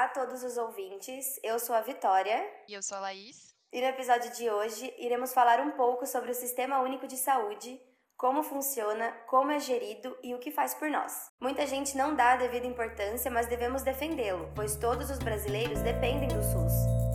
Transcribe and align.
Olá 0.00 0.06
a 0.06 0.14
todos 0.14 0.42
os 0.42 0.56
ouvintes, 0.56 1.38
eu 1.44 1.58
sou 1.58 1.76
a 1.76 1.82
Vitória. 1.82 2.42
E 2.66 2.72
eu 2.72 2.82
sou 2.82 2.96
a 2.96 3.00
Laís. 3.00 3.54
E 3.70 3.82
no 3.82 3.86
episódio 3.86 4.32
de 4.32 4.48
hoje 4.48 4.90
iremos 4.96 5.34
falar 5.34 5.60
um 5.60 5.72
pouco 5.72 6.06
sobre 6.06 6.30
o 6.30 6.34
Sistema 6.34 6.80
Único 6.80 7.06
de 7.06 7.18
Saúde, 7.18 7.78
como 8.16 8.42
funciona, 8.42 9.12
como 9.28 9.50
é 9.50 9.60
gerido 9.60 10.16
e 10.22 10.34
o 10.34 10.38
que 10.38 10.50
faz 10.50 10.72
por 10.72 10.88
nós. 10.88 11.30
Muita 11.38 11.66
gente 11.66 11.98
não 11.98 12.16
dá 12.16 12.32
a 12.32 12.36
devida 12.36 12.66
importância, 12.66 13.30
mas 13.30 13.46
devemos 13.46 13.82
defendê-lo, 13.82 14.50
pois 14.56 14.74
todos 14.74 15.10
os 15.10 15.18
brasileiros 15.18 15.82
dependem 15.82 16.28
do 16.28 16.42
SUS. 16.42 17.09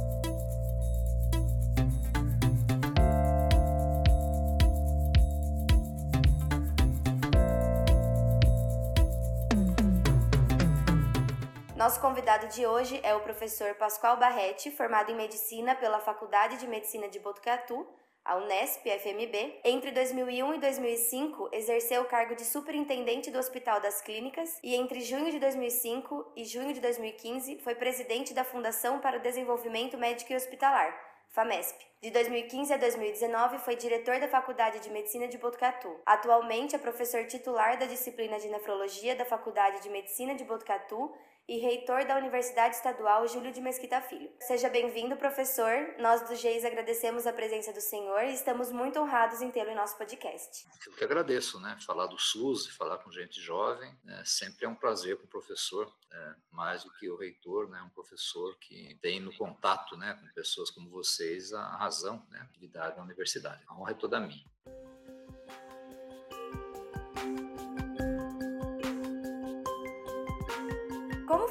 Nosso 11.86 12.02
convidado 12.02 12.48
de 12.48 12.66
hoje 12.66 13.00
é 13.04 13.14
o 13.14 13.20
professor 13.20 13.76
Pascoal 13.76 14.18
Barretti, 14.18 14.72
formado 14.72 15.12
em 15.12 15.16
Medicina 15.16 15.76
pela 15.76 16.00
Faculdade 16.00 16.58
de 16.58 16.66
Medicina 16.66 17.08
de 17.08 17.20
Botucatu, 17.20 17.86
a 18.24 18.38
Unesp 18.38 18.82
FMB. 18.88 19.60
Entre 19.64 19.92
2001 19.92 20.56
e 20.56 20.60
2005, 20.60 21.50
exerceu 21.52 22.02
o 22.02 22.06
cargo 22.06 22.36
de 22.36 22.44
superintendente 22.44 23.30
do 23.30 23.38
Hospital 23.38 23.80
das 23.80 24.02
Clínicas 24.02 24.58
e 24.64 24.74
entre 24.74 25.00
junho 25.02 25.30
de 25.30 25.38
2005 25.38 26.32
e 26.36 26.44
junho 26.44 26.74
de 26.74 26.82
2015 26.82 27.60
foi 27.60 27.76
presidente 27.76 28.34
da 28.34 28.44
Fundação 28.44 28.98
para 28.98 29.20
o 29.20 29.22
Desenvolvimento 29.22 29.96
Médico 29.96 30.34
e 30.34 30.36
Hospitalar, 30.36 30.92
FAMESP. 31.30 31.86
De 32.02 32.10
2015 32.10 32.74
a 32.74 32.78
2019 32.78 33.60
foi 33.60 33.76
diretor 33.76 34.20
da 34.20 34.28
Faculdade 34.28 34.80
de 34.80 34.90
Medicina 34.90 35.28
de 35.28 35.38
Botucatu. 35.38 36.00
Atualmente 36.04 36.76
é 36.76 36.80
professor 36.80 37.28
titular 37.28 37.78
da 37.78 37.86
disciplina 37.86 38.40
de 38.40 38.48
Nefrologia 38.48 39.16
da 39.16 39.24
Faculdade 39.24 39.84
de 39.84 39.90
Medicina 39.90 40.34
de 40.34 40.44
Botucatu 40.44 41.14
e 41.48 41.58
reitor 41.58 42.06
da 42.06 42.18
Universidade 42.18 42.76
Estadual 42.76 43.28
Júlio 43.28 43.52
de 43.52 43.62
Mesquita 43.62 44.02
Filho. 44.02 44.32
Seja 44.40 44.68
bem-vindo, 44.68 45.16
professor. 45.16 45.94
Nós 46.00 46.28
do 46.28 46.36
GEIS 46.36 46.66
agradecemos 46.66 47.28
a 47.28 47.34
presença 47.34 47.72
do 47.72 47.82
senhor 47.82 48.24
e 48.24 48.34
estamos 48.34 48.72
muito 48.72 49.00
honrados 49.00 49.42
em 49.42 49.52
tê-lo 49.52 49.70
em 49.70 49.76
nosso 49.76 49.96
podcast. 49.96 50.68
Eu 50.86 50.94
que 50.94 51.04
agradeço, 51.04 51.60
né? 51.60 51.78
Falar 51.86 52.08
do 52.08 52.18
SUS 52.18 52.68
falar 52.76 52.98
com 52.98 53.12
gente 53.12 53.40
jovem 53.40 53.96
né? 54.04 54.24
sempre 54.26 54.66
é 54.66 54.70
um 54.70 54.76
prazer 54.76 55.18
com 55.18 55.26
o 55.26 55.30
professor, 55.30 55.92
né? 56.10 56.36
mais 56.52 56.84
do 56.84 56.92
que 56.94 57.10
o 57.10 57.16
reitor, 57.16 57.70
né? 57.70 57.82
Um 57.84 57.90
professor 57.90 58.58
que 58.58 58.98
tem 59.02 59.20
no 59.20 59.36
contato, 59.38 59.96
né, 59.98 60.14
com 60.20 60.28
pessoas 60.34 60.72
como 60.72 60.90
vocês 60.90 61.54
a 61.54 61.78
razão, 61.78 62.26
né, 62.30 62.40
atividade 62.42 62.98
na 62.98 63.04
universidade. 63.04 63.64
A 63.68 63.80
honra 63.80 63.92
é 63.92 63.96
toda 63.96 64.20
minha. 64.20 64.46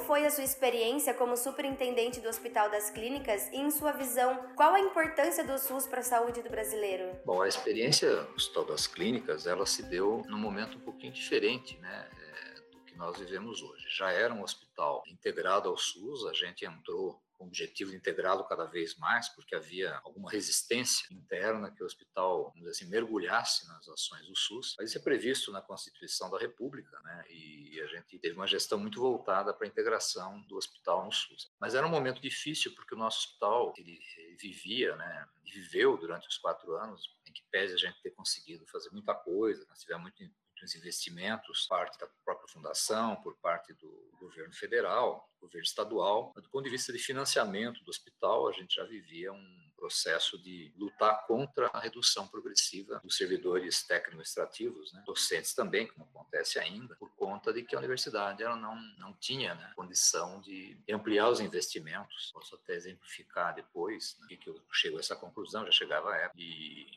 Foi 0.05 0.25
a 0.25 0.29
sua 0.29 0.43
experiência 0.43 1.13
como 1.13 1.35
superintendente 1.35 2.19
do 2.19 2.29
Hospital 2.29 2.69
das 2.69 2.89
Clínicas 2.89 3.49
e, 3.51 3.57
em 3.57 3.71
sua 3.71 3.91
visão, 3.91 4.51
qual 4.55 4.73
a 4.73 4.79
importância 4.79 5.43
do 5.43 5.57
SUS 5.57 5.87
para 5.87 5.99
a 5.99 6.03
saúde 6.03 6.41
do 6.41 6.49
brasileiro? 6.49 7.19
Bom, 7.25 7.41
a 7.41 7.47
experiência 7.47 8.09
do 8.23 8.35
Hospital 8.35 8.65
das 8.65 8.87
Clínicas, 8.87 9.47
ela 9.47 9.65
se 9.65 9.83
deu 9.83 10.23
num 10.27 10.37
momento 10.37 10.77
um 10.77 10.81
pouquinho 10.81 11.11
diferente, 11.11 11.77
né? 11.79 12.09
É, 12.19 12.61
do 12.71 12.79
que 12.81 12.95
nós 12.95 13.17
vivemos 13.17 13.61
hoje. 13.61 13.85
Já 13.89 14.11
era 14.11 14.33
um 14.33 14.43
hospital 14.43 15.03
integrado 15.07 15.69
ao 15.69 15.77
SUS, 15.77 16.25
a 16.27 16.33
gente 16.33 16.65
entrou 16.65 17.19
com 17.37 17.45
o 17.45 17.47
objetivo 17.47 17.91
de 17.91 17.97
integrá-lo 17.97 18.43
cada 18.45 18.65
vez 18.65 18.95
mais, 18.97 19.29
porque 19.29 19.55
havia 19.55 19.95
alguma 20.03 20.31
resistência 20.31 21.07
interna 21.13 21.71
que 21.71 21.83
o 21.83 21.85
hospital, 21.85 22.45
vamos 22.45 22.59
dizer 22.59 22.71
assim, 22.71 22.85
mergulhasse 22.85 23.67
nas 23.67 23.87
ações 23.87 24.25
do 24.27 24.35
SUS. 24.35 24.75
Mas 24.77 24.89
isso 24.89 24.97
é 24.97 25.01
previsto 25.01 25.51
na 25.51 25.61
Constituição 25.61 26.29
da 26.29 26.37
República, 26.37 26.99
né? 27.01 27.25
E 27.29 27.79
a 27.81 27.87
gente 27.87 28.17
teve 28.19 28.35
uma 28.35 28.47
gestão 28.47 28.77
muito 28.77 28.99
voltada 28.99 29.53
para 29.53 29.65
a 29.65 29.69
integração 29.69 30.41
do 30.47 30.57
hospital 30.57 31.05
no 31.05 31.11
SUS. 31.11 31.51
Mas 31.59 31.75
era 31.75 31.85
um 31.85 31.89
momento 31.89 32.21
difícil 32.21 32.73
porque 32.73 32.95
o 32.95 32.97
nosso 32.97 33.27
hospital 33.27 33.73
ele 33.77 33.99
vivia, 34.39 34.95
né? 34.95 35.27
Viveu 35.43 35.97
durante 35.97 36.27
os 36.27 36.37
quatro 36.37 36.75
anos, 36.75 37.03
em 37.27 37.31
que 37.31 37.43
pese 37.51 37.73
a 37.73 37.77
gente 37.77 38.01
ter 38.01 38.11
conseguido 38.11 38.65
fazer 38.67 38.89
muita 38.91 39.13
coisa, 39.13 39.65
nós 39.69 39.79
tivemos 39.79 40.03
muito 40.03 40.23
muitos 40.55 40.75
investimentos, 40.75 41.67
parte 41.67 41.99
da 41.99 42.07
própria 42.23 42.47
fundação, 42.47 43.15
por 43.17 43.35
parte 43.37 43.73
do 43.73 44.09
governo 44.19 44.53
federal, 44.53 45.29
governo 45.39 45.65
estadual. 45.65 46.33
Do 46.35 46.49
ponto 46.49 46.63
de 46.63 46.69
vista 46.69 46.93
de 46.93 46.99
financiamento 46.99 47.83
do 47.83 47.89
hospital, 47.89 48.47
a 48.47 48.53
gente 48.53 48.75
já 48.75 48.85
vivia 48.85 49.31
um 49.33 49.65
processo 49.75 50.41
de 50.41 50.73
lutar 50.77 51.27
contra 51.27 51.67
a 51.73 51.79
redução 51.79 52.27
progressiva 52.27 52.99
dos 53.03 53.17
servidores 53.17 53.83
técnico-administrativos, 53.83 54.93
né? 54.93 55.03
docentes 55.05 55.53
também, 55.53 55.85
como 55.87 56.05
acontece 56.05 56.57
ainda, 56.57 56.95
por 56.95 57.13
conta 57.15 57.53
de 57.53 57.61
que 57.61 57.75
a 57.75 57.79
universidade 57.79 58.41
ela 58.41 58.55
não, 58.55 58.75
não 58.97 59.13
tinha 59.13 59.53
né, 59.53 59.73
condição 59.75 60.39
de 60.41 60.79
ampliar 60.89 61.29
os 61.29 61.41
investimentos. 61.41 62.31
Posso 62.33 62.55
até 62.55 62.73
exemplificar 62.73 63.53
depois 63.53 64.17
né, 64.21 64.37
que 64.37 64.49
eu 64.49 64.59
chego 64.71 64.95
a 64.97 65.01
essa 65.01 65.15
conclusão, 65.15 65.65
já 65.65 65.71
chegava 65.71 66.11
a 66.11 66.17
época, 66.17 66.41
e 66.41 66.87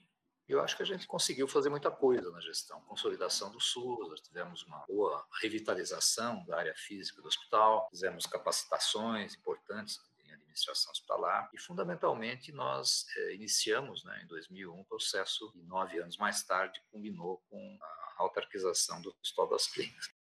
eu 0.48 0.60
acho 0.62 0.76
que 0.76 0.82
a 0.82 0.86
gente 0.86 1.06
conseguiu 1.06 1.46
fazer 1.46 1.68
muita 1.68 1.90
coisa 1.90 2.30
na 2.30 2.40
gestão. 2.40 2.80
Consolidação 2.82 3.50
do 3.50 3.60
SUS, 3.60 4.08
nós 4.08 4.20
tivemos 4.20 4.62
uma 4.64 4.78
boa 4.86 5.26
revitalização 5.42 6.44
da 6.46 6.58
área 6.58 6.74
física 6.76 7.20
do 7.20 7.28
hospital, 7.28 7.88
fizemos 7.90 8.26
capacitações 8.26 9.34
importantes 9.34 10.00
em 10.24 10.32
administração 10.32 10.90
hospitalar 10.90 11.50
e, 11.52 11.58
fundamentalmente, 11.58 12.52
nós 12.52 13.06
eh, 13.16 13.34
iniciamos 13.34 14.04
né, 14.04 14.22
em 14.22 14.26
2001 14.26 14.72
um 14.72 14.84
processo 14.84 15.52
e 15.54 15.62
nove 15.62 15.98
anos 15.98 16.16
mais 16.16 16.42
tarde 16.42 16.82
combinou 16.90 17.42
com 17.48 17.78
a 17.82 18.22
autarquização 18.22 19.00
do 19.02 19.14
Hospital 19.22 19.48
das 19.48 19.66
Clínicas. 19.66 20.17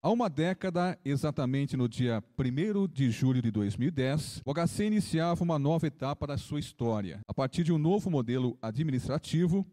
Há 0.00 0.10
uma 0.10 0.30
década, 0.30 0.96
exatamente 1.04 1.76
no 1.76 1.88
dia 1.88 2.22
1 2.38 2.86
de 2.86 3.10
julho 3.10 3.42
de 3.42 3.50
2010, 3.50 4.42
o 4.46 4.54
HC 4.54 4.84
iniciava 4.84 5.42
uma 5.42 5.58
nova 5.58 5.88
etapa 5.88 6.24
da 6.24 6.38
sua 6.38 6.60
história. 6.60 7.18
A 7.26 7.34
partir 7.34 7.64
de 7.64 7.72
um 7.72 7.78
novo 7.78 8.08
modelo 8.08 8.56
administrativo, 8.62 9.66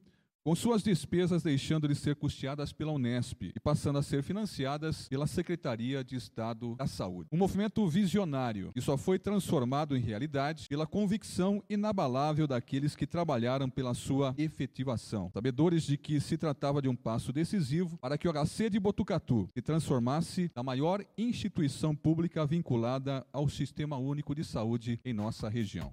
com 0.45 0.53
suas 0.53 0.83
despesas 0.83 1.41
deixando 1.41 1.88
de 1.88 1.95
ser 1.95 2.16
custeadas 2.16 2.72
pela 2.72 2.91
Unesp 2.91 3.51
e 3.56 3.59
passando 3.59 3.97
a 3.97 4.03
ser 4.03 4.22
financiadas 4.22 5.07
pela 5.07 5.25
Secretaria 5.25 6.03
de 6.03 6.16
Estado 6.16 6.75
da 6.75 6.85
Saúde. 6.85 7.29
Um 7.33 7.38
movimento 7.38 7.88
visionário 7.88 8.72
que 8.72 8.79
só 8.79 8.95
foi 8.95 9.17
transformado 9.17 9.97
em 9.97 10.01
realidade 10.01 10.67
pela 10.69 10.85
convicção 10.85 11.63
inabalável 11.67 12.45
daqueles 12.45 12.95
que 12.95 13.07
trabalharam 13.07 13.67
pela 13.67 13.95
sua 13.95 14.35
efetivação, 14.38 15.31
sabedores 15.33 15.81
de 15.81 15.97
que 15.97 16.19
se 16.19 16.38
tratava 16.38 16.79
de 16.79 16.88
um 16.88 16.95
passo 16.95 17.33
decisivo 17.33 17.97
para 17.97 18.16
que 18.16 18.27
o 18.27 18.31
HC 18.31 18.69
de 18.69 18.79
Botucatu 18.79 19.50
se 19.51 19.63
transformasse 19.63 20.51
na 20.56 20.62
maior 20.62 21.03
instituição 21.17 21.95
pública 21.95 22.45
vinculada 22.45 23.25
ao 23.33 23.50
Sistema 23.50 23.97
Único 23.97 24.35
de 24.35 24.44
Saúde 24.44 25.00
em 25.03 25.12
nossa 25.12 25.50
região 25.50 25.91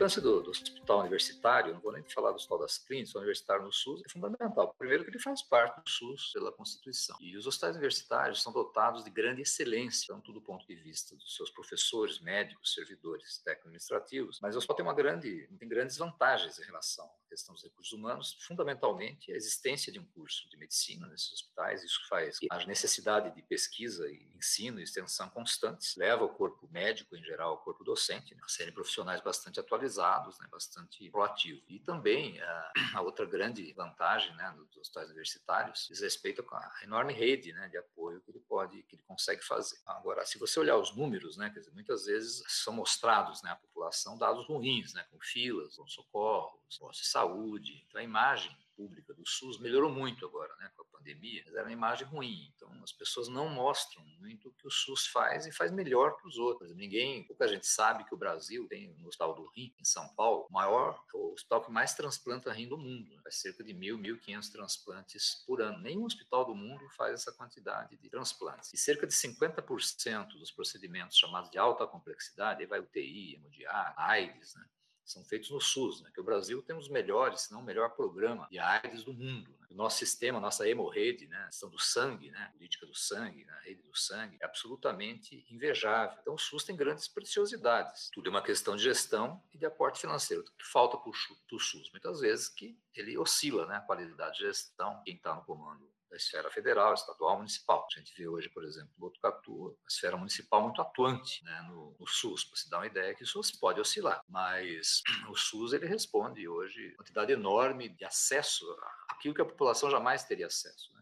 importância 0.00 0.22
do, 0.22 0.42
do, 0.42 0.50
hospital 0.50 1.00
universitário, 1.00 1.74
não 1.74 1.80
vou 1.80 1.92
nem 1.92 2.02
falar 2.04 2.30
do 2.30 2.36
hospital 2.36 2.60
das 2.60 2.78
clínicas, 2.78 3.14
o 3.14 3.18
universitário 3.18 3.64
no 3.64 3.72
SUS, 3.72 4.02
é 4.06 4.08
fundamental. 4.08 4.74
Primeiro 4.78 5.04
que 5.04 5.10
ele 5.10 5.18
faz 5.18 5.42
parte 5.42 5.78
do 5.82 5.90
SUS 5.90 6.32
pela 6.32 6.50
Constituição. 6.50 7.16
E 7.20 7.36
os 7.36 7.46
hospitais 7.46 7.76
universitários 7.76 8.42
são 8.42 8.50
dotados 8.50 9.04
de 9.04 9.10
grande 9.10 9.42
excelência, 9.42 10.14
tanto 10.14 10.32
do 10.32 10.40
ponto 10.40 10.66
de 10.66 10.74
vista 10.74 11.14
dos 11.14 11.36
seus 11.36 11.50
professores, 11.50 12.18
médicos, 12.20 12.72
servidores, 12.72 13.38
técnico-administrativos, 13.44 14.40
mas 14.40 14.54
o 14.54 14.58
hospital 14.58 14.76
tem 14.76 14.86
uma 14.86 14.94
grande, 14.94 15.46
tem 15.58 15.68
grandes 15.68 15.98
vantagens 15.98 16.58
em 16.58 16.64
relação 16.64 17.04
à 17.04 17.28
questão 17.28 17.54
dos 17.54 17.62
recursos 17.62 17.92
humanos, 17.92 18.38
fundamentalmente 18.40 19.30
a 19.32 19.36
existência 19.36 19.92
de 19.92 19.98
um 19.98 20.04
curso 20.06 20.48
de 20.48 20.56
medicina 20.56 21.06
nesses 21.08 21.30
hospitais, 21.32 21.84
isso 21.84 22.00
faz 22.08 22.38
a 22.50 22.64
necessidade 22.64 23.34
de 23.34 23.42
pesquisa 23.42 24.08
e 24.08 24.30
ensino 24.34 24.80
e 24.80 24.82
extensão 24.82 25.28
constantes, 25.28 25.94
leva 25.96 26.24
o 26.24 26.30
corpo 26.30 26.66
médico 26.72 27.14
em 27.14 27.22
geral, 27.22 27.54
o 27.54 27.58
corpo 27.58 27.84
docente, 27.84 28.34
né, 28.34 28.40
a 28.42 28.48
serem 28.48 28.72
profissionais 28.72 29.20
bastante 29.20 29.60
atualizados 29.60 29.89
atualizados, 29.90 30.38
né, 30.38 30.46
bastante 30.50 31.10
proativo. 31.10 31.60
E 31.68 31.80
também 31.80 32.40
a, 32.40 32.72
a 32.94 33.02
outra 33.02 33.26
grande 33.26 33.72
vantagem 33.72 34.34
né, 34.36 34.54
dos 34.56 34.76
hospitais 34.76 35.08
universitários 35.08 35.86
diz 35.88 36.00
respeito 36.00 36.44
à 36.50 36.72
enorme 36.84 37.12
rede 37.12 37.52
né, 37.52 37.68
de 37.68 37.76
apoio 37.76 38.20
que 38.20 38.30
ele 38.30 38.40
pode, 38.40 38.82
que 38.84 38.96
ele 38.96 39.02
consegue 39.02 39.42
fazer. 39.44 39.78
Agora, 39.86 40.24
se 40.24 40.38
você 40.38 40.60
olhar 40.60 40.76
os 40.76 40.94
números, 40.94 41.36
né, 41.36 41.48
dizer, 41.50 41.72
muitas 41.72 42.06
vezes 42.06 42.42
são 42.48 42.72
mostrados 42.72 43.42
né, 43.42 43.50
à 43.50 43.56
população 43.56 44.16
dados 44.16 44.46
ruins, 44.46 44.94
né, 44.94 45.04
com 45.10 45.18
filas, 45.20 45.76
com 45.76 45.86
socorros, 45.86 46.78
postos 46.78 46.98
de 46.98 47.06
saúde. 47.06 47.84
Então, 47.88 48.00
a 48.00 48.04
imagem 48.04 48.56
pública 48.76 49.12
do 49.12 49.26
SUS 49.26 49.58
melhorou 49.58 49.90
muito 49.90 50.24
agora, 50.24 50.54
né, 50.56 50.70
com 50.76 50.82
a 50.82 50.86
pandemia, 51.00 51.42
mas 51.46 51.54
era 51.54 51.64
uma 51.64 51.72
imagem 51.72 52.06
ruim. 52.06 52.52
Então, 52.54 52.70
as 52.84 52.92
pessoas 52.92 53.28
não 53.28 53.48
mostram 53.48 54.04
muito 54.20 54.48
o 54.48 54.52
que 54.52 54.66
o 54.66 54.70
SUS 54.70 55.06
faz 55.06 55.46
e 55.46 55.52
faz 55.52 55.72
melhor 55.72 56.16
que 56.16 56.28
os 56.28 56.36
outros. 56.38 56.74
Ninguém, 56.76 57.24
pouca 57.24 57.48
gente 57.48 57.66
sabe 57.66 58.04
que 58.04 58.14
o 58.14 58.18
Brasil 58.18 58.68
tem 58.68 58.94
no 58.98 59.08
Hospital 59.08 59.34
do 59.34 59.46
Rim, 59.46 59.74
em 59.78 59.84
São 59.84 60.06
Paulo, 60.14 60.46
o 60.48 60.52
maior, 60.52 61.02
o 61.14 61.32
hospital 61.32 61.64
que 61.64 61.70
mais 61.70 61.94
transplanta 61.94 62.52
rim 62.52 62.68
do 62.68 62.78
mundo. 62.78 63.18
Faz 63.22 63.40
cerca 63.40 63.64
de 63.64 63.72
mil, 63.72 63.98
mil 63.98 64.18
quinhentos 64.18 64.50
transplantes 64.50 65.42
por 65.46 65.60
ano. 65.60 65.78
Nenhum 65.80 66.04
hospital 66.04 66.44
do 66.44 66.54
mundo 66.54 66.88
faz 66.90 67.14
essa 67.14 67.32
quantidade 67.32 67.96
de 67.96 68.08
transplantes. 68.08 68.72
E 68.72 68.76
cerca 68.76 69.06
de 69.06 69.14
50% 69.14 70.38
dos 70.38 70.50
procedimentos 70.50 71.16
chamados 71.16 71.50
de 71.50 71.58
alta 71.58 71.86
complexidade, 71.86 72.60
aí 72.60 72.66
vai 72.66 72.80
UTI, 72.80 73.34
hemodiálise, 73.34 73.94
AIDS, 73.96 74.54
né? 74.54 74.64
São 75.10 75.24
feitos 75.24 75.50
no 75.50 75.60
SUS, 75.60 76.02
né? 76.02 76.10
que 76.12 76.20
o 76.20 76.24
Brasil 76.24 76.62
tem 76.62 76.76
os 76.76 76.88
melhores, 76.88 77.42
se 77.42 77.52
não 77.52 77.60
o 77.60 77.64
melhor 77.64 77.90
programa 77.90 78.46
de 78.50 78.58
AIDS 78.58 79.04
do 79.04 79.12
mundo. 79.12 79.50
Né? 79.60 79.66
O 79.70 79.74
nosso 79.74 79.98
sistema, 79.98 80.40
nossa 80.40 80.68
hemorrede, 80.68 81.26
né? 81.26 81.36
a 81.42 81.46
questão 81.46 81.68
do 81.68 81.78
sangue, 81.78 82.30
né? 82.30 82.44
a 82.48 82.52
política 82.52 82.86
do 82.86 82.94
sangue, 82.94 83.44
né? 83.44 83.52
a 83.52 83.60
rede 83.60 83.82
do 83.82 83.96
sangue, 83.96 84.38
é 84.40 84.44
absolutamente 84.44 85.44
invejável. 85.50 86.18
Então 86.20 86.34
o 86.34 86.38
SUS 86.38 86.64
tem 86.64 86.76
grandes 86.76 87.08
preciosidades. 87.08 88.10
Tudo 88.12 88.28
é 88.28 88.30
uma 88.30 88.42
questão 88.42 88.76
de 88.76 88.82
gestão 88.82 89.42
e 89.52 89.58
de 89.58 89.66
aporte 89.66 90.00
financeiro. 90.00 90.42
O 90.42 90.44
que 90.44 90.66
falta 90.66 90.96
para 90.96 91.10
o 91.10 91.58
SUS? 91.58 91.90
Muitas 91.90 92.20
vezes 92.20 92.48
que 92.48 92.78
ele 92.94 93.16
oscila, 93.18 93.66
né? 93.66 93.76
a 93.76 93.80
qualidade 93.80 94.38
de 94.38 94.44
gestão, 94.44 95.02
quem 95.04 95.16
está 95.16 95.34
no 95.34 95.44
comando 95.44 95.90
da 96.10 96.16
esfera 96.16 96.50
federal, 96.50 96.92
estadual, 96.92 97.36
municipal. 97.36 97.86
A 97.86 97.98
gente 97.98 98.12
vê 98.16 98.26
hoje, 98.26 98.48
por 98.48 98.64
exemplo, 98.64 98.90
Botucatu, 98.96 99.78
a 99.84 99.88
esfera 99.88 100.16
municipal 100.16 100.62
muito 100.62 100.82
atuante 100.82 101.44
né, 101.44 101.62
no, 101.68 101.96
no, 101.98 102.06
SUS, 102.06 102.44
para 102.44 102.56
se 102.56 102.68
dar 102.68 102.78
uma 102.78 102.86
ideia 102.86 103.14
que 103.14 103.22
o 103.22 103.26
SUS 103.26 103.52
pode 103.52 103.80
oscilar, 103.80 104.22
mas 104.28 105.02
o 105.30 105.36
SUS 105.36 105.72
ele 105.72 105.86
responde 105.86 106.46
hoje 106.48 106.94
quantidade 106.96 107.32
enorme 107.32 107.88
de 107.88 108.04
acesso 108.04 108.66
àquilo 109.08 109.34
que 109.34 109.42
a 109.42 109.46
população 109.46 109.90
jamais 109.90 110.24
teria 110.24 110.46
acesso. 110.46 110.92
Né? 110.94 111.00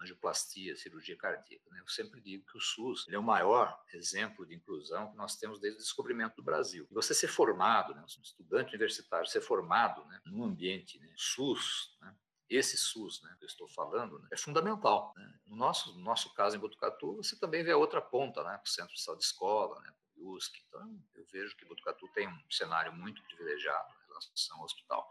angioplastia, 0.00 0.76
cirurgia 0.76 1.16
cardíaca. 1.16 1.64
Né? 1.70 1.80
Eu 1.80 1.88
sempre 1.88 2.20
digo 2.20 2.44
que 2.46 2.56
o 2.56 2.60
SUS 2.60 3.06
é 3.08 3.18
o 3.18 3.22
maior 3.22 3.78
exemplo 3.92 4.46
de 4.46 4.54
inclusão 4.54 5.10
que 5.10 5.16
nós 5.16 5.36
temos 5.36 5.58
desde 5.58 5.78
o 5.78 5.82
descobrimento 5.82 6.36
do 6.36 6.42
Brasil. 6.42 6.86
E 6.90 6.94
você 6.94 7.14
ser 7.14 7.28
formado, 7.28 7.94
né, 7.94 8.02
um 8.02 8.22
estudante 8.22 8.70
universitário, 8.70 9.26
ser 9.26 9.40
formado 9.40 10.04
né, 10.04 10.20
num 10.26 10.44
ambiente 10.44 10.98
né, 10.98 11.12
SUS, 11.16 11.96
né, 12.00 12.14
esse 12.48 12.76
SUS 12.76 13.22
né, 13.22 13.34
que 13.38 13.44
eu 13.44 13.48
estou 13.48 13.68
falando 13.68 14.18
né, 14.18 14.28
é 14.32 14.36
fundamental. 14.36 15.12
Né? 15.16 15.40
No, 15.46 15.56
nosso, 15.56 15.92
no 15.94 16.04
nosso 16.04 16.32
caso 16.34 16.56
em 16.56 16.60
Botucatu, 16.60 17.16
você 17.16 17.36
também 17.38 17.64
vê 17.64 17.72
a 17.72 17.76
outra 17.76 18.00
ponta, 18.00 18.42
né, 18.44 18.60
o 18.64 18.68
Centro 18.68 18.94
de 18.94 19.02
Saúde 19.02 19.20
de 19.20 19.26
Escola, 19.26 19.80
né, 19.80 19.92
o 20.16 20.32
USC. 20.32 20.52
Então, 20.68 21.02
eu 21.14 21.24
vejo 21.26 21.56
que 21.56 21.64
Botucatu 21.64 22.08
tem 22.08 22.28
um 22.28 22.50
cenário 22.50 22.92
muito 22.92 23.22
privilegiado 23.24 23.92
em 24.04 24.06
relação 24.08 24.58
ao 24.58 24.64
hospital. 24.64 25.10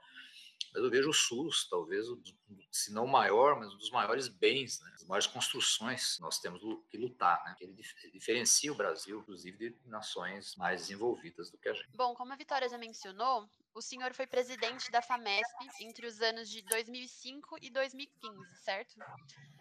Mas 0.73 0.83
eu 0.83 0.89
vejo 0.89 1.09
o 1.09 1.13
SUS, 1.13 1.69
talvez, 1.69 2.05
se 2.69 2.91
não 2.91 3.07
maior, 3.07 3.57
mas 3.57 3.73
um 3.73 3.77
dos 3.77 3.91
maiores 3.91 4.27
bens, 4.27 4.81
né? 4.81 4.91
as 4.93 5.05
maiores 5.05 5.25
construções 5.25 6.15
que 6.15 6.21
nós 6.21 6.39
temos 6.39 6.61
que 6.89 6.97
lutar. 6.97 7.41
Né? 7.45 7.55
Ele 7.61 7.73
diferencia 8.11 8.71
o 8.73 8.75
Brasil, 8.75 9.19
inclusive, 9.19 9.69
de 9.69 9.89
nações 9.89 10.53
mais 10.57 10.81
desenvolvidas 10.81 11.49
do 11.49 11.57
que 11.57 11.69
a 11.69 11.73
gente. 11.73 11.95
Bom, 11.95 12.13
como 12.13 12.33
a 12.33 12.35
Vitória 12.35 12.67
já 12.67 12.77
mencionou, 12.77 13.49
o 13.75 13.81
senhor 13.81 14.13
foi 14.13 14.25
presidente 14.25 14.89
da 14.89 15.01
FAMESP 15.01 15.67
entre 15.81 16.07
os 16.07 16.21
anos 16.21 16.49
de 16.49 16.61
2005 16.61 17.57
e 17.61 17.69
2015, 17.69 18.55
certo? 18.63 18.95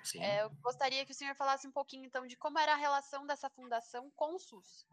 Sim. 0.05 0.23
É, 0.23 0.45
eu 0.45 0.51
gostaria 0.63 1.05
que 1.05 1.11
o 1.11 1.15
senhor 1.15 1.35
falasse 1.35 1.67
um 1.67 1.73
pouquinho, 1.73 2.05
então, 2.05 2.25
de 2.25 2.37
como 2.37 2.57
era 2.59 2.75
a 2.75 2.77
relação 2.77 3.27
dessa 3.27 3.51
fundação 3.51 4.11
com 4.15 4.37
o 4.37 4.39
SUS. 4.39 4.87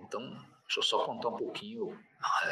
Então, 0.00 0.22
deixa 0.62 0.78
eu 0.78 0.82
só 0.84 1.04
contar 1.04 1.30
um 1.30 1.36
pouquinho 1.36 1.92
é, 2.44 2.50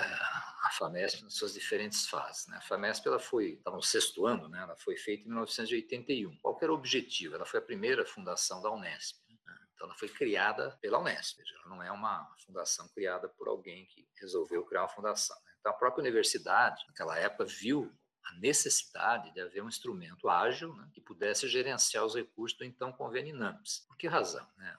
a 0.65 0.71
FAMESP 0.73 1.23
nas 1.23 1.35
suas 1.35 1.55
diferentes 1.55 2.09
fases. 2.09 2.49
Né? 2.49 2.57
A 2.57 2.63
FAMESP 2.63 3.07
ela 3.07 3.21
foi, 3.21 3.53
estava 3.53 3.77
no 3.77 3.83
sexto 3.83 4.27
ano, 4.27 4.49
né? 4.49 4.63
ela 4.63 4.77
foi 4.77 4.97
feita 4.97 5.23
em 5.23 5.27
1981. 5.27 6.37
Qual 6.39 6.59
era 6.61 6.73
o 6.73 6.75
objetivo? 6.75 7.37
Ela 7.37 7.47
foi 7.47 7.61
a 7.61 7.63
primeira 7.63 8.05
fundação 8.05 8.61
da 8.61 8.73
Unesp. 8.73 9.19
Né? 9.29 9.59
Então, 9.75 9.87
ela 9.87 9.97
foi 9.97 10.09
criada 10.09 10.77
pela 10.81 10.99
Unesp, 10.99 11.39
ela 11.39 11.77
não 11.77 11.81
é 11.81 11.93
uma 11.93 12.29
fundação 12.45 12.89
criada 12.89 13.29
por 13.29 13.47
alguém 13.47 13.87
que 13.87 14.09
resolveu 14.21 14.65
criar 14.65 14.83
uma 14.83 14.89
fundação. 14.89 15.37
Então, 15.67 15.75
a 15.75 15.79
própria 15.79 16.03
universidade, 16.03 16.85
naquela 16.87 17.19
época, 17.19 17.45
viu 17.45 17.93
a 18.25 18.35
necessidade 18.35 19.33
de 19.33 19.41
haver 19.41 19.65
um 19.65 19.69
instrumento 19.69 20.29
ágil 20.29 20.73
né, 20.77 20.89
que 20.93 21.01
pudesse 21.01 21.49
gerenciar 21.49 22.05
os 22.05 22.15
recursos 22.15 22.57
do 22.57 22.65
então 22.65 22.93
convênio 22.93 23.35
INAMPS. 23.35 23.85
Por 23.89 23.97
que 23.97 24.07
razão? 24.07 24.47
Né? 24.57 24.77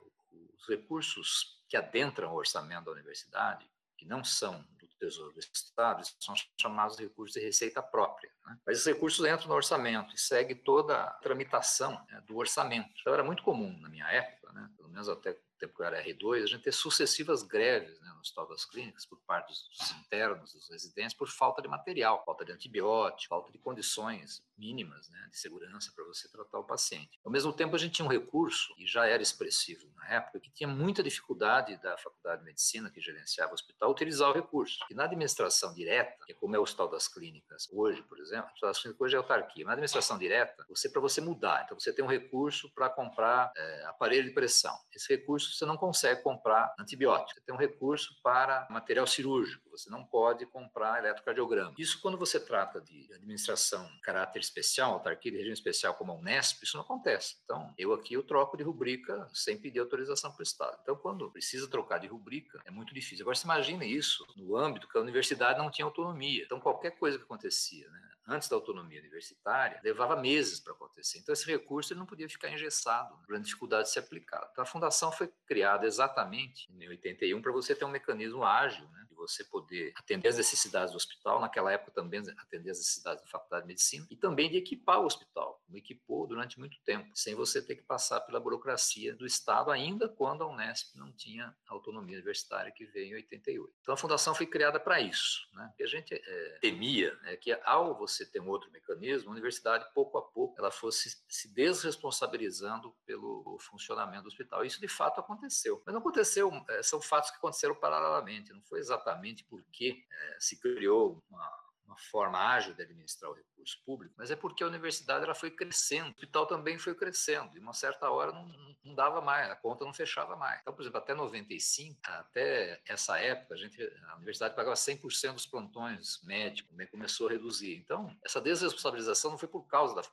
Os 0.57 0.65
recursos 0.65 1.61
que 1.67 1.75
adentram 1.75 2.31
o 2.31 2.37
orçamento 2.37 2.85
da 2.85 2.91
universidade, 2.91 3.69
que 3.97 4.05
não 4.05 4.23
são 4.23 4.65
do 4.79 4.87
Tesouro 4.97 5.33
do 5.33 5.39
Estado, 5.41 6.07
são 6.21 6.33
chamados 6.57 6.97
recursos 6.97 7.33
de 7.33 7.45
receita 7.45 7.83
própria. 7.83 8.31
Né? 8.45 8.57
Mas 8.65 8.77
esses 8.77 8.87
recursos 8.87 9.25
entram 9.25 9.49
no 9.49 9.55
orçamento 9.55 10.15
e 10.15 10.17
segue 10.17 10.55
toda 10.55 11.03
a 11.03 11.09
tramitação 11.15 12.01
né, 12.09 12.21
do 12.25 12.37
orçamento. 12.37 12.93
Então 13.01 13.13
era 13.13 13.25
muito 13.25 13.43
comum 13.43 13.77
na 13.81 13.89
minha 13.89 14.07
época, 14.09 14.46
né, 14.53 14.69
pelo 14.77 14.89
menos 14.89 15.09
até 15.09 15.37
tempo 15.57 15.75
que 15.75 15.81
eu 15.81 15.85
era 15.85 16.03
R2, 16.03 16.43
a 16.43 16.45
gente 16.45 16.63
ter 16.63 16.71
sucessivas 16.71 17.43
greves 17.43 17.99
né, 17.99 18.09
no 18.13 18.21
Hospital 18.21 18.47
das 18.47 18.65
Clínicas 18.65 19.05
por 19.05 19.19
parte 19.25 19.49
dos 19.49 19.91
internos, 19.99 20.53
dos 20.53 20.69
residentes, 20.69 21.15
por 21.15 21.27
falta 21.27 21.61
de 21.61 21.67
material, 21.67 22.23
falta 22.25 22.45
de 22.45 22.51
antibiótico, 22.51 23.29
falta 23.29 23.51
de 23.51 23.57
condições 23.57 24.43
mínimas 24.57 25.09
né, 25.09 25.27
de 25.31 25.37
segurança 25.37 25.91
para 25.95 26.05
você 26.05 26.29
tratar 26.29 26.59
o 26.59 26.63
paciente. 26.63 27.19
Ao 27.23 27.31
mesmo 27.31 27.51
tempo, 27.53 27.75
a 27.75 27.79
gente 27.79 27.93
tinha 27.93 28.05
um 28.05 28.11
recurso, 28.11 28.73
e 28.77 28.85
já 28.85 29.05
era 29.05 29.21
expressivo 29.21 29.91
na 29.95 30.07
época, 30.09 30.39
que 30.39 30.51
tinha 30.51 30.67
muita 30.67 31.03
dificuldade 31.03 31.75
da 31.81 31.97
Faculdade 31.97 32.39
de 32.39 32.45
Medicina, 32.45 32.89
que 32.89 33.01
gerenciava 33.01 33.51
o 33.51 33.55
hospital, 33.55 33.91
utilizar 33.91 34.29
o 34.29 34.33
recurso. 34.33 34.79
E 34.89 34.93
na 34.93 35.05
administração 35.05 35.73
direta, 35.73 36.25
que 36.25 36.33
é 36.33 36.35
como 36.35 36.55
é 36.55 36.59
o 36.59 36.63
Hospital 36.63 36.89
das 36.89 37.07
Clínicas 37.07 37.67
hoje, 37.71 38.01
por 38.03 38.19
exemplo, 38.19 38.45
o 38.45 38.53
Hospital 38.53 38.69
das 38.69 38.79
Clínicas 38.79 39.01
hoje 39.01 39.15
é 39.15 39.17
autarquia, 39.17 39.65
na 39.65 39.71
administração 39.73 40.17
direta, 40.17 40.65
você 40.69 40.89
para 40.89 41.01
você 41.01 41.21
mudar, 41.21 41.63
então 41.65 41.79
você 41.79 41.93
tem 41.93 42.03
um 42.03 42.07
recurso 42.07 42.71
para 42.73 42.89
comprar 42.89 43.51
é, 43.55 43.85
aparelho 43.85 44.33
de. 44.43 44.79
Esse 44.93 45.13
recurso 45.13 45.53
você 45.53 45.65
não 45.65 45.77
consegue 45.77 46.21
comprar 46.21 46.73
antibiótico. 46.79 47.39
Você 47.39 47.45
tem 47.45 47.55
um 47.55 47.57
recurso 47.57 48.15
para 48.23 48.67
material 48.69 49.07
cirúrgico, 49.07 49.69
você 49.69 49.89
não 49.89 50.03
pode 50.03 50.45
comprar 50.47 50.99
eletrocardiograma. 50.99 51.73
Isso 51.77 52.01
quando 52.01 52.17
você 52.17 52.39
trata 52.39 52.81
de 52.81 53.07
administração 53.13 53.87
caráter 54.01 54.39
especial, 54.39 54.93
autarquia 54.93 55.31
de 55.31 55.37
regime 55.37 55.53
especial 55.53 55.93
como 55.95 56.11
a 56.11 56.15
Unesp, 56.15 56.63
isso 56.63 56.77
não 56.77 56.83
acontece. 56.83 57.35
Então, 57.43 57.73
eu 57.77 57.93
aqui 57.93 58.13
eu 58.13 58.23
troco 58.23 58.57
de 58.57 58.63
rubrica 58.63 59.29
sem 59.33 59.57
pedir 59.57 59.79
autorização 59.79 60.31
para 60.31 60.39
o 60.39 60.43
Estado. 60.43 60.77
Então, 60.81 60.95
quando 60.95 61.31
precisa 61.31 61.69
trocar 61.69 61.99
de 61.99 62.07
rubrica, 62.07 62.59
é 62.65 62.71
muito 62.71 62.93
difícil. 62.93 63.23
Agora, 63.23 63.35
você 63.35 63.45
imagina 63.45 63.85
isso 63.85 64.25
no 64.35 64.55
âmbito 64.55 64.87
que 64.87 64.97
a 64.97 65.01
universidade 65.01 65.59
não 65.59 65.69
tinha 65.69 65.85
autonomia. 65.85 66.43
Então, 66.43 66.59
qualquer 66.59 66.91
coisa 66.91 67.17
que 67.17 67.23
acontecia, 67.23 67.89
né, 67.89 68.09
antes 68.27 68.49
da 68.49 68.55
autonomia 68.55 68.99
universitária, 68.99 69.79
levava 69.83 70.15
meses 70.15 70.59
para 70.59 70.73
acontecer. 70.73 71.19
Então, 71.19 71.31
esse 71.31 71.45
recurso 71.45 71.93
ele 71.93 71.99
não 71.99 72.05
podia 72.05 72.27
ficar 72.27 72.49
engessado, 72.49 73.15
né, 73.15 73.23
grande 73.27 73.45
dificuldade 73.45 73.83
de 73.83 73.93
se 73.93 73.99
aplicar. 73.99 74.47
Então, 74.51 74.63
a 74.63 74.67
fundação 74.67 75.11
foi 75.11 75.31
criada 75.45 75.87
exatamente 75.87 76.69
em 76.71 76.87
81 76.89 77.41
para 77.41 77.51
você 77.51 77.73
ter 77.73 77.85
um 77.85 77.89
mecanismo 77.89 78.43
ágil, 78.43 78.87
né, 78.89 79.06
você 79.27 79.43
poder 79.43 79.93
atender 79.95 80.29
as 80.29 80.37
necessidades 80.37 80.91
do 80.91 80.97
hospital, 80.97 81.39
naquela 81.39 81.71
época 81.71 81.91
também 81.91 82.19
atender 82.37 82.71
as 82.71 82.77
necessidades 82.77 83.23
da 83.23 83.29
Faculdade 83.29 83.63
de 83.63 83.67
Medicina, 83.67 84.07
e 84.09 84.15
também 84.15 84.49
de 84.49 84.57
equipar 84.57 85.01
o 85.01 85.05
hospital, 85.05 85.61
como 85.65 85.77
equipou 85.77 86.27
durante 86.27 86.59
muito 86.59 86.77
tempo, 86.83 87.09
sem 87.15 87.35
você 87.35 87.61
ter 87.61 87.75
que 87.75 87.83
passar 87.83 88.21
pela 88.21 88.39
burocracia 88.39 89.15
do 89.15 89.25
Estado, 89.25 89.71
ainda 89.71 90.07
quando 90.07 90.43
a 90.43 90.47
Unesp 90.47 90.95
não 90.95 91.11
tinha 91.11 91.55
autonomia 91.67 92.15
universitária 92.15 92.71
que 92.71 92.85
veio 92.85 93.11
em 93.11 93.15
88. 93.15 93.73
Então, 93.81 93.93
a 93.93 93.97
fundação 93.97 94.33
foi 94.33 94.45
criada 94.45 94.79
para 94.79 94.99
isso. 94.99 95.47
Né? 95.53 95.73
E 95.79 95.83
a 95.83 95.87
gente 95.87 96.13
é, 96.13 96.57
temia 96.61 97.13
né, 97.21 97.35
que, 97.35 97.51
ao 97.63 97.97
você 97.97 98.25
ter 98.25 98.39
um 98.39 98.49
outro 98.49 98.71
mecanismo, 98.71 99.29
a 99.29 99.31
universidade, 99.31 99.85
pouco 99.93 100.17
a 100.17 100.21
pouco, 100.21 100.55
ela 100.57 100.71
fosse 100.71 101.17
se 101.27 101.53
desresponsabilizando 101.53 102.95
pelo 103.05 103.57
funcionamento 103.59 104.23
do 104.23 104.27
hospital. 104.27 104.65
Isso, 104.65 104.79
de 104.79 104.87
fato, 104.87 105.19
aconteceu. 105.19 105.81
Mas 105.85 105.93
não 105.93 106.01
aconteceu, 106.01 106.51
é, 106.69 106.83
são 106.83 107.01
fatos 107.01 107.31
que 107.31 107.37
aconteceram 107.37 107.75
paralelamente, 107.75 108.53
não 108.53 108.61
foi 108.61 108.79
exatamente 108.79 109.16
porque 109.45 110.03
é, 110.11 110.37
se 110.39 110.59
criou 110.59 111.23
uma 111.29 111.67
uma 111.87 111.97
forma 111.97 112.37
ágil 112.37 112.73
de 112.73 112.83
administrar 112.83 113.31
o 113.31 113.33
recurso 113.33 113.81
público, 113.85 114.13
mas 114.17 114.29
é 114.29 114.35
porque 114.35 114.63
a 114.63 114.67
universidade 114.67 115.23
ela 115.23 115.33
foi 115.33 115.49
crescendo, 115.49 116.09
o 116.09 116.11
hospital 116.11 116.45
também 116.45 116.77
foi 116.77 116.93
crescendo, 116.93 117.57
e 117.57 117.59
uma 117.59 117.73
certa 117.73 118.09
hora 118.09 118.31
não, 118.31 118.47
não 118.83 118.93
dava 118.93 119.21
mais, 119.21 119.49
a 119.49 119.55
conta 119.55 119.85
não 119.85 119.93
fechava 119.93 120.35
mais. 120.35 120.59
Então, 120.61 120.73
por 120.73 120.81
exemplo, 120.81 120.99
até 120.99 121.13
95, 121.13 121.99
até 122.03 122.81
essa 122.85 123.17
época, 123.17 123.55
a, 123.55 123.57
gente, 123.57 123.81
a 124.09 124.15
universidade 124.15 124.55
pagava 124.55 124.75
100% 124.75 125.33
dos 125.33 125.45
plantões 125.45 126.21
médicos, 126.23 126.69
também 126.69 126.87
começou 126.87 127.27
a 127.27 127.31
reduzir. 127.31 127.75
Então, 127.77 128.15
essa 128.23 128.41
desresponsabilização 128.41 129.31
não 129.31 129.37
foi 129.37 129.49
por 129.49 129.63
causa 129.63 129.95
da 129.95 130.03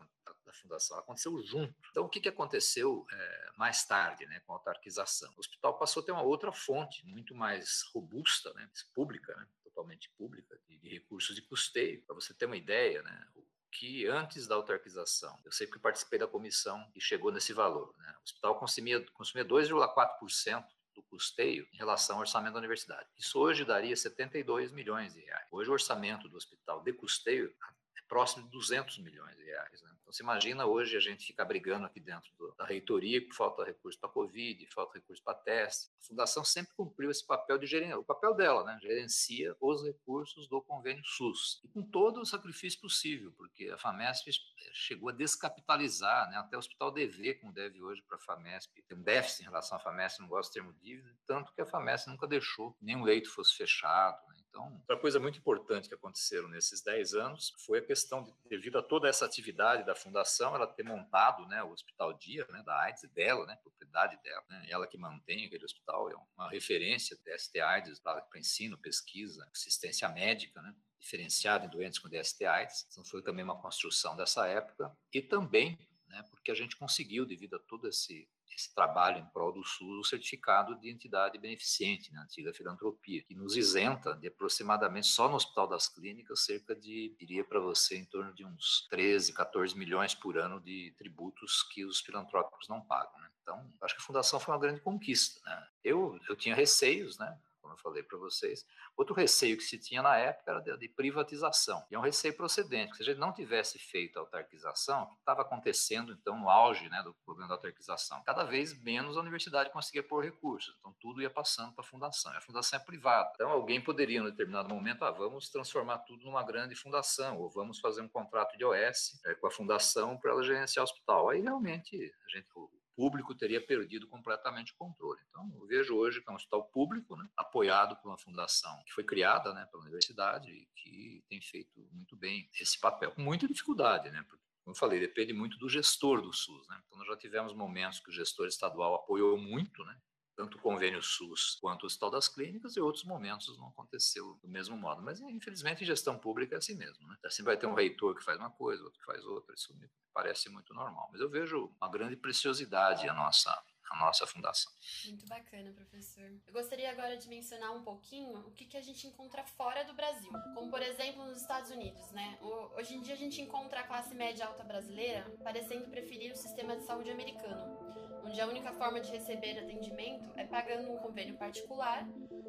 fundação, 0.55 0.99
aconteceu 0.99 1.41
junto. 1.43 1.75
Então, 1.91 2.05
o 2.05 2.09
que, 2.09 2.21
que 2.21 2.29
aconteceu 2.29 3.07
é, 3.11 3.51
mais 3.57 3.85
tarde, 3.85 4.27
né, 4.27 4.41
com 4.41 4.53
a 4.53 4.57
autarquização? 4.57 5.33
O 5.37 5.41
hospital 5.41 5.79
passou 5.79 6.03
a 6.03 6.07
ter 6.07 6.13
uma 6.13 6.23
outra 6.23 6.53
fonte, 6.53 7.05
muito 7.07 7.35
mais 7.35 7.83
robusta, 7.93 8.53
né, 8.55 8.69
pública, 8.95 9.35
né, 9.37 9.47
totalmente 9.63 10.11
pública, 10.17 10.59
de, 10.69 10.79
de 10.79 10.89
recursos 10.89 11.35
de 11.35 11.43
custeio. 11.43 12.03
Para 12.07 12.15
você 12.15 12.33
ter 12.35 12.47
uma 12.47 12.57
ideia, 12.57 13.03
né, 13.03 13.29
que 13.71 14.07
antes 14.07 14.47
da 14.47 14.55
autarquização, 14.55 15.39
eu 15.45 15.51
sei 15.51 15.67
que 15.67 15.79
participei 15.79 16.19
da 16.19 16.29
comissão 16.29 16.89
e 16.95 17.01
chegou 17.01 17.33
nesse 17.33 17.53
valor. 17.53 17.93
Né, 17.99 18.15
o 18.21 18.23
hospital 18.23 18.59
consumia, 18.59 19.05
consumia 19.13 19.45
2,4% 19.45 20.65
do 20.95 21.03
custeio 21.03 21.67
em 21.73 21.77
relação 21.77 22.17
ao 22.17 22.21
orçamento 22.21 22.53
da 22.53 22.61
universidade. 22.61 23.09
Isso 23.19 23.39
hoje 23.39 23.65
daria 23.65 23.97
72 23.97 24.71
milhões 24.73 25.13
de 25.13 25.21
reais. 25.21 25.47
Hoje 25.51 25.69
o 25.69 25.73
orçamento 25.73 26.29
do 26.29 26.37
hospital 26.37 26.83
de 26.83 26.93
custeio 26.93 27.53
é 27.99 28.03
próximo 28.09 28.45
de 28.45 28.51
200 28.51 28.99
milhões 28.99 29.37
de 29.37 29.45
reais. 29.45 29.83
Né? 29.83 29.94
Então, 30.05 30.13
você 30.13 30.23
imagina 30.23 30.67
hoje 30.67 30.97
a 30.99 31.01
gente 31.01 31.27
ficar 31.27 31.47
brigando 31.47 31.87
aqui 31.87 31.99
dentro 31.99 32.31
do, 32.37 32.55
da 32.59 32.67
reitoria 32.67 33.27
que 33.27 33.35
falta 33.35 33.65
recurso 33.65 33.99
para 33.99 34.11
Covid, 34.11 34.67
falta 34.67 34.99
recurso 34.99 35.23
para 35.23 35.35
teste. 35.35 35.91
A 35.99 36.05
Fundação 36.07 36.45
sempre 36.45 36.75
cumpriu 36.75 37.11
esse 37.11 37.27
papel 37.27 37.57
de 37.57 37.67
gerenciar, 37.67 37.99
o 37.99 38.05
papel 38.05 38.35
dela, 38.35 38.63
né? 38.65 38.79
gerencia 38.83 39.57
os 39.59 39.83
recursos 39.83 40.47
do 40.47 40.61
convênio 40.61 41.03
SUS. 41.05 41.59
E 41.65 41.69
com 41.69 41.83
todo 41.83 42.21
o 42.21 42.27
sacrifício 42.27 42.81
possível, 42.81 43.33
porque 43.33 43.71
a 43.71 43.79
FAMESP 43.79 44.31
chegou 44.73 45.09
a 45.09 45.13
descapitalizar, 45.13 46.29
né? 46.29 46.37
até 46.37 46.57
o 46.57 46.59
Hospital 46.59 46.91
DV, 46.91 47.35
como 47.37 47.53
deve 47.53 47.83
hoje 47.83 48.03
para 48.03 48.19
a 48.19 48.21
FAMESP, 48.21 48.83
tem 48.83 48.99
um 48.99 49.03
déficit 49.03 49.41
em 49.41 49.45
relação 49.45 49.79
à 49.79 49.81
FAMESP, 49.81 50.21
não 50.21 50.29
gosto 50.29 50.51
do 50.51 50.53
termo 50.53 50.73
dívida, 50.75 51.17
tanto 51.27 51.51
que 51.55 51.63
a 51.63 51.67
FAMESP 51.67 52.11
nunca 52.11 52.27
deixou 52.27 52.77
nenhum 52.79 53.05
leito 53.05 53.31
fosse 53.31 53.57
fechado. 53.57 54.19
Né? 54.29 54.44
Então, 54.55 54.73
outra 54.73 54.97
coisa 54.97 55.19
muito 55.19 55.37
importante 55.37 55.89
que 55.89 55.95
aconteceram 55.97 56.47
nesses 56.47 56.81
10 56.81 57.15
anos 57.15 57.53
foi 57.67 57.81
a 57.81 57.85
questão 57.85 58.23
de, 58.23 58.33
devido 58.49 58.79
a 58.79 58.83
toda 58.85 59.09
essa 59.09 59.27
atividade 59.27 59.85
da 59.85 59.97
fundação, 59.97 60.55
ela 60.55 60.65
ter 60.65 60.85
montado 60.85 61.45
né, 61.49 61.61
o 61.65 61.73
Hospital 61.73 62.13
Dia, 62.13 62.47
né, 62.51 62.63
da 62.65 62.81
AIDS 62.83 63.03
dela, 63.11 63.45
né, 63.47 63.59
propriedade 63.61 64.17
dela, 64.23 64.45
né, 64.49 64.65
ela 64.71 64.87
que 64.87 64.97
mantém 64.97 65.47
aquele 65.47 65.65
hospital, 65.65 66.09
é 66.09 66.15
uma 66.37 66.49
referência 66.49 67.19
DST 67.25 67.61
AIDS 67.61 67.99
para 67.99 68.25
ensino, 68.37 68.79
pesquisa, 68.79 69.45
assistência 69.53 70.09
médica, 70.09 70.63
né, 70.63 70.73
diferenciada 71.01 71.67
em 71.67 71.69
doentes 71.69 71.99
com 71.99 72.09
DST 72.09 72.45
AIDS. 72.45 72.87
Então, 72.93 73.05
foi 73.05 73.23
também 73.23 73.45
uma 73.45 73.61
construção 73.61 74.17
dessa 74.17 74.47
época 74.47 74.97
e 75.13 75.21
também 75.21 75.77
né, 76.07 76.23
porque 76.31 76.53
a 76.53 76.55
gente 76.55 76.77
conseguiu, 76.77 77.27
devido 77.27 77.57
a 77.57 77.59
todo 77.59 77.89
esse 77.89 78.29
esse 78.53 78.75
trabalho 78.75 79.19
em 79.19 79.27
prol 79.27 79.53
do 79.53 79.65
SUS, 79.65 79.99
o 79.99 80.05
certificado 80.05 80.75
de 80.77 80.91
entidade 80.91 81.39
beneficente, 81.39 82.13
na 82.13 82.21
né, 82.21 82.25
antiga 82.25 82.53
filantropia, 82.53 83.23
que 83.23 83.35
nos 83.35 83.57
isenta 83.57 84.15
de 84.15 84.29
aproximadamente, 84.29 85.07
só 85.07 85.29
no 85.29 85.37
Hospital 85.37 85.67
das 85.69 85.89
Clínicas, 85.89 86.45
cerca 86.45 86.75
de, 86.75 87.15
diria 87.19 87.45
para 87.45 87.61
você, 87.61 87.97
em 87.97 88.05
torno 88.05 88.33
de 88.33 88.45
uns 88.45 88.87
13, 88.91 89.33
14 89.33 89.77
milhões 89.77 90.15
por 90.15 90.39
ano 90.39 90.61
de 90.61 90.95
tributos 90.97 91.63
que 91.65 91.85
os 91.85 92.01
filantrópicos 92.01 92.69
não 92.69 92.81
pagam. 92.81 93.21
Né? 93.21 93.29
Então, 93.43 93.73
acho 93.81 93.95
que 93.95 94.03
a 94.03 94.05
fundação 94.05 94.39
foi 94.39 94.55
uma 94.55 94.61
grande 94.61 94.81
conquista. 94.81 95.41
Né? 95.45 95.69
Eu, 95.83 96.19
eu 96.29 96.37
tinha 96.37 96.55
receios, 96.55 97.19
né? 97.19 97.39
Como 97.65 97.73
eu 97.75 97.79
falei 97.79 98.03
para 98.03 98.19
vocês. 98.19 98.67
Outro 98.95 99.15
receio 99.15 99.57
que 99.57 99.63
se 99.63 99.79
tinha 99.79 100.03
na 100.03 100.17
época 100.19 100.51
era 100.51 100.61
de, 100.61 100.77
de 100.77 100.89
privatização, 100.89 101.83
e 101.91 101.95
é 101.95 101.99
um 101.99 102.03
receio 102.03 102.37
procedente, 102.37 102.95
se 102.95 103.03
a 103.03 103.07
gente 103.07 103.19
não 103.19 103.33
tivesse 103.33 103.79
feito 103.79 104.19
a 104.19 104.21
autarquização, 104.21 105.07
que 105.07 105.15
estava 105.15 105.41
acontecendo, 105.41 106.13
então, 106.13 106.39
no 106.39 106.51
auge 106.51 106.89
né, 106.91 107.03
do 107.03 107.15
problema 107.25 107.49
da 107.49 107.55
autarquização? 107.55 108.23
Cada 108.25 108.45
vez 108.45 108.79
menos 108.83 109.17
a 109.17 109.21
universidade 109.21 109.71
conseguia 109.71 110.03
pôr 110.03 110.23
recursos, 110.23 110.77
então 110.79 110.95
tudo 111.01 111.23
ia 111.23 111.31
passando 111.31 111.73
para 111.73 111.83
a 111.83 111.87
fundação, 111.87 112.33
e 112.35 112.37
a 112.37 112.41
fundação 112.43 112.79
é 112.79 112.83
privada. 112.85 113.31
Então, 113.35 113.51
alguém 113.51 113.81
poderia, 113.81 114.21
em 114.21 114.25
determinado 114.25 114.69
momento, 114.69 115.03
ah, 115.05 115.11
vamos 115.11 115.49
transformar 115.49 115.99
tudo 116.01 116.25
numa 116.25 116.43
grande 116.43 116.77
fundação, 116.77 117.39
ou 117.39 117.49
vamos 117.49 117.81
fazer 117.81 118.03
um 118.03 118.09
contrato 118.09 118.59
de 118.59 118.65
OS 118.65 119.19
é, 119.25 119.35
com 119.35 119.47
a 119.47 119.51
fundação 119.51 120.19
para 120.19 120.33
ela 120.33 120.43
gerenciar 120.43 120.83
o 120.83 120.89
hospital. 120.89 121.31
Aí, 121.31 121.41
realmente, 121.41 121.97
a 121.97 122.37
gente, 122.37 122.49
público 122.97 123.35
teria 123.35 123.65
perdido 123.65 124.09
completamente 124.09 124.73
o 124.73 124.77
controle. 124.77 125.21
Então, 125.29 125.51
eu 125.61 125.67
vejo 125.67 125.95
hoje 125.95 126.21
que 126.21 126.29
é 126.29 126.33
um 126.33 126.37
hospital 126.37 126.65
público, 126.69 127.17
né, 127.17 127.29
apoiado 127.37 127.97
por 127.97 128.09
uma 128.09 128.19
fundação 128.19 128.83
que 128.87 128.93
foi 128.93 129.05
criada 129.05 129.53
né, 129.53 129.67
pela 129.71 129.83
universidade 129.83 130.51
e 130.51 130.69
que 130.77 131.25
tem 131.29 131.41
feito 131.41 131.87
muito 131.93 132.17
bem 132.17 132.49
esse 132.61 132.79
papel, 132.79 133.13
com 133.13 133.23
muita 133.23 133.47
dificuldade, 133.49 134.11
né, 134.11 134.23
porque, 134.29 134.45
como 134.65 134.75
eu 134.75 134.79
falei, 134.79 135.01
depende 135.01 135.33
muito 135.33 135.59
do 135.59 135.69
gestor 135.69 136.23
do 136.23 136.33
SUS. 136.33 136.67
Né? 136.69 136.81
Então, 136.87 136.99
nós 136.99 137.07
já 137.07 137.17
tivemos 137.17 137.53
momentos 137.53 138.01
que 138.01 138.11
o 138.11 138.15
gestor 138.15 138.47
estadual 138.47 138.95
apoiou 138.95 139.37
muito, 139.37 139.85
né, 139.85 139.99
tanto 140.37 140.59
o 140.59 140.61
convênio 140.61 141.03
SUS 141.03 141.59
quanto 141.61 141.85
o 141.85 141.87
Hospital 141.87 142.11
das 142.11 142.29
Clínicas, 142.29 142.77
e 142.77 142.81
outros 142.81 143.05
momentos 143.05 143.57
não 143.57 143.69
aconteceu 143.69 144.39
do 144.43 144.49
mesmo 144.49 144.77
modo. 144.77 145.03
Mas, 145.03 145.21
infelizmente, 145.21 145.85
gestão 145.85 146.19
pública 146.19 146.55
é 146.55 146.59
assim 146.59 146.75
mesmo. 146.75 147.07
Né? 147.07 147.17
Assim 147.25 147.43
vai 147.43 147.57
ter 147.57 147.67
um 147.67 147.75
reitor 147.75 148.17
que 148.17 148.25
faz 148.25 148.39
uma 148.39 148.51
coisa, 148.51 148.83
outro 148.83 148.99
que 148.99 149.07
faz 149.07 149.25
outra, 149.25 149.55
isso 149.55 149.75
me 149.77 149.89
parece 150.13 150.49
muito 150.49 150.73
normal. 150.75 151.09
Mas 151.13 151.21
eu 151.21 151.29
vejo 151.29 151.73
uma 151.81 151.91
grande 151.91 152.17
preciosidade 152.17 153.09
a 153.09 153.15
nossa 153.15 153.51
a 153.95 154.07
nossa 154.07 154.27
fundação. 154.27 154.73
Muito 155.07 155.27
bacana, 155.27 155.73
professor. 155.73 156.31
Eu 156.47 156.53
gostaria 156.53 156.91
agora 156.91 157.17
de 157.17 157.29
mencionar 157.29 157.73
um 157.73 157.83
pouquinho 157.83 158.39
o 158.41 158.51
que, 158.51 158.65
que 158.65 158.77
a 158.77 158.83
gente 158.83 159.07
encontra 159.07 159.45
fora 159.45 159.85
do 159.85 159.95
Brasil, 159.95 160.33
como 160.55 160.71
por 160.71 160.83
exemplo 160.83 161.25
nos 161.25 161.41
Estados 161.41 161.71
Unidos, 161.71 162.11
né? 162.11 162.39
Hoje 162.77 162.95
em 162.95 163.01
dia 163.01 163.15
a 163.15 163.19
gente 163.19 163.41
encontra 163.41 163.81
a 163.81 163.85
classe 163.85 164.15
média 164.15 164.47
alta 164.47 164.65
brasileira 164.65 165.25
parecendo 165.43 165.89
preferir 165.89 166.33
o 166.33 166.37
sistema 166.37 166.77
de 166.77 166.85
saúde 166.85 167.11
americano, 167.11 167.79
onde 168.25 168.41
a 168.41 168.47
única 168.47 168.73
forma 168.73 169.01
de 169.01 169.11
receber 169.11 169.59
atendimento 169.59 170.33
é 170.37 170.45
pagando 170.45 170.91
um 170.91 170.97
convênio 170.99 171.37
particular 171.37 172.07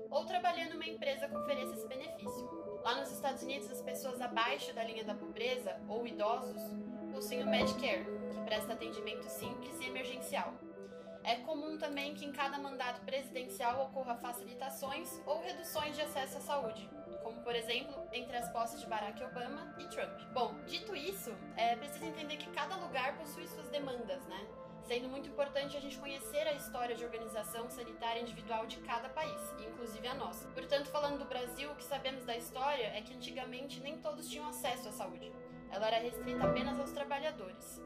ou 0.10 0.26
trabalhando 0.26 0.76
uma 0.76 0.86
empresa 0.86 1.28
que 1.28 1.36
ofereça 1.36 1.74
esse 1.74 1.88
benefício. 1.88 2.66
Lá 2.84 2.96
nos 2.96 3.12
Estados 3.12 3.44
Unidos, 3.44 3.70
as 3.70 3.82
pessoas 3.82 4.22
abaixo 4.22 4.74
da 4.74 4.84
linha 4.84 5.04
da 5.04 5.16
pobreza 5.16 5.80
ou 5.88 6.06
idosos 6.08 6.62
possuem 7.12 7.44
o 7.44 7.50
Medicare, 7.50 8.06
que 8.32 8.42
presta 8.46 8.74
atendimento 8.74 9.24
simples 9.30 9.80
e 9.80 9.86
emergencial. 9.86 10.54
É 11.28 11.38
comum 11.38 11.76
também 11.76 12.14
que 12.14 12.24
em 12.24 12.32
cada 12.32 12.60
mandato 12.60 13.02
presidencial 13.02 13.84
ocorra 13.86 14.16
facilitações 14.16 15.20
ou 15.26 15.42
reduções 15.42 15.96
de 15.96 16.04
acesso 16.04 16.38
à 16.38 16.42
saúde, 16.42 16.88
como 17.24 17.42
por 17.42 17.56
exemplo 17.56 18.08
entre 18.14 18.38
as 18.38 18.48
posses 18.52 18.80
de 18.80 18.86
Barack 18.86 19.24
Obama 19.24 19.76
e 19.80 19.88
Trump. 19.88 20.22
Bom, 20.34 20.54
dito 20.68 20.96
isso, 20.96 21.36
é 21.58 21.76
preciso 21.78 22.06
entender 22.06 22.38
que 22.38 22.52
cada 22.52 22.76
lugar 22.76 23.18
possui 23.18 23.48
suas 23.48 23.68
demandas, 23.70 24.24
né? 24.28 24.48
Sendo 24.84 25.10
muito 25.10 25.28
importante 25.28 25.76
a 25.76 25.80
gente 25.80 25.98
conhecer 25.98 26.48
a 26.48 26.54
história 26.54 26.96
de 26.96 27.04
organização 27.04 27.72
sanitária 27.72 28.22
individual 28.22 28.68
de 28.68 28.78
cada 28.82 29.10
país, 29.10 29.42
inclusive 29.68 30.08
a 30.08 30.14
nossa. 30.14 30.48
Portanto, 30.50 30.92
falando 30.92 31.18
do 31.18 31.26
Brasil, 31.26 31.72
o 31.72 31.76
que 31.76 31.84
sabemos 31.84 32.24
da 32.24 32.38
história 32.38 32.86
é 32.96 33.02
que 33.02 33.16
antigamente 33.16 33.80
nem 33.80 33.98
todos 33.98 34.30
tinham 34.30 34.48
acesso 34.48 34.90
à 34.90 34.92
saúde. 34.92 35.34
Ela 35.72 35.88
era 35.88 36.04
restrita 36.04 36.46
apenas 36.46 36.80
aos 36.80 36.92
trabalhadores. 36.92 37.82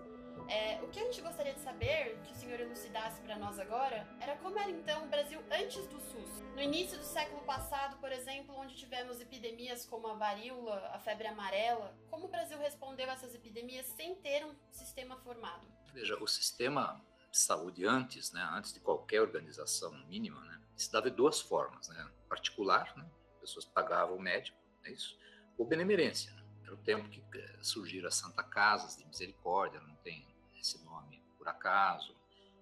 É, 0.50 0.82
o 0.82 0.88
que 0.88 1.00
a 1.00 1.04
gente 1.04 1.22
gostaria 1.22 1.54
de 1.54 1.60
saber, 1.60 2.20
que 2.24 2.32
o 2.32 2.36
senhor 2.36 2.60
elucidasse 2.60 3.22
para 3.22 3.38
nós 3.38 3.60
agora, 3.60 4.08
era 4.20 4.36
como 4.38 4.58
era 4.58 4.72
então 4.72 5.06
o 5.06 5.08
Brasil 5.08 5.40
antes 5.52 5.86
do 5.86 6.00
SUS. 6.02 6.42
No 6.56 6.62
início 6.62 6.98
do 6.98 7.04
século 7.04 7.42
passado, 7.44 7.98
por 7.98 8.12
exemplo, 8.12 8.56
onde 8.58 8.76
tivemos 8.76 9.22
epidemias 9.22 9.86
como 9.86 10.08
a 10.08 10.16
varíola, 10.16 10.90
a 10.92 11.00
febre 11.00 11.28
amarela, 11.28 11.96
como 12.10 12.26
o 12.26 12.30
Brasil 12.30 12.58
respondeu 12.58 13.08
a 13.12 13.14
essas 13.14 13.36
epidemias 13.36 13.86
sem 13.86 14.16
ter 14.16 14.44
um 14.44 14.56
sistema 14.72 15.18
formado? 15.18 15.68
Veja, 15.94 16.18
o 16.20 16.28
sistema 16.28 17.00
de 17.32 17.38
saúde 17.38 17.86
antes, 17.86 18.32
né, 18.32 18.42
antes 18.52 18.74
de 18.74 18.80
qualquer 18.80 19.22
organização 19.22 19.94
mínima, 20.08 20.42
né, 20.46 20.60
se 20.76 20.92
dava 20.92 21.12
de 21.12 21.16
duas 21.16 21.40
formas, 21.40 21.90
né, 21.90 22.10
particular, 22.28 22.92
né, 22.98 23.08
pessoas 23.40 23.66
pagavam 23.66 24.18
o 24.18 24.20
médico, 24.20 24.58
é 24.84 24.92
isso, 24.92 25.16
ou 25.60 25.66
benemerência. 25.68 26.34
Né, 26.34 26.44
era 26.64 26.74
o 26.74 26.78
tempo 26.78 27.08
que 27.10 27.24
eh, 27.38 27.58
surgiram 27.62 28.08
as 28.08 28.16
Santa 28.16 28.44
Casas 28.44 28.98
de 28.98 29.06
Misericórdia, 29.06 29.80
não 29.82 29.96
tem 29.98 30.29
esse 30.60 30.84
nome 30.84 31.22
por 31.38 31.48
acaso, 31.48 32.16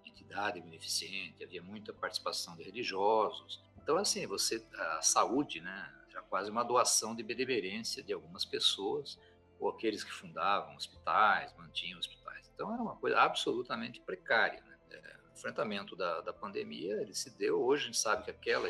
entidade 0.04 0.60
beneficente, 0.60 1.42
havia 1.42 1.62
muita 1.62 1.92
participação 1.92 2.56
de 2.56 2.62
religiosos. 2.62 3.62
Então, 3.82 3.96
assim, 3.96 4.26
você 4.26 4.64
a 4.74 5.02
saúde, 5.02 5.60
né, 5.60 5.94
era 6.10 6.22
quase 6.22 6.50
uma 6.50 6.62
doação 6.62 7.14
de 7.14 7.22
benemerência 7.22 8.02
de 8.02 8.12
algumas 8.12 8.44
pessoas 8.44 9.18
ou 9.58 9.68
aqueles 9.68 10.04
que 10.04 10.12
fundavam 10.12 10.76
hospitais, 10.76 11.52
mantinham 11.56 11.98
hospitais. 11.98 12.48
Então, 12.54 12.72
era 12.72 12.80
uma 12.80 12.96
coisa 12.96 13.18
absolutamente 13.18 14.00
precária. 14.00 14.62
Né? 14.62 14.78
É, 14.90 15.16
o 15.28 15.32
enfrentamento 15.32 15.96
da, 15.96 16.20
da 16.20 16.32
pandemia, 16.32 17.00
ele 17.00 17.14
se 17.14 17.30
deu, 17.30 17.60
hoje 17.60 17.84
a 17.84 17.86
gente 17.86 17.98
sabe 17.98 18.24
que 18.24 18.30
aquela, 18.30 18.68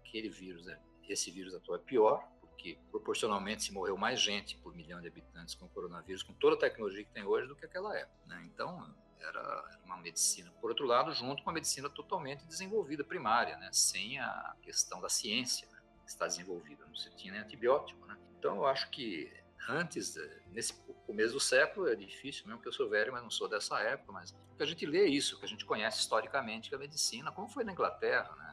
aquele 0.00 0.28
vírus, 0.28 0.66
esse 1.08 1.30
vírus 1.30 1.54
atual 1.54 1.78
é 1.78 1.82
pior, 1.82 2.28
porque 2.58 2.76
proporcionalmente 2.90 3.62
se 3.62 3.72
morreu 3.72 3.96
mais 3.96 4.20
gente 4.20 4.56
por 4.56 4.74
milhão 4.74 5.00
de 5.00 5.06
habitantes 5.06 5.54
com 5.54 5.66
o 5.66 5.68
coronavírus, 5.68 6.24
com 6.24 6.32
toda 6.32 6.56
a 6.56 6.58
tecnologia 6.58 7.04
que 7.04 7.10
tem 7.12 7.22
hoje, 7.22 7.46
do 7.46 7.54
que 7.54 7.64
aquela 7.64 7.96
época. 7.96 8.18
Né? 8.26 8.42
Então, 8.52 8.92
era 9.20 9.78
uma 9.84 9.96
medicina, 9.96 10.50
por 10.60 10.70
outro 10.70 10.84
lado, 10.84 11.14
junto 11.14 11.42
com 11.44 11.50
a 11.50 11.52
medicina 11.52 11.88
totalmente 11.88 12.44
desenvolvida, 12.46 13.04
primária, 13.04 13.56
né? 13.58 13.70
sem 13.72 14.18
a 14.18 14.56
questão 14.60 15.00
da 15.00 15.08
ciência 15.08 15.68
né? 15.70 15.78
que 16.02 16.10
está 16.10 16.26
desenvolvida. 16.26 16.84
Não 16.84 16.94
se 16.96 17.08
tinha 17.14 17.32
nem 17.32 17.42
antibiótico. 17.42 18.04
Né? 18.06 18.18
Então, 18.36 18.56
eu 18.56 18.66
acho 18.66 18.90
que 18.90 19.32
antes, 19.68 20.16
nesse 20.48 20.74
começo 21.06 21.34
do 21.34 21.40
século, 21.40 21.86
é 21.86 21.94
difícil, 21.94 22.44
mesmo 22.48 22.60
que 22.60 22.66
eu 22.66 22.72
sou 22.72 22.88
velho, 22.88 23.12
mas 23.12 23.22
não 23.22 23.30
sou 23.30 23.48
dessa 23.48 23.78
época, 23.80 24.10
mas 24.10 24.34
que 24.56 24.62
a 24.64 24.66
gente 24.66 24.84
lê 24.84 25.04
é 25.04 25.08
isso, 25.08 25.38
que 25.38 25.44
a 25.44 25.48
gente 25.48 25.64
conhece 25.64 26.00
historicamente 26.00 26.68
que 26.68 26.74
é 26.74 26.78
a 26.78 26.80
medicina, 26.80 27.30
como 27.30 27.48
foi 27.48 27.62
na 27.62 27.70
Inglaterra, 27.70 28.34
né? 28.34 28.47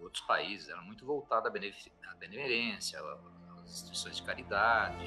Outros 0.00 0.22
países, 0.24 0.68
era 0.68 0.80
muito 0.82 1.04
voltada 1.04 1.48
à, 1.48 2.14
benemerência, 2.14 3.00
às 3.62 3.70
instituições 3.70 4.16
de 4.16 4.22
caridade. 4.22 5.04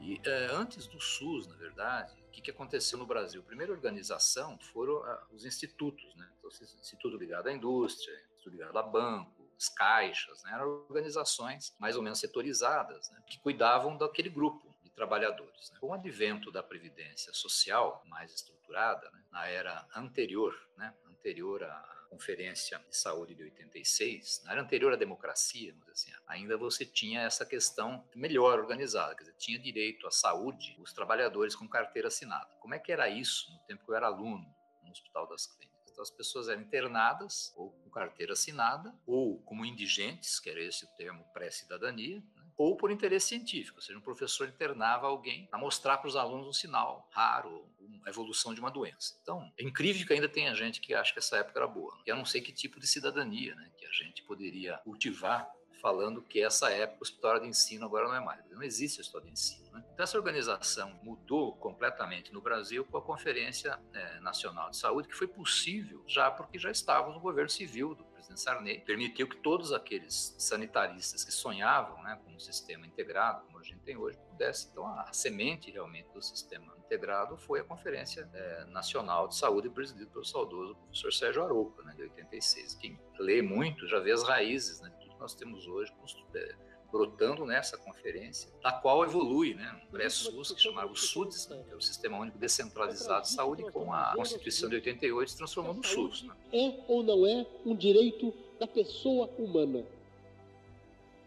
E 0.00 0.20
é, 0.24 0.46
antes 0.52 0.86
do 0.86 1.00
SUS, 1.00 1.46
na 1.46 1.54
verdade, 1.54 2.12
o 2.26 2.30
que, 2.32 2.42
que 2.42 2.50
aconteceu 2.50 2.98
no 2.98 3.06
Brasil? 3.06 3.40
A 3.40 3.44
primeira 3.44 3.72
organização 3.72 4.58
foram 4.72 5.02
ah, 5.04 5.26
os 5.30 5.44
institutos, 5.44 6.14
né? 6.16 6.28
Então, 6.38 6.50
instituto 6.50 7.16
ligado 7.16 7.46
à 7.46 7.52
indústria, 7.52 8.12
instituto 8.36 8.50
ligado 8.50 8.76
a 8.76 8.82
banco, 8.82 9.42
as 9.56 9.68
caixas, 9.68 10.42
né? 10.42 10.52
eram 10.54 10.84
organizações 10.88 11.74
mais 11.78 11.96
ou 11.96 12.02
menos 12.02 12.18
setorizadas, 12.18 13.10
né? 13.10 13.22
que 13.26 13.38
cuidavam 13.38 13.96
daquele 13.96 14.28
grupo 14.28 14.71
trabalhadores. 14.94 15.70
Né? 15.70 15.78
Com 15.80 15.88
o 15.88 15.94
advento 15.94 16.50
da 16.50 16.62
Previdência 16.62 17.32
Social 17.32 18.02
mais 18.06 18.32
estruturada, 18.32 19.10
né? 19.10 19.24
na 19.30 19.46
era 19.46 19.86
anterior, 19.94 20.54
né? 20.76 20.94
anterior 21.06 21.62
à 21.64 21.92
Conferência 22.10 22.78
de 22.78 22.94
Saúde 22.94 23.34
de 23.34 23.42
86, 23.42 24.42
na 24.44 24.52
era 24.52 24.60
anterior 24.60 24.92
à 24.92 24.96
democracia, 24.96 25.74
assim, 25.90 26.12
ainda 26.26 26.58
você 26.58 26.84
tinha 26.84 27.22
essa 27.22 27.46
questão 27.46 28.06
melhor 28.14 28.58
organizada, 28.58 29.14
quer 29.14 29.22
dizer, 29.22 29.36
tinha 29.38 29.58
direito 29.58 30.06
à 30.06 30.10
saúde 30.10 30.76
os 30.78 30.92
trabalhadores 30.92 31.56
com 31.56 31.66
carteira 31.66 32.08
assinada. 32.08 32.54
Como 32.60 32.74
é 32.74 32.78
que 32.78 32.92
era 32.92 33.08
isso 33.08 33.50
no 33.50 33.58
tempo 33.60 33.82
que 33.86 33.90
eu 33.90 33.94
era 33.94 34.08
aluno 34.08 34.44
no 34.82 34.90
Hospital 34.90 35.26
das 35.26 35.46
Clínicas? 35.46 35.72
Então, 35.90 36.02
as 36.02 36.10
pessoas 36.10 36.48
eram 36.48 36.60
internadas 36.60 37.50
ou 37.56 37.70
com 37.70 37.90
carteira 37.90 38.32
assinada, 38.34 38.94
ou 39.06 39.38
como 39.42 39.64
indigentes, 39.64 40.38
que 40.38 40.50
era 40.50 40.60
esse 40.60 40.84
o 40.84 40.88
termo 40.96 41.24
pré-cidadania, 41.32 42.22
né? 42.34 42.41
Ou 42.62 42.76
por 42.76 42.90
interesse 42.90 43.28
científico, 43.28 43.78
ou 43.78 43.82
seja, 43.82 43.98
um 43.98 44.02
professor 44.02 44.48
internava 44.48 45.08
alguém 45.08 45.46
para 45.46 45.58
mostrar 45.58 45.98
para 45.98 46.08
os 46.08 46.14
alunos 46.14 46.46
um 46.46 46.52
sinal 46.52 47.08
raro, 47.10 47.66
a 48.04 48.08
evolução 48.08 48.54
de 48.54 48.60
uma 48.60 48.70
doença. 48.70 49.18
Então, 49.20 49.52
é 49.58 49.64
incrível 49.64 50.06
que 50.06 50.12
ainda 50.12 50.28
tenha 50.28 50.54
gente 50.54 50.80
que 50.80 50.94
acha 50.94 51.12
que 51.12 51.18
essa 51.18 51.36
época 51.36 51.58
era 51.58 51.66
boa. 51.66 51.98
E 52.06 52.10
eu 52.10 52.16
não 52.16 52.24
sei 52.24 52.40
que 52.40 52.52
tipo 52.52 52.78
de 52.78 52.86
cidadania 52.86 53.54
né, 53.54 53.70
que 53.76 53.84
a 53.84 53.90
gente 53.90 54.22
poderia 54.22 54.78
cultivar 54.78 55.50
falando 55.80 56.22
que 56.22 56.40
essa 56.40 56.70
época 56.70 57.00
o 57.00 57.02
hospital 57.02 57.40
de 57.40 57.48
ensino 57.48 57.84
agora 57.84 58.06
não 58.06 58.14
é 58.14 58.20
mais. 58.20 58.48
Não 58.48 58.62
existe 58.62 58.98
o 58.98 59.00
hospital 59.00 59.22
de 59.22 59.30
ensino. 59.30 59.68
Né? 59.72 59.84
Então, 59.92 60.04
essa 60.04 60.16
organização 60.16 60.96
mudou 61.02 61.56
completamente 61.56 62.32
no 62.32 62.40
Brasil 62.40 62.84
com 62.84 62.96
a 62.96 63.02
Conferência 63.02 63.76
é, 63.92 64.20
Nacional 64.20 64.70
de 64.70 64.76
Saúde, 64.76 65.08
que 65.08 65.14
foi 65.14 65.26
possível 65.26 66.04
já 66.06 66.30
porque 66.30 66.58
já 66.58 66.70
estávamos 66.70 67.16
no 67.16 67.20
governo 67.20 67.50
civil 67.50 67.96
do 67.96 68.04
presidente 68.22 68.40
Sarney, 68.40 68.78
permitiu 68.80 69.28
que 69.28 69.36
todos 69.36 69.72
aqueles 69.72 70.34
sanitaristas 70.38 71.24
que 71.24 71.32
sonhavam 71.32 72.02
né, 72.02 72.18
com 72.24 72.32
um 72.32 72.38
sistema 72.38 72.86
integrado, 72.86 73.44
como 73.46 73.58
a 73.58 73.62
gente 73.62 73.80
tem 73.80 73.96
hoje, 73.96 74.18
pudesse. 74.30 74.68
Então, 74.70 74.86
a, 74.86 75.12
semente 75.12 75.70
realmente 75.70 76.08
do 76.12 76.22
sistema 76.22 76.72
integrado 76.78 77.36
foi 77.36 77.60
a 77.60 77.64
Conferência 77.64 78.28
é, 78.32 78.64
Nacional 78.66 79.28
de 79.28 79.36
Saúde, 79.36 79.68
presidida 79.68 80.10
pelo 80.10 80.24
saudoso 80.24 80.76
professor 80.76 81.12
Sérgio 81.12 81.42
Arouca, 81.42 81.82
né, 81.82 81.94
de 81.94 82.02
86. 82.02 82.74
Quem 82.74 82.98
lê 83.18 83.42
muito 83.42 83.86
já 83.88 83.98
vê 83.98 84.12
as 84.12 84.22
raízes 84.22 84.80
né, 84.80 84.90
de 84.90 84.96
tudo 84.98 85.14
que 85.14 85.20
nós 85.20 85.34
temos 85.34 85.66
hoje 85.66 85.92
é, 86.34 86.56
brotando 86.92 87.46
nessa 87.46 87.78
conferência, 87.78 88.50
da 88.62 88.70
qual 88.70 89.02
evolui 89.02 89.54
né, 89.54 89.80
um 89.82 89.90
pré-SUS, 89.90 90.52
que 90.52 90.60
chamava 90.60 90.92
o 90.92 90.96
SUDES, 90.96 91.48
né, 91.48 91.64
que 91.66 91.72
é 91.72 91.76
o 91.76 91.80
Sistema 91.80 92.18
Único 92.18 92.38
Descentralizado 92.38 93.22
de 93.22 93.32
Saúde, 93.32 93.64
com 93.72 93.92
a 93.92 94.12
Constituição 94.14 94.68
de 94.68 94.76
88 94.76 95.30
se 95.30 95.36
transformou 95.38 95.72
no 95.72 95.82
SUS. 95.82 96.22
Né? 96.24 96.34
É 96.52 96.74
ou 96.86 97.02
não 97.02 97.26
é 97.26 97.46
um 97.64 97.74
direito 97.74 98.32
da 98.60 98.66
pessoa 98.66 99.30
humana? 99.38 99.84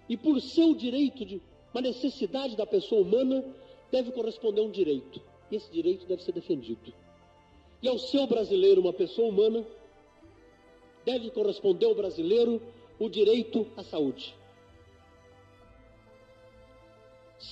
E 0.08 0.16
por 0.16 0.40
ser 0.40 0.66
o 0.66 0.76
direito 0.76 1.26
de 1.26 1.42
uma 1.74 1.82
necessidade 1.82 2.56
da 2.56 2.66
pessoa 2.66 3.02
humana, 3.02 3.44
deve 3.92 4.12
corresponder 4.12 4.62
a 4.62 4.64
um 4.64 4.72
direito. 4.72 5.20
E 5.52 5.56
esse 5.56 5.70
direito 5.72 6.06
deve 6.06 6.24
ser 6.24 6.32
defendido. 6.32 6.94
E 7.82 7.88
ao 7.88 7.98
seu 8.00 8.26
brasileiro, 8.28 8.82
uma 8.82 8.94
pessoa 8.94 9.28
humana, 9.28 9.66
deve 11.06 11.32
corresponder 11.32 11.86
ao 11.88 11.96
brasileiro 11.96 12.62
o 12.98 13.10
direito 13.10 13.68
à 13.76 13.84
saúde. 13.84 14.34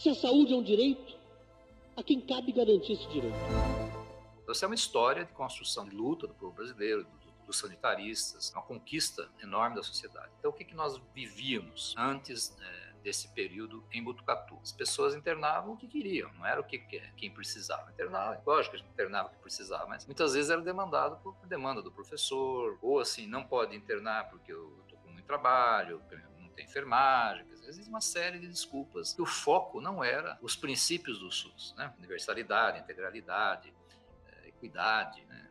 Se 0.01 0.09
a 0.09 0.15
saúde 0.15 0.53
é 0.53 0.57
um 0.57 0.63
direito, 0.63 1.17
a 1.95 2.03
quem 2.03 2.19
cabe 2.19 2.51
garantir 2.51 2.93
esse 2.93 3.07
direito? 3.07 3.35
Essa 4.49 4.65
é 4.65 4.67
uma 4.67 4.75
história 4.75 5.23
de 5.23 5.31
construção 5.31 5.87
de 5.87 5.95
luta 5.95 6.27
do 6.27 6.33
povo 6.33 6.51
brasileiro, 6.51 7.07
dos 7.45 7.59
sanitaristas, 7.59 8.51
uma 8.51 8.61
conquista 8.61 9.29
enorme 9.41 9.75
da 9.75 9.83
sociedade. 9.83 10.29
Então, 10.39 10.51
o 10.51 10.53
que, 10.53 10.65
que 10.65 10.75
nós 10.75 10.99
vivíamos 11.13 11.93
antes 11.97 12.57
é, 12.59 12.93
desse 13.03 13.29
período 13.29 13.83
em 13.91 14.03
Botucatu? 14.03 14.57
As 14.61 14.71
pessoas 14.71 15.15
internavam 15.15 15.73
o 15.73 15.77
que 15.77 15.87
queriam, 15.87 16.31
não 16.33 16.45
era 16.45 16.59
o 16.59 16.63
que 16.63 16.79
quem 17.15 17.31
precisava. 17.31 17.91
Internava, 17.91 18.41
lógico 18.45 18.71
que 18.71 18.81
a 18.81 18.83
gente 18.83 18.91
internava 18.93 19.29
o 19.29 19.31
que 19.31 19.39
precisava, 19.39 19.85
mas 19.87 20.05
muitas 20.05 20.33
vezes 20.33 20.49
era 20.49 20.61
demandado 20.61 21.17
por 21.21 21.35
demanda 21.47 21.81
do 21.81 21.91
professor, 21.91 22.77
ou 22.81 22.99
assim, 22.99 23.27
não 23.27 23.43
pode 23.43 23.75
internar 23.75 24.29
porque 24.29 24.51
eu 24.51 24.79
estou 24.83 24.97
com 24.99 25.09
muito 25.09 25.25
trabalho, 25.25 26.01
não 26.39 26.49
tem 26.49 26.65
enfermagem, 26.65 27.45
existe 27.73 27.89
uma 27.89 28.01
série 28.01 28.39
de 28.39 28.47
desculpas. 28.47 29.15
E 29.17 29.21
o 29.21 29.25
foco 29.25 29.81
não 29.81 30.03
era 30.03 30.37
os 30.41 30.55
princípios 30.55 31.19
do 31.19 31.31
SUS, 31.31 31.73
né? 31.77 31.93
Universalidade, 31.97 32.79
integralidade, 32.79 33.73
é, 34.27 34.47
equidade, 34.47 35.23
né? 35.25 35.49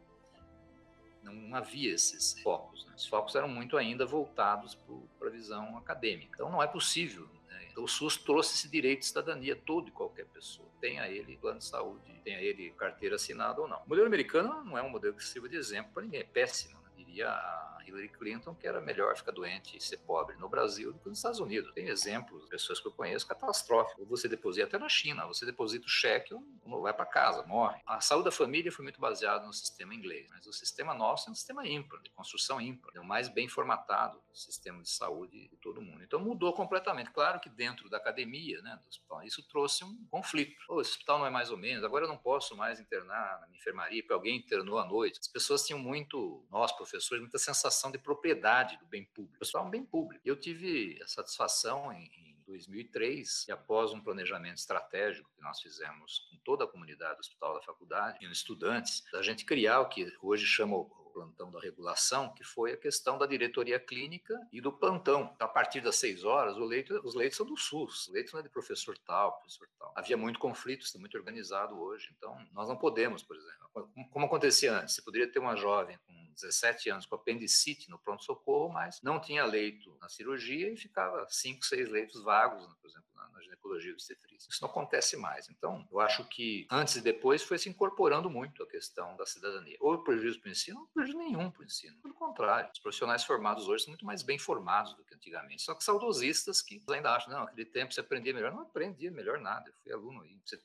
Não 1.23 1.55
havia 1.55 1.95
esses 1.95 2.41
focos. 2.41 2.85
Né? 2.87 2.95
Os 2.97 3.07
focos 3.07 3.35
eram 3.37 3.49
muito 3.49 3.77
ainda 3.77 4.05
voltados 4.05 4.77
para 5.19 5.29
a 5.29 5.31
visão 5.31 5.77
acadêmica. 5.79 6.33
Então 6.35 6.51
não 6.51 6.63
é 6.63 6.67
possível. 6.67 7.29
Né? 7.49 7.69
Então, 7.71 7.85
o 7.85 7.89
SUS 7.89 8.17
trouxe 8.17 8.55
esse 8.55 8.69
direito 8.69 9.01
de 9.01 9.07
cidadania 9.07 9.55
todo 9.55 9.89
e 9.89 9.93
qualquer 9.93 10.27
pessoa. 10.27 10.69
Tenha 10.81 11.07
ele 11.09 11.37
plano 11.37 11.59
de 11.59 11.65
saúde, 11.65 12.03
tenha 12.25 12.41
ele 12.41 12.71
carteira 12.73 13.15
assinada 13.15 13.61
ou 13.61 13.69
não. 13.69 13.81
O 13.83 13.89
modelo 13.89 14.07
americano 14.07 14.65
não 14.65 14.77
é 14.77 14.83
um 14.83 14.91
modelo 14.91 15.15
que 15.15 15.25
sirva 15.25 15.49
de 15.49 15.57
exemplo 15.57 15.93
para 15.93 16.03
ninguém, 16.03 16.21
é 16.21 16.25
péssimo. 16.25 16.81
Né? 16.83 16.91
Diria 16.97 17.31
a 17.31 17.72
Hillary 17.93 18.09
Clinton 18.09 18.55
que 18.55 18.67
era 18.67 18.81
melhor 18.81 19.17
ficar 19.17 19.33
doente 19.33 19.77
e 19.77 19.81
ser 19.81 19.99
pobre 19.99 20.37
no 20.37 20.49
Brasil 20.49 20.93
do 20.93 20.99
que 20.99 21.09
nos 21.09 21.19
Estados 21.19 21.41
Unidos. 21.41 21.73
Tem 21.73 21.89
exemplos, 21.89 22.47
pessoas 22.49 22.81
que 22.81 22.89
eu 22.89 22.93
conheço, 22.93 23.27
catastróficos. 23.27 24.09
Você 24.09 24.29
deposita 24.29 24.67
até 24.67 24.79
na 24.79 24.89
China, 24.89 25.27
você 25.27 25.45
deposita 25.45 25.87
o 25.87 25.89
cheque, 25.89 26.35
ou 26.35 26.83
vai 26.83 26.93
para 26.93 27.07
casa, 27.07 27.43
morre. 27.45 27.81
A 27.87 28.01
saúde 28.01 28.27
da 28.27 28.33
família 28.33 28.73
foi 28.73 28.83
muito 28.83 29.01
baseada 29.01 29.47
no 29.47 29.53
sistema 29.53 29.95
inglês, 29.95 30.29
mas 30.31 30.47
o 30.47 30.53
sistema 30.53 30.95
nosso 30.95 31.29
é 31.29 31.33
um 31.33 31.35
sistema 31.35 31.67
ímpar, 31.67 32.01
de 32.01 32.11
construção 32.11 32.61
ímpar, 32.61 32.93
é 32.95 33.01
o 33.01 33.05
mais 33.05 33.29
bem 33.29 33.49
formatado 33.49 34.23
sistema 34.33 34.83
de 34.83 34.91
saúde 34.91 35.49
de 35.49 35.57
todo 35.57 35.83
mundo. 35.83 36.03
Então 36.03 36.19
mudou 36.19 36.53
completamente. 36.53 37.11
Claro 37.11 37.41
que 37.41 37.49
dentro 37.49 37.89
da 37.89 37.99
academia, 37.99 38.61
né, 38.63 38.79
do 38.83 38.89
hospital, 38.89 39.23
isso 39.23 39.43
trouxe 39.49 39.85
um 39.85 40.07
conflito. 40.11 40.57
Esse 40.81 40.93
hospital 40.93 41.19
não 41.19 41.27
é 41.27 41.31
mais 41.31 41.51
ou 41.51 41.57
menos, 41.57 41.85
agora 41.85 42.05
eu 42.05 42.09
não 42.09 42.17
posso 42.17 42.57
mais 42.57 42.81
internar 42.81 43.41
na 43.41 43.47
minha 43.47 43.59
enfermaria 43.59 44.03
porque 44.03 44.13
alguém 44.13 44.37
internou 44.37 44.79
à 44.79 44.87
noite. 44.87 45.19
As 45.21 45.29
pessoas 45.29 45.67
tinham 45.67 45.79
muito, 45.79 46.45
nós 46.51 46.73
professores, 46.73 47.21
muita 47.21 47.39
sensação 47.39 47.82
de 47.91 47.99
propriedade 47.99 48.79
do 48.79 48.87
bem 48.87 49.05
público. 49.05 49.39
O 49.41 49.43
hospital 49.43 49.65
é 49.65 49.69
um 49.69 49.71
bem 49.71 49.85
público. 49.85 50.23
Eu 50.25 50.37
tive 50.37 51.01
a 51.03 51.07
satisfação 51.07 51.93
em, 51.93 52.05
em 52.05 52.33
2003, 52.47 53.47
e 53.49 53.53
após 53.53 53.93
um 53.93 54.01
planejamento 54.01 54.59
estratégico 54.59 55.31
que 55.35 55.43
nós 55.43 55.61
fizemos 55.61 56.21
com 56.31 56.37
toda 56.45 56.65
a 56.65 56.69
comunidade 56.69 57.17
do 57.17 57.21
Hospital 57.21 57.55
da 57.55 57.63
Faculdade 57.63 58.19
e 58.21 58.31
estudantes, 58.31 59.03
a 59.15 59.23
gente 59.23 59.45
criar 59.45 59.81
o 59.81 59.89
que 59.89 60.13
hoje 60.21 60.47
chama 60.47 60.77
plantão 61.13 61.51
da 61.51 61.61
regulação, 61.61 62.33
que 62.35 62.43
foi 62.43 62.73
a 62.73 62.77
questão 62.77 63.19
da 63.19 63.27
diretoria 63.27 63.79
clínica 63.79 64.35
e 64.53 64.61
do 64.61 64.73
plantão. 64.73 65.35
A 65.39 65.49
partir 65.49 65.81
das 65.81 65.97
seis 65.97 66.25
horas, 66.25 66.57
leito, 66.57 67.01
os 67.05 67.15
leitos 67.15 67.37
são 67.37 67.47
do 67.47 67.57
SUS, 67.57 68.09
o 68.09 68.13
leito 68.13 68.33
não 68.33 68.41
é 68.41 68.43
de 68.43 68.49
professor 68.49 68.97
tal, 68.99 69.39
professor 69.39 69.69
tal. 69.79 69.93
Havia 69.97 70.17
muito 70.17 70.39
conflito, 70.39 70.85
está 70.85 70.99
muito 70.99 71.17
organizado 71.17 71.79
hoje, 71.81 72.13
então 72.17 72.37
nós 72.53 72.69
não 72.69 72.77
podemos, 72.77 73.23
por 73.23 73.37
exemplo, 73.37 73.91
como 74.11 74.27
acontecia 74.27 74.73
antes, 74.73 74.95
você 74.95 75.03
poderia 75.03 75.31
ter 75.31 75.39
uma 75.39 75.57
jovem 75.57 75.99
com 76.07 76.33
17 76.35 76.91
anos 76.91 77.07
com 77.07 77.15
apendicite 77.15 77.91
no 77.91 77.99
pronto-socorro, 77.99 78.73
mas 78.73 79.01
não 79.03 79.21
tinha 79.21 79.45
leito 79.45 79.97
na 80.01 80.09
cirurgia 80.09 80.73
e 80.73 80.77
ficava 80.77 81.27
cinco, 81.29 81.65
seis 81.65 81.89
leitos 81.89 82.23
vagos, 82.23 82.67
por 82.81 82.89
exemplo, 82.89 83.07
na, 83.23 83.29
na 83.31 83.43
ginecologia 83.43 83.93
obstetrícia. 83.93 84.49
Isso 84.51 84.63
não 84.63 84.69
acontece 84.69 85.17
mais. 85.17 85.49
Então, 85.49 85.87
eu 85.91 86.01
acho 86.01 86.25
que 86.29 86.67
antes 86.71 86.97
e 86.97 87.01
depois 87.01 87.43
foi 87.43 87.59
se 87.59 87.69
incorporando 87.69 88.29
muito 88.29 88.63
a 88.63 88.67
questão 88.67 89.17
da 89.17 89.27
cidadania. 89.27 89.77
Ou 89.81 90.03
prejuízo 90.03 90.41
para 90.41 90.49
o 90.49 90.53
ensino, 90.53 90.81
ou 90.81 90.87
prejuízo 90.89 91.19
nenhum 91.19 91.51
para 91.51 91.63
o 91.63 91.65
ensino. 91.65 91.97
Pelo 92.01 92.15
contrário, 92.15 92.71
os 92.73 92.79
profissionais 92.79 93.25
formados 93.25 93.69
hoje 93.69 93.85
são 93.85 93.93
muito 93.93 94.05
mais 94.05 94.23
bem 94.23 94.39
formados 94.39 94.95
do 94.95 95.05
que 95.05 95.15
antigamente. 95.15 95.63
Só 95.63 95.75
que 95.75 95.85
saudosistas 95.85 96.63
que 96.63 96.83
ainda 96.91 97.15
acham, 97.15 97.33
não, 97.33 97.43
aquele 97.45 97.67
tempo 97.67 97.93
você 97.93 98.01
aprendia 98.01 98.35
melhor. 98.35 98.53
Não 98.53 98.63
aprendia 98.63 99.11
melhor 99.11 99.39
nada. 99.39 99.69
Eu 99.69 99.75
fui 99.83 99.93
aluno. 99.93 100.23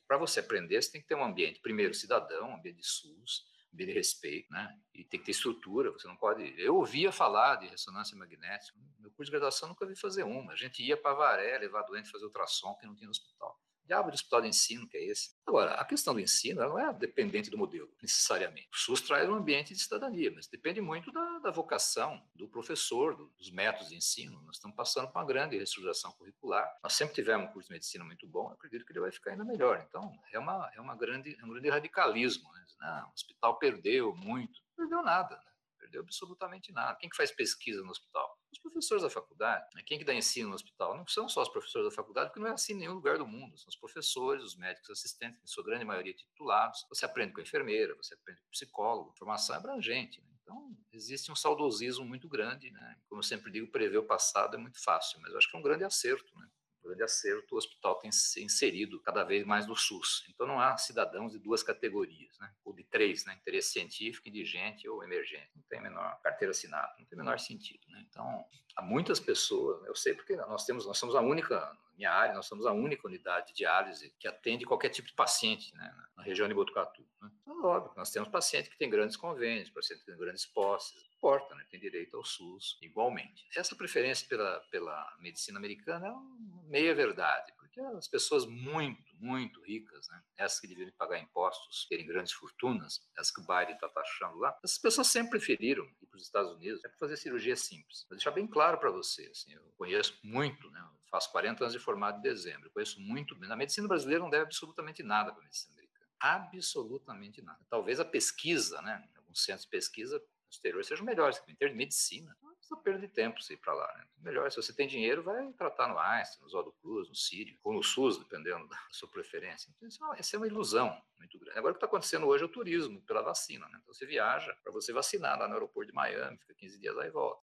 Para 0.08 0.17
você 0.17 0.39
aprender, 0.39 0.82
você 0.82 0.91
tem 0.91 1.02
que 1.02 1.08
ter 1.08 1.15
um 1.15 1.24
ambiente, 1.24 1.60
primeiro, 1.60 1.93
cidadão, 1.93 2.50
um 2.50 2.56
ambiente 2.56 2.78
de 2.78 2.88
SUS, 2.88 3.46
de 3.86 3.94
respeito, 3.94 4.52
né? 4.52 4.78
E 4.94 5.04
tem 5.04 5.20
que 5.20 5.26
ter 5.26 5.32
estrutura, 5.32 5.92
você 5.92 6.08
não 6.08 6.16
pode... 6.16 6.54
Eu 6.58 6.76
ouvia 6.76 7.12
falar 7.12 7.56
de 7.56 7.68
ressonância 7.68 8.18
magnética, 8.18 8.78
meu 9.00 9.12
curso 9.12 9.26
de 9.26 9.32
graduação 9.32 9.70
nunca 9.70 9.86
vi 9.86 9.96
fazer 9.96 10.24
uma. 10.24 10.54
A 10.54 10.56
gente 10.56 10.84
ia 10.84 10.98
para 10.98 11.13
Varé 11.13 11.58
levar 11.58 11.84
doente 11.84 12.10
fazer 12.10 12.26
ultrassom 12.26 12.76
que 12.76 12.86
não 12.86 12.96
tinha 12.96 13.08
no 13.08 13.12
hospital. 13.12 13.57
Diabo 13.88 14.12
de 14.12 14.15
hospital 14.15 14.41
de 14.41 14.50
ensino 14.50 14.88
que 14.88 14.97
é 14.97 15.06
esse? 15.06 15.30
Agora, 15.45 15.76
a 15.76 15.86
questão 15.86 16.13
do 16.13 16.19
ensino 16.19 16.60
não 16.60 16.78
é 16.78 16.93
dependente 16.93 17.50
do 17.50 17.58
modelo, 17.58 17.89
necessariamente. 18.02 18.67
O 18.73 18.78
SUS 18.78 19.02
traz 19.02 19.30
um 19.30 19.36
ambiente 19.36 19.73
de 19.73 19.80
cidadania, 19.80 20.30
mas 20.36 20.47
depende 20.47 20.82
muito 20.82 21.10
da, 21.12 21.39
da 21.39 21.52
vocação 21.52 22.21
do 22.36 22.50
professor, 22.50 23.15
do, 23.15 23.28
dos 23.38 23.50
métodos 23.50 23.88
de 23.88 23.95
ensino. 23.95 24.41
Nós 24.43 24.58
estamos 24.58 24.76
passando 24.76 25.08
por 25.08 25.19
uma 25.19 25.26
grande 25.26 25.56
reestruturação 25.56 26.12
curricular. 26.12 26.69
Nós 26.84 26.93
sempre 26.93 27.15
tivemos 27.15 27.50
um 27.50 27.54
curso 27.54 27.69
de 27.69 27.76
medicina 27.76 28.04
muito 28.04 28.28
bom, 28.28 28.50
acredito 28.50 28.86
que 28.86 28.91
ele 28.91 29.00
vai 29.00 29.12
ficar 29.12 29.32
ainda 29.32 29.45
melhor. 29.45 29.86
Então, 29.88 30.12
é, 30.34 30.38
uma, 30.38 30.69
é 30.76 30.82
uma 30.82 30.95
grande, 30.95 31.38
é 31.39 31.45
um 31.45 31.50
grande 31.50 31.69
radicalismo. 31.69 32.52
Né? 32.52 32.65
Não, 32.82 33.10
o 33.10 33.13
hospital 33.13 33.58
perdeu 33.58 34.13
muito. 34.15 34.60
Não 34.69 34.76
perdeu 34.76 35.02
nada, 35.02 35.36
né? 35.38 35.52
Perdeu 35.78 36.02
absolutamente 36.02 36.72
nada. 36.72 36.98
Quem 36.98 37.10
que 37.10 37.16
faz 37.16 37.32
pesquisa 37.32 37.82
no 37.84 37.92
hospital? 37.92 38.38
Os 38.52 38.60
professores 38.60 39.04
da 39.04 39.10
faculdade. 39.10 39.68
Né? 39.76 39.84
Quem 39.86 39.98
que 39.98 40.06
dá 40.06 40.13
ensino 40.13 40.50
no 40.50 40.56
hospital? 40.56 40.98
Não 40.98 41.08
são 41.08 41.28
só 41.30 41.42
os 41.42 41.50
professores 41.50 41.90
da 41.90 41.96
faculdade, 41.96 42.30
porque 42.30 42.40
não 42.40 42.48
é 42.48 42.52
assim 42.52 42.74
em 42.74 42.78
nenhum 42.78 42.94
lugar 42.94 43.18
do 43.18 43.28
mundo. 43.28 43.58
São 43.58 43.70
os 43.70 43.76
professores, 43.76 44.44
os 44.44 44.56
médicos 44.56 44.90
assistentes, 44.90 45.42
em 45.42 45.48
sua 45.48 45.63
grande 45.63 45.86
maioria 45.86 46.13
titulados. 46.13 46.86
Você 46.90 47.06
aprende 47.06 47.34
com 47.34 47.40
a 47.40 47.44
enfermeira, 47.44 47.96
você 47.96 48.13
aprende 48.13 48.42
com 48.42 48.48
o 48.48 48.52
psicólogo. 48.52 49.13
Formação 49.18 49.56
é 49.56 49.60
abrangente. 49.60 50.22
Né? 50.22 50.28
Então, 50.42 50.78
existe 50.92 51.32
um 51.32 51.36
saudosismo 51.36 52.06
muito 52.06 52.28
grande. 52.28 52.72
Né? 52.72 52.98
Como 53.08 53.20
eu 53.20 53.24
sempre 53.24 53.52
digo, 53.52 53.72
prever 53.72 53.98
o 53.98 54.08
passado 54.08 54.56
é 54.56 54.60
muito 54.60 54.82
fácil, 54.84 55.20
mas 55.22 55.32
eu 55.32 55.38
acho 55.38 55.50
que 55.50 55.56
é 55.56 55.60
um 55.60 55.63
grande 55.63 55.84
acerto. 55.84 56.38
Né? 56.38 56.48
grande 56.88 57.04
acerto, 57.04 57.54
o 57.54 57.58
hospital 57.58 58.00
tem 58.00 58.12
se 58.12 58.44
inserido 58.44 59.00
cada 59.02 59.24
vez 59.24 59.46
mais 59.46 59.68
no 59.68 59.76
SUS. 59.76 60.24
Então 60.30 60.48
não 60.48 60.60
há 60.60 60.78
cidadãos 60.78 61.34
de 61.34 61.40
duas 61.40 61.62
categorias, 61.62 62.38
né? 62.40 62.52
Três, 62.98 63.26
né? 63.26 63.38
interesse 63.40 63.74
científico, 63.74 64.28
indigente 64.28 64.90
ou 64.90 65.04
emergente. 65.04 65.52
Não 65.56 65.62
tem 65.70 65.80
menor 65.80 66.20
carteira 66.24 66.50
assinada, 66.50 66.92
não 66.98 67.06
tem 67.06 67.18
menor 67.18 67.40
sentido. 67.40 67.88
Né? 67.90 68.04
Então 68.10 68.44
há 68.76 68.82
muitas 68.82 69.20
pessoas, 69.20 69.86
eu 69.86 69.96
sei 69.96 70.16
porque 70.16 70.36
nós 70.36 70.66
temos, 70.66 70.88
nós 70.88 70.98
somos 70.98 71.16
a 71.16 71.22
única 71.22 71.72
minha 71.96 72.12
área, 72.12 72.34
nós 72.34 72.48
somos 72.48 72.66
a 72.66 72.72
única 72.72 73.08
unidade 73.08 73.48
de 73.48 73.54
diálise 73.54 74.14
que 74.20 74.28
atende 74.28 74.66
qualquer 74.66 74.90
tipo 74.90 75.08
de 75.08 75.14
paciente 75.14 75.76
né, 75.76 75.92
na 76.16 76.24
região 76.24 76.48
de 76.48 76.54
Botucatu. 76.54 77.04
Né? 77.22 77.30
Então, 77.42 77.64
óbvio, 77.66 77.92
nós 77.96 78.12
temos 78.12 78.30
pacientes 78.30 78.72
que 78.72 78.78
têm 78.78 78.90
grandes 78.90 79.16
convênios, 79.16 79.70
pacientes 79.70 80.04
que 80.04 80.12
têm 80.12 80.20
grandes 80.20 80.46
posses, 80.46 81.04
importa, 81.16 81.54
né? 81.56 81.66
tem 81.70 81.80
direito 81.80 82.18
ao 82.18 82.24
SUS 82.24 82.78
igualmente. 82.82 83.48
Essa 83.56 83.76
preferência 83.76 84.28
pela, 84.28 84.60
pela 84.72 85.18
medicina 85.20 85.58
americana 85.58 86.08
é 86.08 86.12
uma 86.12 86.64
meia 86.68 86.94
verdade, 86.94 87.52
as 87.98 88.08
pessoas 88.08 88.46
muito, 88.46 89.04
muito 89.20 89.62
ricas, 89.62 90.08
né? 90.10 90.22
essas 90.38 90.60
que 90.60 90.68
deveriam 90.68 90.94
pagar 90.98 91.20
impostos, 91.20 91.86
terem 91.88 92.06
grandes 92.06 92.34
fortunas, 92.34 93.02
essas 93.18 93.32
que 93.32 93.42
o 93.42 93.46
Biden 93.46 93.76
está 93.76 93.90
taxando 93.90 94.38
lá, 94.38 94.58
essas 94.63 94.78
pessoas 94.78 95.08
sempre 95.08 95.32
preferiram 95.32 95.86
ir 96.02 96.08
para 96.08 96.18
os 96.18 96.24
Estados 96.24 96.52
Unidos 96.54 96.82
para 96.82 96.92
fazer 97.00 97.18
cirurgia 97.18 97.56
simples. 97.56 98.06
Vou 98.10 98.18
deixar 98.18 98.32
bem 98.32 98.48
claro 98.48 98.78
para 98.80 98.92
você, 98.92 99.28
assim, 99.32 99.54
eu 99.54 99.74
conheço 99.78 100.18
muito, 100.24 100.70
né? 100.72 100.88
Faço 101.10 101.32
40 101.32 101.63
anos 101.63 101.74
de 101.74 101.80
formado 101.80 102.20
em 102.20 102.22
dezembro, 102.22 102.70
conheço 102.72 103.00
muito 103.00 103.36
bem. 103.36 103.48
Na 103.48 103.56
medicina 103.56 103.88
brasileira 103.88 104.22
não 104.22 104.30
deve 104.30 104.44
absolutamente 104.44 105.02
nada 105.04 105.32
para 105.32 105.42
a 105.42 105.44
medicina 105.44 105.74
americana. 105.74 106.08
Absolutamente 106.20 107.42
nada. 107.42 107.60
Talvez 107.70 108.00
a 108.00 108.06
pesquisa, 108.06 108.82
né? 108.82 109.08
Alguns 109.16 109.44
centros 109.44 109.63
de 109.63 109.70
pesquisa 109.70 110.18
no 110.18 110.52
exterior 110.52 110.84
sejam 110.84 111.06
melhores, 111.06 111.42
em 111.48 111.56
termos 111.56 111.74
de 111.74 111.78
medicina, 111.78 112.36
precisa 112.68 112.82
perda 112.82 113.00
de 113.00 113.08
tempo 113.08 113.42
você 113.42 113.54
ir 113.54 113.58
para 113.58 113.74
lá. 113.74 113.94
Né? 113.98 114.06
Melhor, 114.20 114.52
se 114.52 114.58
você 114.58 114.74
tem 114.74 114.88
dinheiro, 114.88 115.24
vai 115.24 115.52
tratar 115.54 115.88
no 115.88 115.98
Einstein, 115.98 116.42
no 116.42 116.48
Oswaldo 116.48 116.72
Cruz, 116.82 117.08
no 117.08 117.16
Sírio, 117.16 117.58
ou 117.64 117.74
no 117.74 117.82
SUS, 117.82 118.18
dependendo 118.18 118.68
da 118.68 118.78
sua 118.92 119.10
preferência. 119.10 119.72
Então, 119.76 119.88
isso 119.88 120.36
é, 120.36 120.36
é 120.36 120.38
uma 120.38 120.48
ilusão 120.48 121.02
muito 121.18 121.40
grande. 121.40 121.58
Agora, 121.58 121.72
o 121.72 121.76
que 121.76 121.78
está 121.78 121.88
acontecendo 121.88 122.28
hoje 122.28 122.44
é 122.44 122.46
o 122.46 122.50
turismo, 122.50 123.02
pela 123.02 123.22
vacina. 123.22 123.68
Né? 123.70 123.80
Então, 123.82 123.94
você 123.94 124.06
viaja 124.06 124.56
para 124.64 124.72
você 124.72 124.92
vacinar 124.92 125.40
lá 125.40 125.48
no 125.48 125.54
aeroporto 125.54 125.90
de 125.90 125.96
Miami, 125.96 126.38
fica 126.38 126.54
15 126.54 126.80
dias 126.80 126.96
lá 126.96 127.06
e 127.06 127.10
volta. 127.10 127.42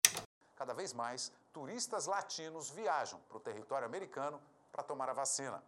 Cada 0.55 0.73
vez 0.73 0.93
mais, 0.93 1.31
turistas 1.51 2.05
latinos 2.05 2.69
viajam 2.69 3.19
para 3.21 3.37
o 3.37 3.39
território 3.39 3.85
americano 3.85 4.41
para 4.71 4.83
tomar 4.83 5.09
a 5.09 5.13
vacina. 5.13 5.63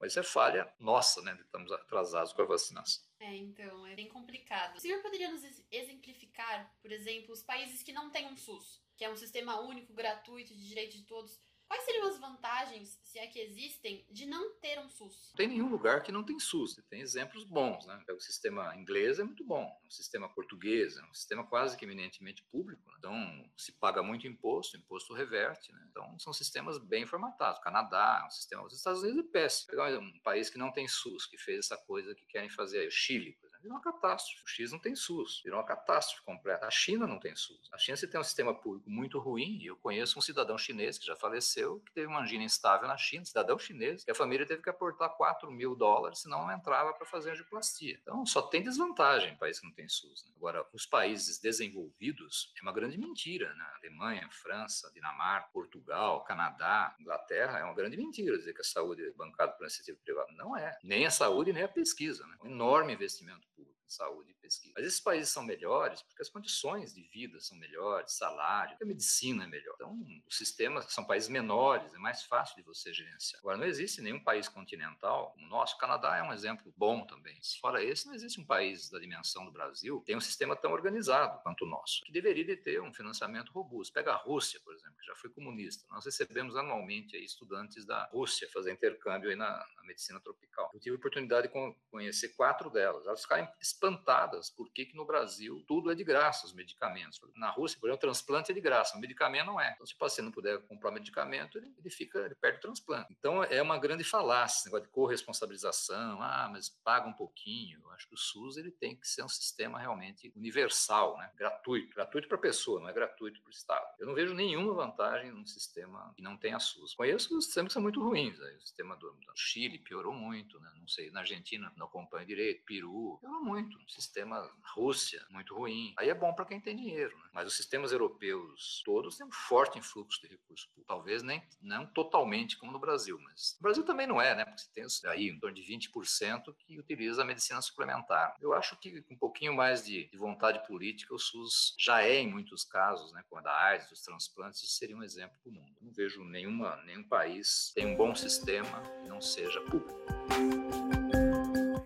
Mas 0.00 0.16
é 0.16 0.22
falha 0.22 0.72
nossa, 0.78 1.22
né? 1.22 1.36
Estamos 1.40 1.72
atrasados 1.72 2.32
com 2.32 2.42
a 2.42 2.46
vacinação. 2.46 3.02
É, 3.20 3.34
então, 3.36 3.86
é 3.86 3.94
bem 3.94 4.08
complicado. 4.08 4.76
O 4.76 4.80
senhor 4.80 5.00
poderia 5.00 5.30
nos 5.30 5.42
exemplificar, 5.70 6.74
por 6.82 6.92
exemplo, 6.92 7.32
os 7.32 7.42
países 7.42 7.82
que 7.82 7.92
não 7.92 8.10
têm 8.10 8.26
um 8.26 8.36
SUS, 8.36 8.82
que 8.96 9.04
é 9.04 9.10
um 9.10 9.16
sistema 9.16 9.60
único, 9.60 9.92
gratuito, 9.94 10.54
de 10.54 10.68
direito 10.68 10.96
de 10.96 11.04
todos, 11.04 11.40
Quais 11.74 11.86
seriam 11.86 12.06
as 12.06 12.20
vantagens, 12.20 13.00
se 13.02 13.18
é 13.18 13.26
que 13.26 13.40
existem, 13.40 14.06
de 14.08 14.26
não 14.26 14.54
ter 14.60 14.78
um 14.78 14.88
SUS? 14.88 15.30
Não 15.30 15.36
tem 15.36 15.48
nenhum 15.48 15.68
lugar 15.68 16.04
que 16.04 16.12
não 16.12 16.22
tem 16.22 16.38
SUS. 16.38 16.76
Tem 16.88 17.00
exemplos 17.00 17.42
bons, 17.42 17.84
né? 17.84 18.00
O 18.10 18.20
sistema 18.20 18.76
inglês 18.76 19.18
é 19.18 19.24
muito 19.24 19.42
bom, 19.42 19.68
o 19.84 19.90
sistema 19.90 20.32
português 20.32 20.96
é 20.96 21.02
um 21.02 21.12
sistema 21.12 21.44
quase 21.44 21.76
que 21.76 21.84
eminentemente 21.84 22.44
público. 22.44 22.88
Né? 22.88 22.94
Então, 22.98 23.50
se 23.56 23.72
paga 23.72 24.04
muito 24.04 24.24
imposto, 24.28 24.76
o 24.76 24.80
imposto 24.80 25.14
reverte. 25.14 25.72
Né? 25.72 25.84
Então, 25.90 26.16
são 26.20 26.32
sistemas 26.32 26.78
bem 26.78 27.04
formatados. 27.06 27.58
O 27.58 27.62
Canadá 27.62 28.20
é 28.22 28.26
um 28.28 28.30
sistema. 28.30 28.64
Os 28.64 28.72
Estados 28.72 29.02
Unidos 29.02 29.26
é 29.26 29.28
péssimo. 29.32 29.72
Um 29.98 30.20
país 30.22 30.48
que 30.48 30.58
não 30.58 30.70
tem 30.70 30.86
SUS, 30.86 31.26
que 31.26 31.36
fez 31.36 31.58
essa 31.58 31.76
coisa 31.76 32.14
que 32.14 32.24
querem 32.26 32.50
fazer 32.50 32.78
aí, 32.78 32.86
o 32.86 32.92
Chile, 32.92 33.32
por 33.32 33.48
exemplo 33.48 33.53
virou 33.64 33.76
uma 33.76 33.82
catástrofe. 33.82 34.44
O 34.44 34.46
X 34.46 34.72
não 34.72 34.78
tem 34.78 34.94
SUS, 34.94 35.40
virou 35.42 35.58
uma 35.58 35.66
catástrofe 35.66 36.22
completa. 36.22 36.66
A 36.66 36.70
China 36.70 37.06
não 37.06 37.18
tem 37.18 37.34
SUS. 37.34 37.68
A 37.72 37.78
China 37.78 37.96
se 37.96 38.06
tem 38.06 38.20
um 38.20 38.24
sistema 38.24 38.54
público 38.54 38.88
muito 38.88 39.18
ruim, 39.18 39.58
e 39.60 39.66
eu 39.66 39.76
conheço 39.76 40.18
um 40.18 40.22
cidadão 40.22 40.58
chinês 40.58 40.98
que 40.98 41.06
já 41.06 41.16
faleceu, 41.16 41.80
que 41.80 41.92
teve 41.92 42.06
uma 42.06 42.20
angina 42.20 42.44
instável 42.44 42.86
na 42.86 42.96
China, 42.96 43.24
cidadão 43.24 43.58
chinês, 43.58 44.04
que 44.04 44.10
a 44.10 44.14
família 44.14 44.46
teve 44.46 44.62
que 44.62 44.68
aportar 44.68 45.08
4 45.16 45.50
mil 45.50 45.74
dólares, 45.74 46.20
senão 46.20 46.42
não 46.46 46.52
entrava 46.52 46.92
para 46.92 47.06
fazer 47.06 47.30
angioplastia. 47.30 47.98
Então, 48.02 48.24
só 48.26 48.42
tem 48.42 48.62
desvantagem 48.62 49.32
em 49.32 49.36
país 49.36 49.58
que 49.58 49.66
não 49.66 49.72
tem 49.72 49.88
SUS. 49.88 50.24
Né? 50.26 50.32
Agora, 50.36 50.66
os 50.72 50.84
países 50.84 51.38
desenvolvidos 51.40 52.52
é 52.58 52.62
uma 52.62 52.72
grande 52.72 52.98
mentira. 52.98 53.52
Né? 53.54 53.64
Alemanha, 53.76 54.28
França, 54.30 54.90
Dinamarca, 54.92 55.48
Portugal, 55.52 56.22
Canadá, 56.24 56.94
Inglaterra, 57.00 57.58
é 57.58 57.64
uma 57.64 57.74
grande 57.74 57.96
mentira 57.96 58.36
dizer 58.36 58.52
que 58.52 58.60
a 58.60 58.64
saúde 58.64 59.06
é 59.06 59.10
bancada 59.12 59.52
por 59.52 59.64
iniciativa 59.64 59.98
privada. 60.04 60.30
Não 60.32 60.54
é. 60.54 60.78
Nem 60.82 61.06
a 61.06 61.10
saúde, 61.10 61.52
nem 61.52 61.62
a 61.62 61.68
pesquisa. 61.68 62.26
Né? 62.26 62.36
Um 62.42 62.46
enorme 62.48 62.92
investimento 62.92 63.46
saúde 63.92 64.30
e 64.30 64.34
pesquisa. 64.34 64.72
Mas 64.76 64.86
esses 64.86 65.00
países 65.00 65.30
são 65.30 65.42
melhores 65.42 66.02
porque 66.02 66.22
as 66.22 66.28
condições 66.28 66.94
de 66.94 67.02
vida 67.02 67.40
são 67.40 67.56
melhores, 67.58 68.12
salário, 68.12 68.76
a 68.80 68.84
medicina 68.84 69.44
é 69.44 69.46
melhor. 69.46 69.74
Então, 69.74 69.98
os 70.26 70.36
sistemas 70.36 70.92
são 70.92 71.04
países 71.04 71.28
menores, 71.28 71.92
é 71.94 71.98
mais 71.98 72.24
fácil 72.24 72.56
de 72.56 72.62
você 72.62 72.92
gerenciar. 72.92 73.40
Agora, 73.40 73.56
não 73.56 73.66
existe 73.66 74.00
nenhum 74.00 74.22
país 74.22 74.48
continental 74.48 75.32
como 75.32 75.46
o 75.46 75.48
nosso. 75.48 75.74
O 75.76 75.78
Canadá 75.78 76.16
é 76.16 76.22
um 76.22 76.32
exemplo 76.32 76.72
bom 76.76 77.06
também. 77.06 77.38
Fora 77.60 77.82
esse, 77.82 78.06
não 78.06 78.14
existe 78.14 78.40
um 78.40 78.46
país 78.46 78.90
da 78.90 78.98
dimensão 78.98 79.44
do 79.44 79.52
Brasil 79.52 80.00
que 80.00 80.06
tem 80.06 80.16
um 80.16 80.20
sistema 80.20 80.56
tão 80.56 80.72
organizado 80.72 81.40
quanto 81.42 81.64
o 81.64 81.68
nosso, 81.68 82.02
que 82.04 82.12
deveria 82.12 82.44
ter 82.56 82.80
um 82.80 82.92
financiamento 82.92 83.52
robusto. 83.52 83.92
Pega 83.92 84.12
a 84.12 84.16
Rússia, 84.16 84.60
por 84.64 84.74
exemplo, 84.74 84.96
que 84.98 85.06
já 85.06 85.14
foi 85.14 85.30
comunista. 85.30 85.84
Nós 85.90 86.04
recebemos 86.04 86.56
anualmente 86.56 87.16
estudantes 87.16 87.84
da 87.84 88.04
Rússia 88.12 88.48
fazer 88.52 88.72
intercâmbio 88.72 89.30
aí 89.30 89.36
na, 89.36 89.66
na 89.76 89.82
medicina 89.84 90.20
tropical. 90.20 90.70
Eu 90.72 90.80
tive 90.80 90.96
a 90.96 90.98
oportunidade 90.98 91.48
de 91.48 91.54
conhecer 91.90 92.30
quatro 92.30 92.70
delas. 92.70 93.06
Elas 93.06 93.22
ficaram 93.22 93.48
espantadas 93.84 94.50
por 94.50 94.70
que, 94.70 94.86
que 94.86 94.96
no 94.96 95.04
Brasil 95.04 95.62
tudo 95.66 95.90
é 95.90 95.94
de 95.94 96.02
graça, 96.02 96.46
os 96.46 96.52
medicamentos. 96.52 97.20
Na 97.34 97.50
Rússia, 97.50 97.78
por 97.78 97.88
exemplo, 97.88 97.96
o 97.96 98.00
transplante 98.00 98.50
é 98.50 98.54
de 98.54 98.60
graça, 98.60 98.96
o 98.96 99.00
medicamento 99.00 99.46
não 99.46 99.60
é. 99.60 99.72
Então, 99.72 99.86
se 99.86 99.94
o 99.94 99.98
paciente 99.98 100.26
não 100.26 100.32
puder 100.32 100.58
comprar 100.66 100.90
medicamento, 100.90 101.58
ele, 101.58 101.72
ele 101.78 101.90
fica, 101.90 102.20
ele 102.20 102.34
perde 102.34 102.58
o 102.58 102.60
transplante. 102.62 103.12
Então, 103.12 103.42
é 103.44 103.60
uma 103.60 103.78
grande 103.78 104.04
falácia, 104.04 104.58
esse 104.58 104.66
negócio 104.66 104.86
de 104.86 104.92
corresponsabilização, 104.92 106.22
ah, 106.22 106.48
mas 106.50 106.68
paga 106.68 107.06
um 107.08 107.12
pouquinho. 107.12 107.80
Eu 107.82 107.90
acho 107.90 108.08
que 108.08 108.14
o 108.14 108.18
SUS 108.18 108.56
ele 108.56 108.70
tem 108.70 108.96
que 108.96 109.06
ser 109.06 109.22
um 109.22 109.28
sistema 109.28 109.78
realmente 109.78 110.32
universal, 110.36 111.16
né? 111.18 111.30
gratuito. 111.36 111.94
Gratuito 111.94 112.28
para 112.28 112.36
a 112.36 112.40
pessoa, 112.40 112.80
não 112.80 112.88
é 112.88 112.92
gratuito 112.92 113.40
para 113.40 113.48
o 113.48 113.52
Estado. 113.52 113.86
Eu 113.98 114.06
não 114.06 114.14
vejo 114.14 114.34
nenhuma 114.34 114.74
vantagem 114.74 115.30
num 115.30 115.46
sistema 115.46 116.12
que 116.16 116.22
não 116.22 116.36
tenha 116.36 116.58
SUS. 116.58 116.94
Conheço 116.94 117.36
os 117.36 117.46
sistemas 117.46 117.70
que 117.70 117.74
são 117.74 117.82
muito 117.82 118.02
ruins. 118.02 118.38
Né? 118.38 118.54
O 118.56 118.60
sistema 118.60 118.96
do, 118.96 119.12
do 119.12 119.32
Chile 119.36 119.78
piorou 119.78 120.12
muito, 120.12 120.58
né? 120.60 120.70
não 120.76 120.88
sei, 120.88 121.10
na 121.10 121.20
Argentina 121.20 121.72
não 121.76 121.86
acompanha 121.86 122.26
direito, 122.26 122.64
Peru, 122.64 123.18
piorou 123.20 123.44
muito 123.44 123.63
muito. 123.64 123.78
O 123.78 123.90
sistema 123.90 124.50
Rússia, 124.74 125.24
muito 125.30 125.54
ruim. 125.54 125.94
Aí 125.98 126.08
é 126.08 126.14
bom 126.14 126.32
para 126.32 126.44
quem 126.44 126.60
tem 126.60 126.76
dinheiro, 126.76 127.16
né? 127.18 127.30
Mas 127.32 127.46
os 127.46 127.56
sistemas 127.56 127.92
europeus 127.92 128.82
todos 128.84 129.16
têm 129.16 129.26
um 129.26 129.32
forte 129.32 129.78
influxo 129.78 130.20
de 130.20 130.28
recursos 130.28 130.66
públicos. 130.66 130.86
Talvez 130.86 131.22
nem 131.22 131.42
não 131.62 131.86
totalmente 131.86 132.56
como 132.58 132.72
no 132.72 132.78
Brasil, 132.78 133.18
mas 133.22 133.56
no 133.58 133.62
Brasil 133.62 133.84
também 133.84 134.06
não 134.06 134.20
é, 134.20 134.34
né? 134.34 134.44
Porque 134.44 134.62
tem 134.74 134.84
aí 135.06 135.28
em 135.28 135.38
torno 135.38 135.54
de 135.54 135.62
20% 135.62 136.54
que 136.58 136.78
utiliza 136.78 137.22
a 137.22 137.24
medicina 137.24 137.60
suplementar. 137.62 138.36
Eu 138.40 138.52
acho 138.52 138.78
que 138.78 139.02
com 139.02 139.14
um 139.14 139.18
pouquinho 139.18 139.54
mais 139.54 139.84
de, 139.84 140.08
de 140.10 140.18
vontade 140.18 140.66
política, 140.66 141.14
o 141.14 141.18
SUS 141.18 141.74
já 141.78 142.02
é, 142.02 142.16
em 142.16 142.30
muitos 142.30 142.64
casos, 142.64 143.12
né? 143.12 143.22
Com 143.28 143.38
a 143.38 143.40
da 143.40 143.56
AIDS, 143.66 143.88
dos 143.88 144.02
transplantes, 144.02 144.62
isso 144.62 144.76
seria 144.76 144.96
um 144.96 145.02
exemplo 145.02 145.36
para 145.42 145.50
o 145.50 145.54
mundo. 145.54 145.74
Não 145.80 145.92
vejo 145.92 146.24
nenhuma, 146.24 146.76
nenhum 146.84 147.04
país 147.04 147.72
tem 147.74 147.86
um 147.86 147.96
bom 147.96 148.14
sistema 148.14 148.80
que 149.02 149.08
não 149.08 149.20
seja 149.20 149.60
público. 149.62 150.63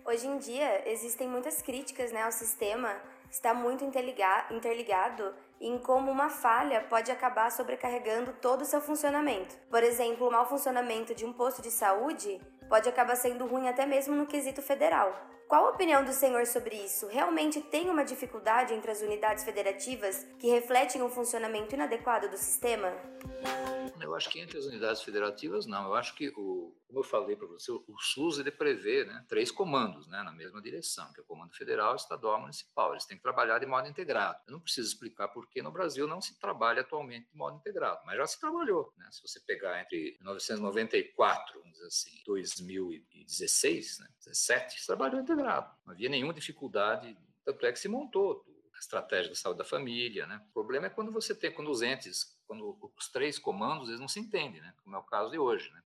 Hoje 0.09 0.25
em 0.25 0.39
dia, 0.39 0.89
existem 0.89 1.27
muitas 1.27 1.61
críticas 1.61 2.11
né, 2.11 2.23
ao 2.23 2.31
sistema, 2.31 2.99
está 3.29 3.53
muito 3.53 3.85
interligado 3.85 5.35
em 5.61 5.77
como 5.77 6.09
uma 6.09 6.31
falha 6.31 6.81
pode 6.89 7.11
acabar 7.11 7.51
sobrecarregando 7.51 8.33
todo 8.41 8.63
o 8.63 8.65
seu 8.65 8.81
funcionamento. 8.81 9.55
Por 9.69 9.83
exemplo, 9.83 10.27
o 10.27 10.31
mau 10.31 10.49
funcionamento 10.49 11.13
de 11.13 11.27
um 11.27 11.31
posto 11.31 11.61
de 11.61 11.69
saúde 11.69 12.41
pode 12.67 12.89
acabar 12.89 13.15
sendo 13.15 13.45
ruim 13.45 13.67
até 13.67 13.85
mesmo 13.85 14.15
no 14.15 14.25
quesito 14.25 14.63
federal. 14.63 15.13
Qual 15.47 15.67
a 15.67 15.69
opinião 15.69 16.03
do 16.03 16.11
senhor 16.11 16.47
sobre 16.47 16.75
isso? 16.75 17.05
Realmente 17.05 17.61
tem 17.61 17.87
uma 17.87 18.03
dificuldade 18.03 18.73
entre 18.73 18.89
as 18.89 19.01
unidades 19.01 19.43
federativas 19.43 20.25
que 20.39 20.49
refletem 20.49 21.03
um 21.03 21.09
funcionamento 21.09 21.75
inadequado 21.75 22.27
do 22.29 22.37
sistema? 22.37 22.91
Eu 24.01 24.15
acho 24.15 24.31
que 24.31 24.39
entre 24.39 24.57
as 24.57 24.65
unidades 24.65 25.03
federativas, 25.03 25.67
não. 25.67 25.85
Eu 25.85 25.93
acho 25.93 26.15
que, 26.15 26.29
o, 26.35 26.73
como 26.89 27.01
eu 27.01 27.03
falei 27.03 27.35
para 27.35 27.45
você, 27.45 27.71
o 27.71 27.97
SUS 27.99 28.39
ele 28.39 28.49
prevê 28.49 29.05
né, 29.05 29.23
três 29.27 29.51
comandos 29.51 30.07
né, 30.07 30.23
na 30.23 30.31
mesma 30.31 30.59
direção, 30.59 31.13
que 31.13 31.19
é 31.19 31.23
o 31.23 31.25
comando 31.25 31.53
federal, 31.53 31.95
estadual 31.95 32.39
e 32.39 32.41
municipal. 32.41 32.93
Eles 32.93 33.05
têm 33.05 33.15
que 33.15 33.21
trabalhar 33.21 33.59
de 33.59 33.67
modo 33.67 33.87
integrado. 33.87 34.39
Eu 34.47 34.53
não 34.53 34.59
preciso 34.59 34.87
explicar 34.87 35.27
por 35.27 35.47
que 35.47 35.61
no 35.61 35.71
Brasil 35.71 36.07
não 36.07 36.19
se 36.19 36.39
trabalha 36.39 36.81
atualmente 36.81 37.29
de 37.29 37.37
modo 37.37 37.57
integrado, 37.57 38.01
mas 38.07 38.17
já 38.17 38.25
se 38.25 38.39
trabalhou. 38.39 38.91
Né? 38.97 39.07
Se 39.11 39.21
você 39.21 39.39
pegar 39.39 39.79
entre 39.79 40.17
1994, 40.19 41.59
vamos 41.59 41.73
dizer 41.73 41.85
assim, 41.85 42.23
2016, 42.25 43.99
né, 43.99 44.07
17, 44.25 44.81
se 44.81 44.87
trabalhou 44.87 45.21
integrado. 45.21 45.71
Não 45.85 45.93
havia 45.93 46.09
nenhuma 46.09 46.33
dificuldade, 46.33 47.15
tanto 47.45 47.67
é 47.67 47.71
que 47.71 47.77
se 47.77 47.87
montou 47.87 48.43
a 48.73 48.79
estratégia 48.79 49.29
da 49.29 49.35
saúde 49.35 49.59
da 49.59 49.63
família. 49.65 50.25
Né? 50.25 50.43
O 50.49 50.53
problema 50.53 50.87
é 50.87 50.89
quando 50.89 51.11
você 51.11 51.35
tem, 51.35 51.53
quando 51.53 51.69
os 51.69 51.83
entes 51.83 52.35
quando 52.49 52.91
os 52.97 53.07
três 53.09 53.37
comandos 53.37 53.89
eles 53.89 54.01
não 54.01 54.07
se 54.07 54.19
entendem, 54.19 54.59
né? 54.59 54.73
Como 54.83 54.95
é 54.95 54.99
o 54.99 55.03
caso 55.03 55.29
de 55.29 55.37
hoje, 55.37 55.71
né? 55.71 55.83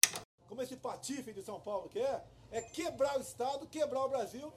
Como 0.50 0.62
esse 0.62 0.76
patife 0.76 1.32
de 1.32 1.44
São 1.44 1.60
Paulo 1.60 1.88
quer, 1.88 2.28
é 2.50 2.60
quebrar 2.60 3.16
o 3.16 3.20
Estado, 3.20 3.68
quebrar 3.68 4.04
o 4.04 4.08
Brasil. 4.08 4.52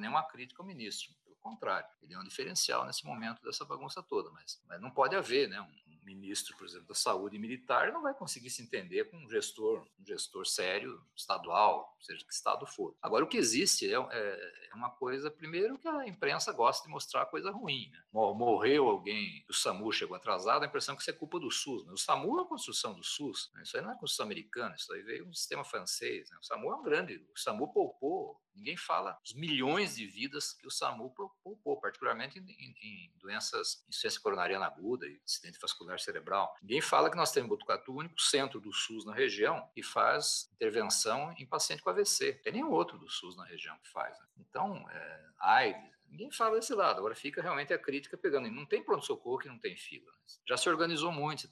Nenhuma 0.00 0.24
crítica 0.24 0.60
ao 0.60 0.66
ministro, 0.66 1.14
pelo 1.22 1.36
contrário, 1.36 1.88
ele 2.02 2.12
é 2.12 2.18
um 2.18 2.24
diferencial 2.24 2.84
nesse 2.84 3.06
momento 3.06 3.40
dessa 3.40 3.64
bagunça 3.64 4.02
toda, 4.02 4.32
mas, 4.32 4.60
mas 4.66 4.80
não 4.80 4.90
pode 4.90 5.14
haver, 5.14 5.48
né? 5.48 5.60
Um, 5.60 5.91
ministro, 6.02 6.56
por 6.56 6.66
exemplo, 6.66 6.86
da 6.88 6.94
saúde 6.94 7.38
militar 7.38 7.92
não 7.92 8.02
vai 8.02 8.14
conseguir 8.14 8.50
se 8.50 8.62
entender 8.62 9.04
com 9.04 9.16
um 9.16 9.30
gestor, 9.30 9.86
um 9.98 10.04
gestor 10.04 10.46
sério, 10.46 11.00
estadual, 11.16 11.96
seja 12.00 12.24
que 12.24 12.32
estado 12.32 12.66
for. 12.66 12.94
Agora, 13.00 13.24
o 13.24 13.28
que 13.28 13.36
existe 13.36 13.92
é, 13.92 13.96
é, 13.96 14.68
é 14.70 14.74
uma 14.74 14.90
coisa, 14.90 15.30
primeiro, 15.30 15.78
que 15.78 15.88
a 15.88 16.06
imprensa 16.06 16.52
gosta 16.52 16.84
de 16.84 16.90
mostrar 16.90 17.26
coisa 17.26 17.50
ruim. 17.50 17.90
Né? 17.90 18.00
Morreu 18.12 18.88
alguém, 18.88 19.44
o 19.48 19.54
SAMU 19.54 19.92
chegou 19.92 20.16
atrasado, 20.16 20.64
a 20.64 20.66
impressão 20.66 20.94
é 20.94 20.96
que 20.96 21.02
isso 21.02 21.10
é 21.10 21.14
culpa 21.14 21.38
do 21.38 21.50
SUS. 21.50 21.86
Né? 21.86 21.92
O 21.92 21.98
SAMU 21.98 22.38
é 22.40 22.42
a 22.42 22.46
construção 22.46 22.94
do 22.94 23.04
SUS, 23.04 23.50
né? 23.54 23.62
isso 23.62 23.76
aí 23.76 23.82
não 23.82 23.92
é 23.92 23.98
construção 23.98 24.26
americana, 24.26 24.74
isso 24.74 24.92
aí 24.92 25.02
veio 25.02 25.26
um 25.26 25.32
sistema 25.32 25.64
francês. 25.64 26.30
Né? 26.30 26.36
O 26.40 26.44
SAMU 26.44 26.72
é 26.72 26.76
um 26.76 26.82
grande, 26.82 27.24
o 27.34 27.38
SAMU 27.38 27.72
poupou 27.72 28.41
Ninguém 28.54 28.76
fala 28.76 29.18
os 29.24 29.34
milhões 29.34 29.96
de 29.96 30.06
vidas 30.06 30.52
que 30.52 30.66
o 30.66 30.70
SAMU 30.70 31.12
poupou, 31.42 31.80
particularmente 31.80 32.38
em, 32.38 32.42
em, 32.42 32.74
em 32.82 33.12
doenças, 33.18 33.84
insuficiência 33.88 34.20
coronariana 34.20 34.66
aguda 34.66 35.06
e 35.06 35.20
acidente 35.24 35.58
vascular 35.60 35.98
cerebral. 35.98 36.54
Ninguém 36.62 36.80
fala 36.80 37.10
que 37.10 37.16
nós 37.16 37.32
temos 37.32 37.46
em 37.46 37.48
Botucatu 37.48 37.92
o 37.92 37.98
único 37.98 38.20
centro 38.20 38.60
do 38.60 38.72
SUS 38.72 39.04
na 39.04 39.14
região 39.14 39.68
que 39.74 39.82
faz 39.82 40.50
intervenção 40.54 41.34
em 41.38 41.46
paciente 41.46 41.82
com 41.82 41.90
AVC. 41.90 42.34
Tem 42.42 42.52
nenhum 42.52 42.70
outro 42.70 42.98
do 42.98 43.08
SUS 43.08 43.36
na 43.36 43.44
região 43.44 43.76
que 43.78 43.88
faz. 43.90 44.18
Né? 44.18 44.26
Então, 44.38 44.88
é, 44.90 45.26
AIDS, 45.38 45.92
Ninguém 46.12 46.30
fala 46.30 46.56
desse 46.56 46.74
lado. 46.74 46.98
Agora 46.98 47.14
fica 47.14 47.40
realmente 47.40 47.72
a 47.72 47.78
crítica 47.78 48.18
pegando. 48.18 48.50
Não 48.50 48.66
tem 48.66 48.84
pronto-socorro 48.84 49.38
que 49.38 49.48
não 49.48 49.58
tem 49.58 49.74
fila. 49.74 50.12
Já 50.46 50.58
se 50.58 50.68
organizou 50.68 51.10
muito, 51.10 51.48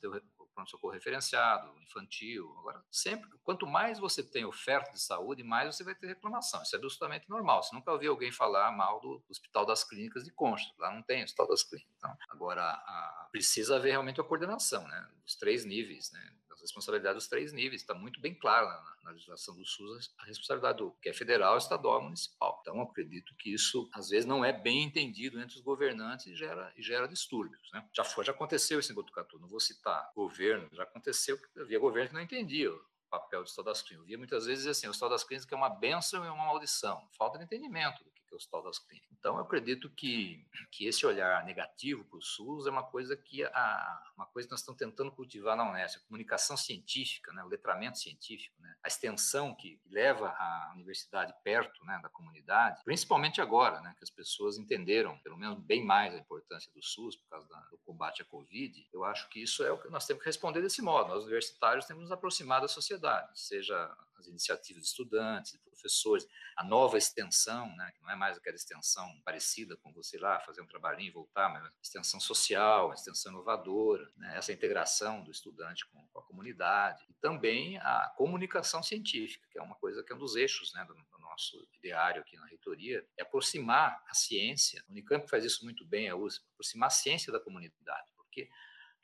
pronto-socorro 0.60 0.92
referenciado, 0.92 1.72
infantil. 1.80 2.54
Agora, 2.58 2.84
sempre, 2.90 3.28
quanto 3.42 3.66
mais 3.66 3.98
você 3.98 4.22
tem 4.22 4.44
oferta 4.44 4.92
de 4.92 5.00
saúde, 5.00 5.42
mais 5.42 5.74
você 5.74 5.84
vai 5.84 5.94
ter 5.94 6.06
reclamação. 6.06 6.62
Isso 6.62 6.74
é 6.74 6.78
absolutamente 6.78 7.28
normal. 7.28 7.62
Você 7.62 7.74
nunca 7.74 7.92
ouviu 7.92 8.12
alguém 8.12 8.30
falar 8.30 8.70
mal 8.72 9.00
do 9.00 9.22
Hospital 9.28 9.64
das 9.64 9.84
Clínicas 9.84 10.24
de 10.24 10.30
Concha. 10.30 10.70
Lá 10.78 10.92
não 10.92 11.02
tem 11.02 11.24
Hospital 11.24 11.48
das 11.48 11.62
Clínicas. 11.62 11.92
Então, 11.96 12.16
agora, 12.28 12.62
a, 12.62 13.28
precisa 13.32 13.76
haver 13.76 13.90
realmente 13.90 14.20
a 14.20 14.24
coordenação, 14.24 14.86
né? 14.86 15.08
Dos 15.24 15.36
três 15.36 15.64
níveis, 15.64 16.10
né? 16.12 16.34
Responsabilidade 16.60 17.14
dos 17.14 17.28
três 17.28 17.52
níveis, 17.52 17.82
está 17.82 17.94
muito 17.94 18.20
bem 18.20 18.34
claro 18.34 18.66
na, 18.66 18.96
na, 19.04 19.10
legislação 19.10 19.54
do 19.54 19.64
SUS 19.64 20.12
a 20.18 20.24
responsabilidade 20.24 20.78
do 20.78 20.92
que 21.02 21.08
é 21.08 21.12
federal, 21.12 21.56
estadual 21.56 22.02
municipal. 22.02 22.58
Então, 22.60 22.80
acredito 22.80 23.34
que 23.36 23.52
isso, 23.52 23.88
às 23.92 24.08
vezes, 24.08 24.26
não 24.26 24.44
é 24.44 24.52
bem 24.52 24.84
entendido 24.84 25.40
entre 25.40 25.56
os 25.56 25.62
governantes 25.62 26.26
e 26.26 26.34
gera, 26.34 26.72
e 26.76 26.82
gera 26.82 27.08
distúrbios. 27.08 27.70
Né? 27.72 27.86
Já, 27.94 28.04
foi, 28.04 28.24
já 28.24 28.32
aconteceu 28.32 28.78
isso 28.80 28.92
em 28.92 28.94
Botucatu, 28.94 29.38
não 29.38 29.48
vou 29.48 29.60
citar 29.60 30.10
governo, 30.14 30.68
já 30.72 30.82
aconteceu 30.82 31.38
que 31.38 31.60
havia 31.60 31.78
governo 31.78 32.08
que 32.08 32.14
não 32.14 32.22
entendia 32.22 32.72
o 32.72 32.80
papel 33.10 33.42
do 33.42 33.48
Estado 33.48 33.66
das 33.66 33.82
Clínicas. 33.82 34.02
Eu 34.02 34.06
via 34.06 34.18
muitas 34.18 34.46
vezes 34.46 34.66
assim, 34.66 34.86
o 34.86 34.92
Estado 34.92 35.10
das 35.10 35.24
Clínicas 35.24 35.50
é 35.50 35.56
uma 35.56 35.70
benção 35.70 36.24
e 36.24 36.28
uma 36.28 36.46
maldição, 36.46 37.08
falta 37.16 37.38
de 37.38 37.44
entendimento 37.44 38.04
do 38.04 38.10
que 38.10 38.19
que 38.30 38.34
é 38.34 38.36
o 38.36 38.38
Hospital 38.38 38.62
das 38.62 38.78
Clínicas. 38.78 39.10
Então, 39.18 39.36
eu 39.36 39.42
acredito 39.42 39.90
que, 39.90 40.46
que 40.70 40.86
esse 40.86 41.04
olhar 41.04 41.44
negativo 41.44 42.04
para 42.04 42.18
o 42.18 42.22
SUS 42.22 42.66
é 42.66 42.70
uma 42.70 42.84
coisa 42.84 43.16
que 43.16 43.44
a, 43.44 44.02
uma 44.16 44.26
coisa 44.26 44.46
que 44.46 44.52
nós 44.52 44.60
estamos 44.60 44.78
tentando 44.78 45.10
cultivar 45.10 45.56
na 45.56 45.68
Unesco, 45.68 46.00
a 46.00 46.06
comunicação 46.06 46.56
científica, 46.56 47.32
né, 47.32 47.42
o 47.42 47.48
letramento 47.48 47.98
científico, 47.98 48.60
né, 48.60 48.74
a 48.82 48.88
extensão 48.88 49.54
que 49.54 49.80
leva 49.86 50.28
a 50.28 50.72
universidade 50.74 51.34
perto 51.42 51.84
né, 51.84 51.98
da 52.02 52.08
comunidade, 52.08 52.80
principalmente 52.84 53.40
agora, 53.40 53.80
né, 53.80 53.94
que 53.98 54.04
as 54.04 54.10
pessoas 54.10 54.56
entenderam, 54.56 55.18
pelo 55.18 55.36
menos 55.36 55.58
bem 55.58 55.84
mais, 55.84 56.14
a 56.14 56.18
importância 56.18 56.72
do 56.72 56.82
SUS 56.82 57.16
por 57.16 57.28
causa 57.28 57.48
da, 57.48 57.60
do 57.70 57.78
combate 57.78 58.22
à 58.22 58.24
Covid. 58.24 58.88
Eu 58.92 59.04
acho 59.04 59.28
que 59.28 59.42
isso 59.42 59.64
é 59.64 59.72
o 59.72 59.78
que 59.78 59.90
nós 59.90 60.06
temos 60.06 60.22
que 60.22 60.28
responder 60.28 60.62
desse 60.62 60.80
modo. 60.80 61.08
Nós, 61.08 61.24
universitários, 61.24 61.86
temos 61.86 62.02
nos 62.02 62.12
aproximado 62.12 62.62
da 62.62 62.68
sociedade, 62.68 63.28
seja 63.34 63.96
as 64.20 64.28
iniciativas 64.28 64.82
de 64.82 64.88
estudantes, 64.88 65.52
de 65.52 65.58
professores, 65.58 66.26
a 66.56 66.64
nova 66.64 66.98
extensão, 66.98 67.74
né, 67.76 67.90
que 67.94 68.02
não 68.02 68.10
é 68.10 68.16
mais 68.16 68.36
aquela 68.36 68.56
extensão 68.56 69.08
parecida 69.24 69.76
com 69.78 69.92
você 69.92 70.18
lá 70.18 70.38
fazer 70.40 70.60
um 70.60 70.66
trabalhinho 70.66 71.08
e 71.08 71.12
voltar, 71.12 71.48
mas 71.48 71.70
extensão 71.82 72.20
social, 72.20 72.92
extensão 72.92 73.32
inovadora, 73.32 74.10
né, 74.16 74.36
essa 74.36 74.52
integração 74.52 75.22
do 75.22 75.30
estudante 75.30 75.86
com, 75.88 76.06
com, 76.08 76.18
a 76.18 76.22
comunidade 76.22 77.04
e 77.08 77.14
também 77.14 77.78
a 77.78 78.12
comunicação 78.16 78.82
científica, 78.82 79.46
que 79.50 79.58
é 79.58 79.62
uma 79.62 79.74
coisa 79.76 80.02
que 80.02 80.12
é 80.12 80.16
um 80.16 80.18
dos 80.18 80.36
eixos 80.36 80.72
né, 80.74 80.84
do, 80.84 80.94
do 80.94 81.18
nosso 81.18 81.66
ideário 81.78 82.20
aqui 82.20 82.36
na 82.36 82.46
reitoria, 82.46 83.06
é 83.16 83.22
aproximar 83.22 84.02
a 84.06 84.14
ciência. 84.14 84.84
O 84.88 84.92
Unicamp 84.92 85.28
faz 85.28 85.44
isso 85.44 85.64
muito 85.64 85.86
bem, 85.86 86.08
a 86.08 86.16
USP, 86.16 86.44
aproximar 86.52 86.88
a 86.88 86.90
ciência 86.90 87.32
da 87.32 87.40
comunidade, 87.40 88.10
porque 88.16 88.48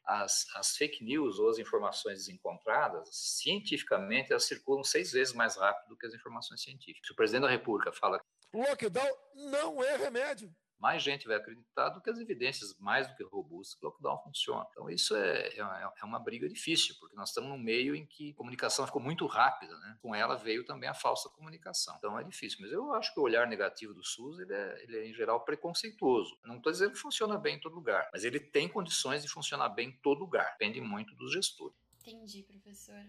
as, 0.06 0.46
as, 0.54 0.76
fake 0.76 1.04
news 1.04 1.38
ou 1.38 1.50
as 1.50 1.58
informações 1.58 2.18
desencontradas, 2.18 3.08
cientificamente, 3.12 4.30
elas 4.30 4.44
circulam 4.44 4.84
seis 4.84 5.12
vezes 5.12 5.34
mais 5.34 5.56
rápido 5.56 5.88
do 5.88 5.96
que 5.96 6.06
as 6.06 6.14
informações 6.14 6.62
científicas. 6.62 7.06
Se 7.06 7.12
o 7.12 7.16
presidente 7.16 7.42
da 7.42 7.50
República 7.50 7.92
fala. 7.92 8.20
Lockdown 8.54 9.16
não 9.34 9.82
é 9.82 9.96
remédio 9.96 10.54
mais 10.78 11.02
gente 11.02 11.26
vai 11.26 11.36
acreditar 11.36 11.88
do 11.90 12.00
que 12.00 12.10
as 12.10 12.18
evidências 12.18 12.76
mais 12.78 13.08
do 13.08 13.16
que 13.16 13.24
robustas 13.24 13.78
que 13.78 13.84
o 13.84 13.88
lockdown 13.88 14.22
funciona. 14.22 14.66
Então, 14.70 14.90
isso 14.90 15.14
é, 15.16 15.48
é, 15.48 15.58
é, 15.58 16.04
uma 16.04 16.18
briga 16.18 16.48
difícil, 16.48 16.94
porque 17.00 17.16
nós 17.16 17.30
estamos 17.30 17.50
num 17.50 17.58
meio 17.58 17.94
em 17.94 18.06
que 18.06 18.30
a 18.30 18.34
comunicação 18.34 18.86
ficou 18.86 19.00
muito 19.00 19.26
rápida, 19.26 19.76
né? 19.78 19.98
com 20.00 20.14
ela 20.14 20.36
veio 20.36 20.64
também 20.64 20.88
a 20.88 20.94
falsa 20.94 21.28
comunicação. 21.30 21.94
Então, 21.98 22.18
é 22.18 22.24
difícil. 22.24 22.58
Mas 22.60 22.72
eu 22.72 22.92
acho 22.94 23.12
que 23.12 23.20
o 23.20 23.22
olhar 23.22 23.46
negativo 23.46 23.94
do 23.94 24.04
SUS 24.04 24.38
ele 24.38 24.52
é, 24.52 24.82
ele 24.82 24.98
é 24.98 25.08
em 25.08 25.14
geral, 25.14 25.44
preconceituoso. 25.44 26.38
não 26.44 26.56
estou 26.56 26.72
dizendo 26.72 26.92
que 26.92 26.98
funciona 26.98 27.38
bem 27.38 27.56
em 27.56 27.60
todo 27.60 27.74
lugar, 27.74 28.08
mas 28.12 28.24
ele 28.24 28.40
tem 28.40 28.68
condições 28.68 29.22
de 29.22 29.28
funcionar 29.28 29.68
bem 29.70 29.88
em 29.88 29.96
todo 30.02 30.20
lugar. 30.20 30.50
Depende 30.52 30.80
muito 30.80 31.14
dos 31.14 31.32
gestores. 31.32 31.76
Entendi, 32.00 32.42
professor. 32.42 33.04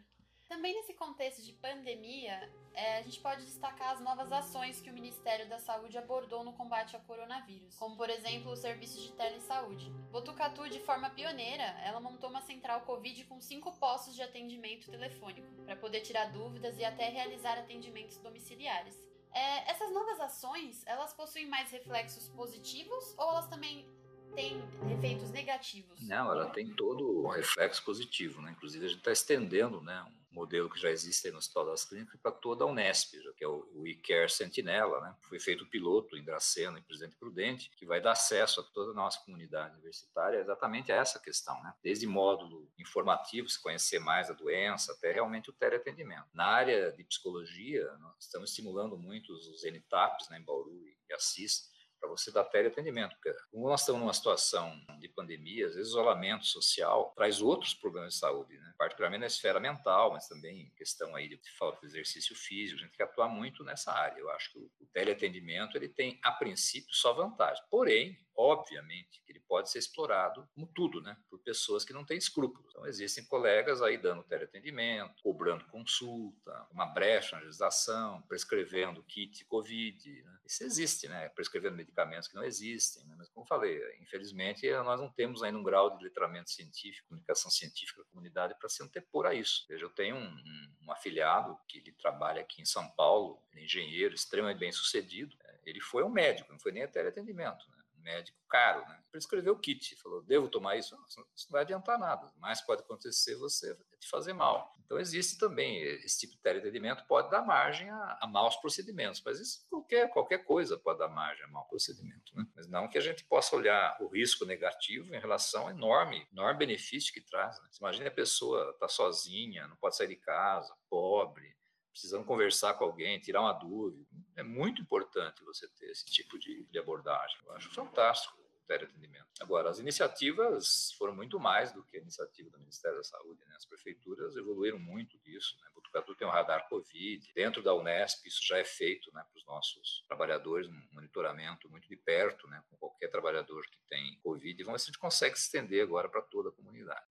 Também 0.47 0.73
nesse 0.75 0.93
contexto 0.93 1.41
de 1.41 1.51
pandemia, 1.53 2.49
é, 2.73 2.99
a 2.99 3.01
gente 3.01 3.19
pode 3.19 3.43
destacar 3.43 3.91
as 3.91 3.99
novas 3.99 4.31
ações 4.31 4.79
que 4.79 4.89
o 4.89 4.93
Ministério 4.93 5.47
da 5.49 5.59
Saúde 5.59 5.97
abordou 5.97 6.43
no 6.43 6.53
combate 6.53 6.95
ao 6.95 7.01
coronavírus, 7.01 7.75
como 7.75 7.97
por 7.97 8.09
exemplo 8.09 8.51
o 8.51 8.55
serviço 8.55 9.01
de 9.01 9.11
telesaúde. 9.11 9.89
Botucatu, 10.11 10.69
de 10.69 10.79
forma 10.79 11.09
pioneira, 11.09 11.63
ela 11.83 11.99
montou 11.99 12.29
uma 12.29 12.41
central 12.41 12.81
Covid 12.81 13.25
com 13.25 13.41
cinco 13.41 13.77
postos 13.77 14.15
de 14.15 14.21
atendimento 14.21 14.89
telefônico, 14.89 15.47
para 15.65 15.75
poder 15.75 16.01
tirar 16.01 16.31
dúvidas 16.31 16.77
e 16.77 16.85
até 16.85 17.09
realizar 17.09 17.57
atendimentos 17.57 18.17
domiciliares. 18.17 18.97
É, 19.33 19.69
essas 19.69 19.91
novas 19.91 20.19
ações, 20.21 20.81
elas 20.85 21.13
possuem 21.13 21.45
mais 21.45 21.69
reflexos 21.71 22.29
positivos 22.29 23.13
ou 23.17 23.29
elas 23.31 23.47
também 23.47 23.85
têm 24.33 24.61
efeitos 24.93 25.31
negativos? 25.31 26.07
Não, 26.07 26.31
ela 26.31 26.49
tem 26.51 26.73
todo 26.75 27.25
um 27.25 27.27
reflexo 27.27 27.83
positivo, 27.83 28.41
né? 28.41 28.51
Inclusive 28.51 28.85
a 28.85 28.89
gente 28.89 28.99
está 28.99 29.11
estendendo, 29.11 29.81
né, 29.81 30.05
modelo 30.37 30.69
que 30.69 30.79
já 30.79 30.89
existe 30.89 31.29
no 31.31 31.39
Hospital 31.39 31.65
das 31.65 31.83
Clínicas 31.83 32.19
para 32.21 32.31
toda 32.31 32.63
a 32.63 32.67
Unesp, 32.67 33.15
que 33.35 33.43
é 33.43 33.47
o, 33.47 33.67
o 33.73 33.87
eCare 33.87 34.29
Sentinela, 34.29 35.01
né? 35.01 35.15
Foi 35.27 35.39
feito 35.39 35.63
o 35.63 35.69
piloto 35.69 36.15
em 36.15 36.23
Dracena 36.23 36.79
e 36.79 36.81
Presidente 36.81 37.15
Prudente, 37.15 37.71
que 37.75 37.85
vai 37.85 37.99
dar 37.99 38.11
acesso 38.11 38.61
a 38.61 38.63
toda 38.63 38.91
a 38.91 38.93
nossa 38.93 39.19
comunidade 39.25 39.73
universitária 39.73 40.39
exatamente 40.39 40.91
a 40.91 40.95
essa 40.95 41.19
questão, 41.19 41.61
né? 41.63 41.73
Desde 41.83 42.05
módulo 42.05 42.69
informativo, 42.77 43.49
se 43.49 43.61
conhecer 43.61 43.99
mais 43.99 44.29
a 44.29 44.33
doença, 44.33 44.93
até 44.93 45.11
realmente 45.11 45.49
o 45.49 45.53
teleatendimento. 45.53 46.27
Na 46.33 46.45
área 46.45 46.91
de 46.91 47.03
psicologia, 47.03 47.91
nós 47.99 48.15
estamos 48.19 48.51
estimulando 48.51 48.97
muito 48.97 49.33
os 49.33 49.63
NTAPs, 49.63 50.29
né, 50.29 50.39
em 50.39 50.43
Bauru 50.43 50.87
e 51.09 51.13
Assis, 51.13 51.71
para 51.99 52.09
você 52.09 52.31
dar 52.31 52.43
teleatendimento. 52.45 53.15
Como 53.51 53.67
nós 53.67 53.81
estamos 53.81 54.01
numa 54.01 54.13
situação 54.13 54.79
de 54.99 55.07
pandemia, 55.09 55.67
às 55.67 55.75
vezes 55.75 55.89
isolamento 55.89 56.45
social 56.45 57.13
traz 57.15 57.41
outros 57.41 57.73
problemas 57.73 58.13
de 58.13 58.19
saúde, 58.19 58.57
né? 58.57 58.73
particularmente 58.77 59.21
na 59.21 59.27
esfera 59.27 59.59
mental, 59.59 60.11
mas 60.11 60.27
também 60.27 60.71
questão 60.75 61.15
aí 61.15 61.27
de 61.27 61.39
falta 61.57 61.81
de 61.81 61.87
exercício 61.87 62.35
físico, 62.35 62.79
a 62.79 62.83
gente 62.83 62.89
tem 62.91 62.97
que 62.97 63.03
atuar 63.03 63.29
muito 63.29 63.63
nessa 63.63 63.91
área. 63.91 64.19
Eu 64.19 64.29
acho 64.29 64.51
que 64.51 64.59
o 64.59 64.87
teleatendimento 64.93 65.77
ele 65.77 65.89
tem, 65.89 66.19
a 66.23 66.31
princípio, 66.31 66.93
só 66.93 67.13
vantagem. 67.13 67.63
Porém, 67.69 68.17
obviamente, 68.35 69.21
que 69.25 69.31
ele 69.31 69.39
pode 69.47 69.69
ser 69.71 69.79
explorado, 69.79 70.47
como 70.53 70.67
tudo, 70.67 71.01
né, 71.01 71.17
por 71.29 71.39
pessoas 71.39 71.83
que 71.83 71.93
não 71.93 72.05
têm 72.05 72.17
escrúpulos. 72.17 72.67
Então, 72.69 72.85
existem 72.85 73.25
colegas 73.25 73.81
aí 73.81 73.97
dando 73.97 74.23
teleatendimento, 74.23 75.21
cobrando 75.23 75.65
consulta, 75.65 76.67
uma 76.71 76.85
brecha 76.85 77.35
na 77.35 77.41
legislação, 77.41 78.21
prescrevendo 78.23 79.03
kit 79.03 79.43
COVID. 79.45 80.23
Né? 80.23 80.36
Isso 80.47 80.63
existe, 80.63 81.07
né? 81.09 81.27
Prescrevendo 81.29 81.75
medicamentos 81.75 82.27
que 82.27 82.35
não 82.35 82.43
existem. 82.43 83.05
Né? 83.05 83.15
Mas, 83.17 83.27
como 83.29 83.45
falei, 83.45 83.79
infelizmente, 84.01 84.69
nós 84.83 84.99
não 84.99 85.11
temos 85.11 85.43
ainda 85.43 85.59
um 85.59 85.63
grau 85.63 85.97
de 85.97 86.03
letramento 86.03 86.49
científico, 86.49 87.09
comunicação 87.09 87.51
científica 87.51 88.01
da 88.01 88.09
comunidade 88.09 88.55
para 88.57 88.69
se 88.69 88.81
antepor 88.81 89.25
a 89.25 89.33
isso. 89.33 89.65
Veja, 89.67 89.83
eu 89.83 89.89
tenho 89.89 90.15
um, 90.15 90.25
um, 90.25 90.75
um 90.83 90.91
afiliado 90.91 91.57
que 91.67 91.79
ele 91.79 91.91
trabalha 91.91 92.41
aqui 92.41 92.61
em 92.61 92.65
São 92.65 92.89
Paulo, 92.91 93.43
ele 93.51 93.61
é 93.61 93.65
engenheiro, 93.65 94.15
extremamente 94.15 94.59
bem 94.59 94.71
sucedido. 94.71 95.35
Ele 95.65 95.81
foi 95.81 96.03
um 96.03 96.09
médico, 96.09 96.51
não 96.51 96.59
foi 96.59 96.71
nem 96.71 96.83
a 96.83 96.87
teleatendimento. 96.87 97.69
Né? 97.69 97.76
Médico 98.07 98.37
caro, 98.49 98.79
né? 98.87 99.03
Prescreveu 99.11 99.53
o 99.53 99.59
kit, 99.59 99.95
falou, 99.97 100.21
devo 100.23 100.47
tomar 100.47 100.77
isso? 100.77 100.95
Isso 101.07 101.19
não 101.19 101.51
vai 101.51 101.61
adiantar 101.61 101.99
nada, 101.99 102.31
mas 102.37 102.61
pode 102.61 102.81
acontecer 102.81 103.35
você 103.35 103.75
te 103.99 104.07
fazer 104.09 104.31
mal. 104.31 104.73
Então 104.85 104.97
existe 104.97 105.37
também, 105.37 105.81
esse 105.81 106.19
tipo 106.19 106.33
de 106.33 106.41
teleatendimento 106.41 107.05
pode 107.07 107.29
dar 107.29 107.41
margem 107.41 107.89
a, 107.89 108.19
a 108.21 108.27
maus 108.27 108.55
procedimentos, 108.55 109.21
mas 109.25 109.39
isso 109.39 109.67
qualquer, 109.69 110.09
qualquer 110.09 110.45
coisa 110.45 110.77
pode 110.77 110.99
dar 110.99 111.09
margem 111.09 111.43
a 111.43 111.49
mau 111.49 111.67
procedimento, 111.67 112.33
né? 112.35 112.45
Mas 112.55 112.67
não 112.67 112.87
que 112.87 112.97
a 112.97 113.01
gente 113.01 113.25
possa 113.25 113.55
olhar 113.55 113.97
o 113.99 114.07
risco 114.07 114.45
negativo 114.45 115.13
em 115.13 115.19
relação 115.19 115.63
ao 115.63 115.71
enorme, 115.71 116.25
enorme 116.31 116.59
benefício 116.59 117.13
que 117.13 117.21
traz, 117.21 117.61
né? 117.61 117.69
Imagina 117.79 118.07
a 118.07 118.11
pessoa 118.11 118.71
está 118.71 118.87
sozinha, 118.87 119.67
não 119.67 119.75
pode 119.75 119.97
sair 119.97 120.07
de 120.07 120.15
casa, 120.15 120.73
pobre, 120.89 121.56
precisando 121.97 122.25
conversar 122.25 122.75
com 122.75 122.83
alguém, 122.83 123.19
tirar 123.19 123.41
uma 123.41 123.53
dúvida. 123.53 124.05
É 124.35 124.43
muito 124.43 124.81
importante 124.81 125.43
você 125.43 125.67
ter 125.67 125.87
esse 125.87 126.05
tipo 126.05 126.37
de, 126.37 126.63
de 126.65 126.77
abordagem. 126.77 127.35
Eu 127.43 127.51
acho 127.53 127.73
fantástico 127.73 128.39
o 128.39 128.67
teleatendimento. 128.67 129.25
Agora, 129.41 129.69
as 129.69 129.79
iniciativas 129.79 130.91
foram 130.93 131.15
muito 131.15 131.39
mais 131.39 131.71
do 131.71 131.83
que 131.83 131.97
a 131.97 131.99
iniciativa 131.99 132.51
do 132.51 132.59
Ministério 132.59 132.97
da 132.97 133.03
Saúde. 133.03 133.43
Né? 133.47 133.55
As 133.55 133.65
prefeituras 133.65 134.35
evoluíram 134.35 134.77
muito 134.77 135.17
disso. 135.19 135.57
Né? 135.59 135.67
Botucatu 135.73 136.15
tem 136.15 136.27
um 136.27 136.31
radar 136.31 136.69
Covid. 136.69 137.31
Dentro 137.33 137.63
da 137.63 137.73
Unesp, 137.73 138.27
isso 138.27 138.45
já 138.45 138.59
é 138.59 138.63
feito 138.63 139.11
né, 139.13 139.23
para 139.27 139.37
os 139.39 139.45
nossos 139.45 140.03
trabalhadores, 140.07 140.67
um 140.67 140.87
monitoramento 140.91 141.67
muito 141.69 141.87
de 141.89 141.95
perto, 141.95 142.47
né, 142.47 142.61
com 142.69 142.77
qualquer 142.77 143.09
trabalhador 143.09 143.63
que 143.71 143.79
tem 143.89 144.19
Covid. 144.21 144.61
E 144.61 144.63
vamos 144.63 144.81
ver 144.81 144.85
se 144.85 144.89
a 144.89 144.91
gente 144.91 144.99
consegue 144.99 145.35
se 145.35 145.45
estender 145.45 145.81
agora 145.81 146.07
para 146.07 146.21
toda 146.21 146.49
a 146.49 146.51
comunidade. 146.51 147.07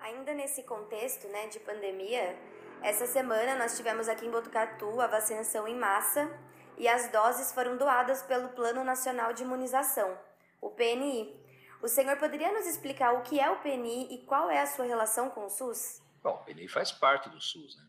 Ainda 0.00 0.34
nesse 0.34 0.62
contexto 0.62 1.28
né, 1.28 1.46
de 1.48 1.60
pandemia, 1.60 2.36
essa 2.82 3.06
semana 3.06 3.56
nós 3.56 3.76
tivemos 3.76 4.08
aqui 4.08 4.26
em 4.26 4.30
Botucatu 4.30 5.00
a 5.00 5.06
vacinação 5.06 5.68
em 5.68 5.78
massa 5.78 6.30
e 6.78 6.88
as 6.88 7.10
doses 7.12 7.52
foram 7.52 7.76
doadas 7.76 8.22
pelo 8.22 8.48
Plano 8.50 8.82
Nacional 8.82 9.34
de 9.34 9.42
Imunização, 9.42 10.18
o 10.60 10.70
PNI. 10.70 11.38
O 11.82 11.88
senhor 11.88 12.16
poderia 12.16 12.52
nos 12.52 12.66
explicar 12.66 13.12
o 13.12 13.22
que 13.22 13.38
é 13.38 13.50
o 13.50 13.60
PNI 13.60 14.14
e 14.14 14.24
qual 14.24 14.50
é 14.50 14.60
a 14.60 14.66
sua 14.66 14.86
relação 14.86 15.28
com 15.30 15.44
o 15.44 15.50
SUS? 15.50 16.02
Bom, 16.22 16.34
o 16.34 16.44
PNI 16.44 16.68
faz 16.68 16.90
parte 16.90 17.28
do 17.28 17.40
SUS, 17.40 17.76
né? 17.76 17.84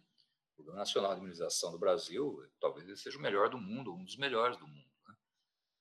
O 0.51 0.55
Programa 0.55 0.79
Nacional 0.79 1.13
de 1.13 1.19
Imunização 1.19 1.71
do 1.71 1.79
Brasil, 1.79 2.45
talvez 2.59 2.85
ele 2.85 2.97
seja 2.97 3.17
o 3.17 3.21
melhor 3.21 3.49
do 3.49 3.57
mundo, 3.57 3.93
um 3.93 4.03
dos 4.03 4.17
melhores 4.17 4.57
do 4.57 4.67
mundo. 4.67 4.91
Né? 5.07 5.15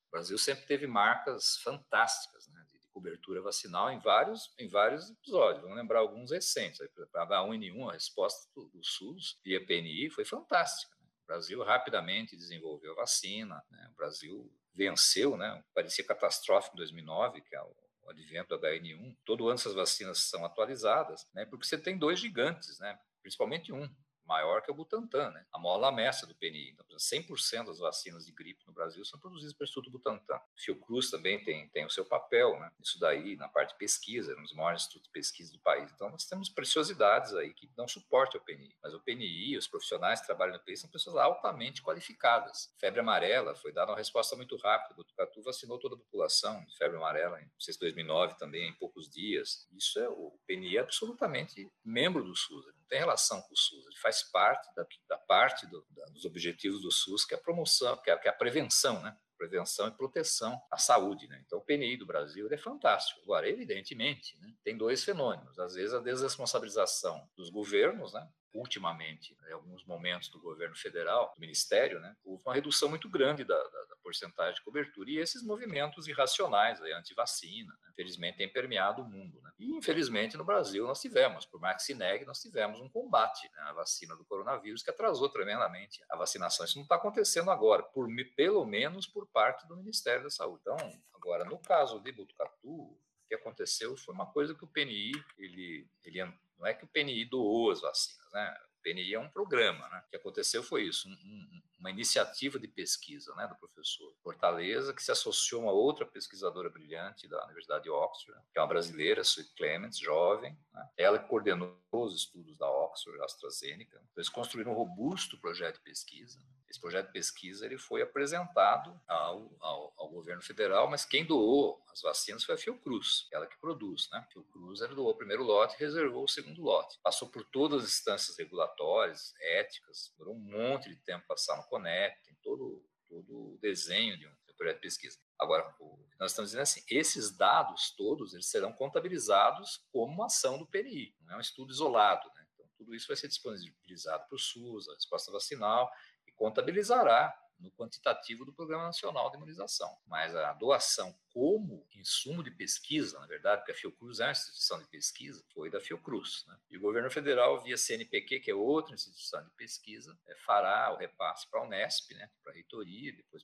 O 0.07 0.11
Brasil 0.11 0.37
sempre 0.37 0.65
teve 0.65 0.87
marcas 0.87 1.57
fantásticas, 1.57 2.47
né? 2.47 2.65
Cobertura 2.93 3.41
vacinal 3.41 3.91
em 3.91 3.99
vários, 3.99 4.53
em 4.57 4.67
vários 4.67 5.09
episódios. 5.09 5.61
Vamos 5.61 5.77
lembrar 5.77 5.99
alguns 5.99 6.31
recentes. 6.31 6.79
A 6.81 7.25
H1N1, 7.25 7.89
a 7.89 7.93
resposta 7.93 8.49
do, 8.55 8.69
SUS 8.83 9.39
via 9.43 9.65
PNI 9.65 10.09
foi 10.09 10.25
fantástica. 10.25 10.95
Né? 11.01 11.09
O 11.23 11.27
Brasil 11.27 11.63
rapidamente 11.63 12.35
desenvolveu 12.35 12.93
a 12.93 13.01
vacina, 13.01 13.61
né? 13.69 13.89
o 13.91 13.95
Brasil 13.95 14.51
venceu, 14.73 15.37
né? 15.37 15.63
parecia 15.73 16.05
catastrófico 16.05 16.75
em 16.75 16.77
2009, 16.77 17.41
que 17.41 17.55
é 17.55 17.61
o 17.61 17.75
advento 18.09 18.57
do 18.57 18.67
HN1, 18.67 19.17
todo 19.25 19.47
ano 19.47 19.55
essas 19.55 19.73
vacinas 19.73 20.19
são 20.19 20.45
atualizadas, 20.45 21.27
né, 21.33 21.45
porque 21.45 21.65
você 21.65 21.77
tem 21.77 21.97
dois 21.97 22.19
gigantes, 22.19 22.79
né, 22.79 22.97
principalmente 23.21 23.71
um, 23.71 23.89
maior 24.25 24.61
que 24.61 24.71
o 24.71 24.73
Butantan, 24.73 25.31
né? 25.31 25.45
a 25.51 25.59
mola 25.59 25.91
mestra 25.91 26.27
do 26.27 26.35
PNI. 26.35 26.71
Então, 26.71 26.85
100% 26.97 27.65
das 27.65 27.79
vacinas 27.79 28.25
de 28.25 28.31
gripe 28.31 28.65
no 28.65 28.73
Brasil 28.73 29.03
são 29.05 29.19
produzidas 29.19 29.53
pelo 29.53 29.65
Instituto 29.65 29.91
Butantan. 29.91 30.39
Fiocruz 30.55 31.09
também 31.09 31.43
tem, 31.43 31.67
tem 31.69 31.85
o 31.85 31.89
seu 31.89 32.05
papel, 32.05 32.59
né? 32.59 32.71
isso 32.79 32.99
daí, 32.99 33.35
na 33.35 33.47
parte 33.47 33.71
de 33.71 33.77
pesquisa, 33.77 34.33
é 34.33 34.35
um 34.35 34.43
dos 34.43 34.53
maiores 34.53 34.81
institutos 34.81 35.07
de 35.07 35.11
pesquisa 35.11 35.51
do 35.51 35.59
país. 35.59 35.91
Então, 35.91 36.09
nós 36.09 36.25
temos 36.25 36.49
preciosidades 36.49 37.33
aí 37.33 37.53
que 37.53 37.67
dão 37.75 37.87
suporte 37.87 38.37
ao 38.37 38.43
PNI. 38.43 38.75
Mas 38.81 38.93
o 38.93 38.99
PNI, 38.99 39.57
os 39.57 39.67
profissionais 39.67 40.21
que 40.21 40.27
trabalham 40.27 40.53
no 40.53 40.59
PNI, 40.59 40.77
são 40.77 40.89
pessoas 40.89 41.15
altamente 41.17 41.81
qualificadas. 41.81 42.73
Febre 42.79 42.99
amarela 42.99 43.55
foi 43.55 43.71
dada 43.71 43.91
uma 43.91 43.97
resposta 43.97 44.35
muito 44.35 44.55
rápida. 44.57 44.93
O 44.93 44.97
Botucatu 44.97 45.41
vacinou 45.41 45.79
toda 45.79 45.95
a 45.95 45.97
população 45.97 46.63
de 46.65 46.77
febre 46.77 46.97
amarela, 46.97 47.41
em 47.41 47.49
2009 47.79 48.37
também, 48.37 48.69
em 48.69 48.73
poucos 48.73 49.09
dias. 49.09 49.67
Isso 49.71 49.99
é 49.99 50.09
o 50.09 50.37
PNI 50.47 50.77
é 50.77 50.81
absolutamente 50.81 51.71
membro 51.83 52.23
do 52.23 52.35
SUS, 52.35 52.65
não 52.65 52.80
tem 52.91 52.99
relação 52.99 53.41
com 53.41 53.53
o 53.53 53.57
SUS, 53.57 53.85
ele 53.87 53.95
faz 54.01 54.21
parte 54.21 54.67
da, 54.75 54.85
da 55.07 55.17
parte 55.17 55.65
do, 55.65 55.81
da, 55.91 56.05
dos 56.07 56.25
objetivos 56.25 56.81
do 56.81 56.91
SUS, 56.91 57.23
que 57.23 57.33
é 57.33 57.37
a 57.37 57.41
promoção, 57.41 57.95
que 58.01 58.11
é, 58.11 58.17
que 58.17 58.27
é 58.27 58.31
a 58.31 58.33
prevenção, 58.33 59.01
né? 59.01 59.17
prevenção 59.37 59.87
e 59.87 59.91
proteção 59.91 60.61
à 60.69 60.77
saúde. 60.77 61.25
Né? 61.29 61.41
Então, 61.45 61.57
o 61.57 61.61
PNI 61.61 61.95
do 61.95 62.05
Brasil 62.05 62.47
é 62.51 62.57
fantástico. 62.57 63.21
Agora, 63.23 63.49
evidentemente, 63.49 64.37
né, 64.39 64.53
tem 64.61 64.77
dois 64.77 65.05
fenômenos. 65.05 65.57
Às 65.57 65.73
vezes, 65.73 65.93
a 65.93 65.99
desresponsabilização 65.99 67.25
dos 67.35 67.49
governos, 67.49 68.13
né? 68.13 68.29
Ultimamente, 68.53 69.35
em 69.47 69.53
alguns 69.53 69.85
momentos 69.85 70.29
do 70.29 70.39
governo 70.39 70.75
federal, 70.75 71.31
do 71.35 71.39
ministério, 71.39 71.99
né, 71.99 72.15
houve 72.23 72.43
uma 72.45 72.53
redução 72.53 72.89
muito 72.89 73.09
grande 73.09 73.43
da, 73.43 73.55
da, 73.55 73.83
da 73.85 73.95
porcentagem 74.03 74.55
de 74.55 74.63
cobertura 74.63 75.09
e 75.09 75.17
esses 75.17 75.43
movimentos 75.43 76.07
irracionais, 76.07 76.81
anti-vacina, 76.81 77.71
né, 77.71 77.89
infelizmente, 77.91 78.37
têm 78.37 78.51
permeado 78.51 79.01
o 79.01 79.05
mundo. 79.09 79.39
Né. 79.41 79.51
E, 79.59 79.75
infelizmente, 79.77 80.35
no 80.35 80.43
Brasil 80.43 80.85
nós 80.85 80.99
tivemos, 80.99 81.45
por 81.45 81.61
se 81.79 81.93
negue, 81.93 82.25
nós 82.25 82.41
tivemos 82.41 82.79
um 82.81 82.89
combate 82.89 83.49
né, 83.53 83.61
à 83.63 83.73
vacina 83.73 84.15
do 84.15 84.25
coronavírus 84.25 84.83
que 84.83 84.89
atrasou 84.89 85.29
tremendamente 85.29 86.03
a 86.09 86.17
vacinação. 86.17 86.65
Isso 86.65 86.77
não 86.77 86.83
está 86.83 86.95
acontecendo 86.95 87.51
agora, 87.51 87.83
por, 87.83 88.07
pelo 88.35 88.65
menos 88.65 89.07
por 89.07 89.27
parte 89.27 89.67
do 89.67 89.77
Ministério 89.77 90.23
da 90.23 90.29
Saúde. 90.29 90.61
Então, 90.61 90.77
agora, 91.13 91.45
no 91.45 91.59
caso 91.59 91.99
de 91.99 92.11
Botucatu, 92.11 92.69
o 92.69 92.99
que 93.27 93.35
aconteceu 93.35 93.95
foi 93.95 94.13
uma 94.13 94.31
coisa 94.31 94.53
que 94.53 94.63
o 94.63 94.67
PNI, 94.67 95.11
ele, 95.37 95.87
ele 96.03 96.19
não 96.61 96.67
é 96.67 96.73
que 96.75 96.85
o 96.85 96.87
PNI 96.87 97.25
doou 97.25 97.71
as 97.71 97.81
vacinas, 97.81 98.31
né? 98.31 98.55
O 98.77 98.83
PNI 98.83 99.15
é 99.15 99.19
um 99.19 99.29
programa, 99.29 99.89
né? 99.89 100.03
O 100.05 100.09
que 100.11 100.15
aconteceu 100.15 100.61
foi 100.61 100.83
isso, 100.83 101.09
um, 101.09 101.11
um, 101.11 101.61
uma 101.81 101.89
iniciativa 101.89 102.59
de 102.59 102.67
pesquisa, 102.67 103.33
né, 103.35 103.47
do 103.47 103.55
professor 103.55 104.13
Fortaleza, 104.23 104.93
que 104.93 105.03
se 105.03 105.11
associou 105.11 105.61
a 105.61 105.65
uma 105.65 105.71
outra 105.73 106.05
pesquisadora 106.05 106.69
brilhante 106.69 107.27
da 107.27 107.43
Universidade 107.45 107.85
de 107.85 107.89
Oxford, 107.89 108.39
que 108.53 108.59
é 108.59 108.61
uma 108.61 108.67
brasileira, 108.67 109.23
Sue 109.23 109.43
Clements, 109.57 109.97
jovem. 109.97 110.57
Né? 110.71 110.89
Ela 110.95 111.17
que 111.17 111.27
coordenou 111.27 111.75
os 111.91 112.15
estudos 112.15 112.57
da 112.57 112.69
Oxford 112.69 113.21
AstraZeneca. 113.23 113.97
Então, 113.97 114.11
eles 114.15 114.29
construíram 114.29 114.71
um 114.71 114.75
robusto 114.75 115.39
projeto 115.39 115.77
de 115.77 115.83
pesquisa. 115.83 116.39
Esse 116.69 116.79
projeto 116.79 117.07
de 117.07 117.11
pesquisa 117.11 117.65
ele 117.65 117.77
foi 117.77 118.01
apresentado 118.01 118.97
ao, 119.05 119.51
ao, 119.59 119.93
ao 119.97 120.09
governo 120.09 120.41
federal, 120.41 120.89
mas 120.89 121.03
quem 121.03 121.25
doou 121.25 121.83
as 121.91 122.01
vacinas 122.01 122.45
foi 122.45 122.55
a 122.55 122.57
Fiocruz, 122.57 123.27
ela 123.29 123.45
que 123.45 123.59
produz. 123.59 124.07
Né? 124.09 124.19
A 124.19 124.31
Fiocruz 124.31 124.79
ela 124.79 124.95
doou 124.95 125.09
o 125.09 125.17
primeiro 125.17 125.43
lote 125.43 125.75
e 125.75 125.79
reservou 125.79 126.23
o 126.23 126.29
segundo 126.29 126.61
lote. 126.61 126.97
Passou 127.03 127.27
por 127.27 127.43
todas 127.43 127.83
as 127.83 127.89
instâncias 127.89 128.37
regulatórias, 128.37 129.33
éticas, 129.41 130.13
durou 130.17 130.33
um 130.33 130.39
monte 130.39 130.87
de 130.87 130.95
tempo 130.95 131.27
passar 131.27 131.57
no 131.57 131.63
CONEP, 131.71 132.21
tem 132.23 132.35
todo, 132.43 132.85
todo 133.07 133.53
o 133.53 133.57
desenho 133.61 134.17
de 134.17 134.27
um 134.27 134.31
projeto 134.57 134.75
de 134.75 134.81
pesquisa. 134.81 135.17
Agora, 135.39 135.73
o 135.79 135.97
nós 136.21 136.33
estamos 136.33 136.51
dizendo 136.51 136.59
é 136.59 136.63
assim, 136.63 136.83
esses 136.87 137.35
dados 137.35 137.95
todos 137.97 138.35
eles 138.35 138.45
serão 138.45 138.71
contabilizados 138.71 139.83
como 139.91 140.13
uma 140.13 140.27
ação 140.27 140.59
do 140.59 140.67
PNI, 140.67 141.15
não 141.21 141.33
é 141.33 141.37
um 141.37 141.41
estudo 141.41 141.71
isolado. 141.71 142.29
Né? 142.35 142.45
Então, 142.53 142.67
tudo 142.77 142.93
isso 142.93 143.07
vai 143.07 143.17
ser 143.17 143.27
disponibilizado 143.27 144.27
para 144.27 144.35
o 144.35 144.39
SUS, 144.39 144.87
a 144.87 144.93
resposta 144.93 145.31
vacinal, 145.31 145.91
e 146.27 146.31
contabilizará 146.33 147.35
no 147.57 147.71
quantitativo 147.71 148.45
do 148.45 148.53
Programa 148.53 148.83
Nacional 148.83 149.31
de 149.31 149.37
Imunização. 149.37 149.97
Mas 150.05 150.35
a 150.35 150.53
doação 150.53 151.11
como 151.33 151.87
insumo 151.95 152.43
de 152.43 152.51
pesquisa, 152.51 153.19
na 153.19 153.25
verdade, 153.25 153.61
porque 153.61 153.71
a 153.71 153.75
Fiocruz 153.75 154.19
é 154.19 154.25
uma 154.25 154.31
instituição 154.31 154.79
de 154.79 154.87
pesquisa, 154.87 155.43
foi 155.53 155.69
da 155.69 155.79
Fiocruz. 155.79 156.45
Né? 156.47 156.57
E 156.69 156.77
o 156.77 156.81
governo 156.81 157.09
federal, 157.09 157.61
via 157.63 157.77
CNPq, 157.77 158.39
que 158.39 158.51
é 158.51 158.55
outra 158.55 158.95
instituição 158.95 159.43
de 159.43 159.49
pesquisa, 159.51 160.17
é, 160.27 160.35
fará 160.35 160.93
o 160.93 160.97
repasse 160.97 161.49
para 161.49 161.61
a 161.61 161.63
Unesp, 161.63 162.13
né, 162.13 162.29
para 162.43 162.51
a 162.51 162.55
reitoria, 162.55 163.15
depois 163.15 163.43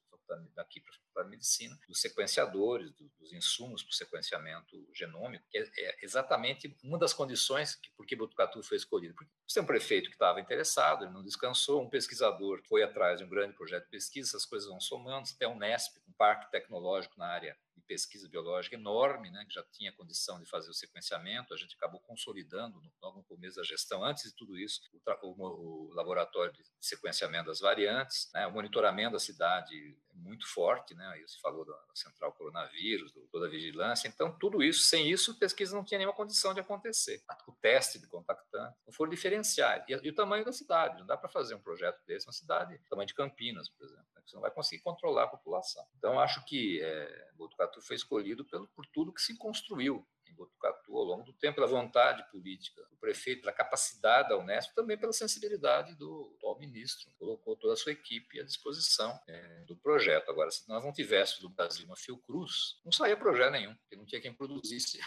daqui 0.53 0.81
para 0.81 0.91
a 0.91 0.95
Faculdade 0.95 1.29
de 1.29 1.35
Medicina, 1.37 1.79
dos 1.87 2.01
sequenciadores, 2.01 2.91
do, 2.91 3.09
dos 3.17 3.31
insumos 3.31 3.81
para 3.83 3.91
o 3.91 3.95
sequenciamento 3.95 4.87
genômico, 4.93 5.45
que 5.49 5.57
é, 5.57 5.69
é, 5.77 5.97
exatamente 6.01 6.75
uma 6.83 6.97
das 6.97 7.13
condições 7.13 7.75
que, 7.75 7.89
por 7.91 8.05
que 8.05 8.15
Botucatu 8.15 8.61
foi 8.61 8.77
escolhido. 8.77 9.15
Porque 9.15 9.31
você 9.47 9.55
tem 9.55 9.63
um 9.63 9.67
prefeito 9.67 10.09
que 10.09 10.15
estava 10.15 10.41
interessado, 10.41 11.05
ele 11.05 11.13
não 11.13 11.23
descansou, 11.23 11.81
um 11.81 11.89
pesquisador 11.89 12.61
foi 12.67 12.83
atrás 12.83 13.19
de 13.19 13.25
um 13.25 13.29
grande 13.29 13.53
projeto 13.53 13.85
de 13.85 13.89
pesquisa, 13.89 14.29
essas 14.29 14.45
coisas 14.45 14.67
vão 14.67 14.79
somando, 14.79 15.29
tem 15.37 15.47
a 15.47 15.51
Unesp, 15.51 15.97
um 16.07 16.13
parque 16.13 16.51
tecnológico 16.51 17.17
na 17.17 17.27
área 17.27 17.57
pesquisa 17.87 18.27
biológica 18.27 18.75
enorme, 18.75 19.31
né, 19.31 19.45
que 19.47 19.53
já 19.53 19.63
tinha 19.71 19.91
condição 19.91 20.39
de 20.39 20.45
fazer 20.45 20.69
o 20.69 20.73
sequenciamento, 20.73 21.53
a 21.53 21.57
gente 21.57 21.75
acabou 21.75 21.99
consolidando 22.01 22.81
logo 23.01 23.17
no 23.17 23.23
começo 23.23 23.55
da 23.55 23.63
gestão, 23.63 24.03
antes 24.03 24.25
de 24.25 24.35
tudo 24.35 24.57
isso, 24.57 24.81
o, 24.91 25.27
o, 25.27 25.89
o 25.89 25.93
laboratório 25.93 26.53
de 26.53 26.63
sequenciamento 26.79 27.47
das 27.47 27.59
variantes, 27.59 28.29
né, 28.33 28.45
o 28.45 28.51
monitoramento 28.51 29.13
da 29.13 29.19
cidade 29.19 29.97
é 30.09 30.15
muito 30.15 30.47
forte, 30.47 30.93
né, 30.93 31.07
aí 31.07 31.21
você 31.21 31.39
falou 31.39 31.65
da, 31.65 31.73
da 31.73 31.95
central 31.95 32.33
coronavírus, 32.33 33.11
do, 33.11 33.21
toda 33.27 33.47
a 33.47 33.49
vigilância, 33.49 34.07
então 34.07 34.37
tudo 34.37 34.61
isso, 34.61 34.81
sem 34.81 35.09
isso, 35.09 35.37
pesquisa 35.39 35.75
não 35.75 35.83
tinha 35.83 35.97
nenhuma 35.97 36.15
condição 36.15 36.53
de 36.53 36.59
acontecer. 36.59 37.23
O 37.47 37.53
teste 37.53 37.99
de 37.99 38.07
contactante, 38.07 38.77
não 38.85 38.93
foram 38.93 39.09
diferenciais, 39.09 39.83
e, 39.87 39.93
e 39.93 40.09
o 40.09 40.15
tamanho 40.15 40.43
da 40.43 40.51
cidade, 40.51 40.99
não 40.99 41.05
dá 41.05 41.17
para 41.17 41.29
fazer 41.29 41.55
um 41.55 41.61
projeto 41.61 42.03
desse, 42.05 42.27
uma 42.27 42.33
cidade, 42.33 42.79
tamanho 42.89 43.07
de 43.07 43.13
Campinas, 43.13 43.69
por 43.69 43.85
exemplo, 43.85 44.05
né, 44.15 44.16
você 44.27 44.35
não 44.35 44.41
vai 44.41 44.51
conseguir 44.51 44.81
controlar 44.83 45.23
a 45.23 45.27
população. 45.27 45.85
Então, 45.97 46.19
acho 46.19 46.43
que 46.45 46.81
é, 46.81 47.31
Botucatu 47.35 47.81
foi 47.81 47.95
escolhido 47.95 48.43
pelo, 48.45 48.67
por 48.69 48.85
tudo 48.87 49.13
que 49.13 49.21
se 49.21 49.37
construiu 49.37 50.05
em 50.29 50.35
Botucatu 50.35 50.97
ao 50.97 51.03
longo 51.03 51.23
do 51.23 51.33
tempo, 51.33 51.55
pela 51.55 51.67
vontade 51.67 52.29
política 52.29 52.83
do 52.89 52.97
prefeito, 52.97 53.41
pela 53.41 53.53
capacidade 53.53 54.29
da 54.29 54.37
Unesp, 54.37 54.73
também 54.75 54.97
pela 54.97 55.13
sensibilidade 55.13 55.95
do 55.95 56.33
atual 56.35 56.59
ministro. 56.59 57.09
Colocou 57.17 57.55
toda 57.55 57.73
a 57.73 57.77
sua 57.77 57.93
equipe 57.93 58.39
à 58.39 58.43
disposição 58.43 59.17
é, 59.27 59.63
do 59.65 59.75
projeto. 59.77 60.29
Agora, 60.29 60.51
se 60.51 60.67
nós 60.67 60.83
não 60.83 60.91
tivéssemos 60.91 61.43
no 61.43 61.49
Brasil 61.49 61.85
uma 61.85 61.95
Fiocruz, 61.95 62.79
não 62.83 62.91
saía 62.91 63.15
projeto 63.15 63.51
nenhum, 63.51 63.75
porque 63.75 63.95
não 63.95 64.05
tinha 64.05 64.21
quem 64.21 64.33
produzisse 64.33 64.99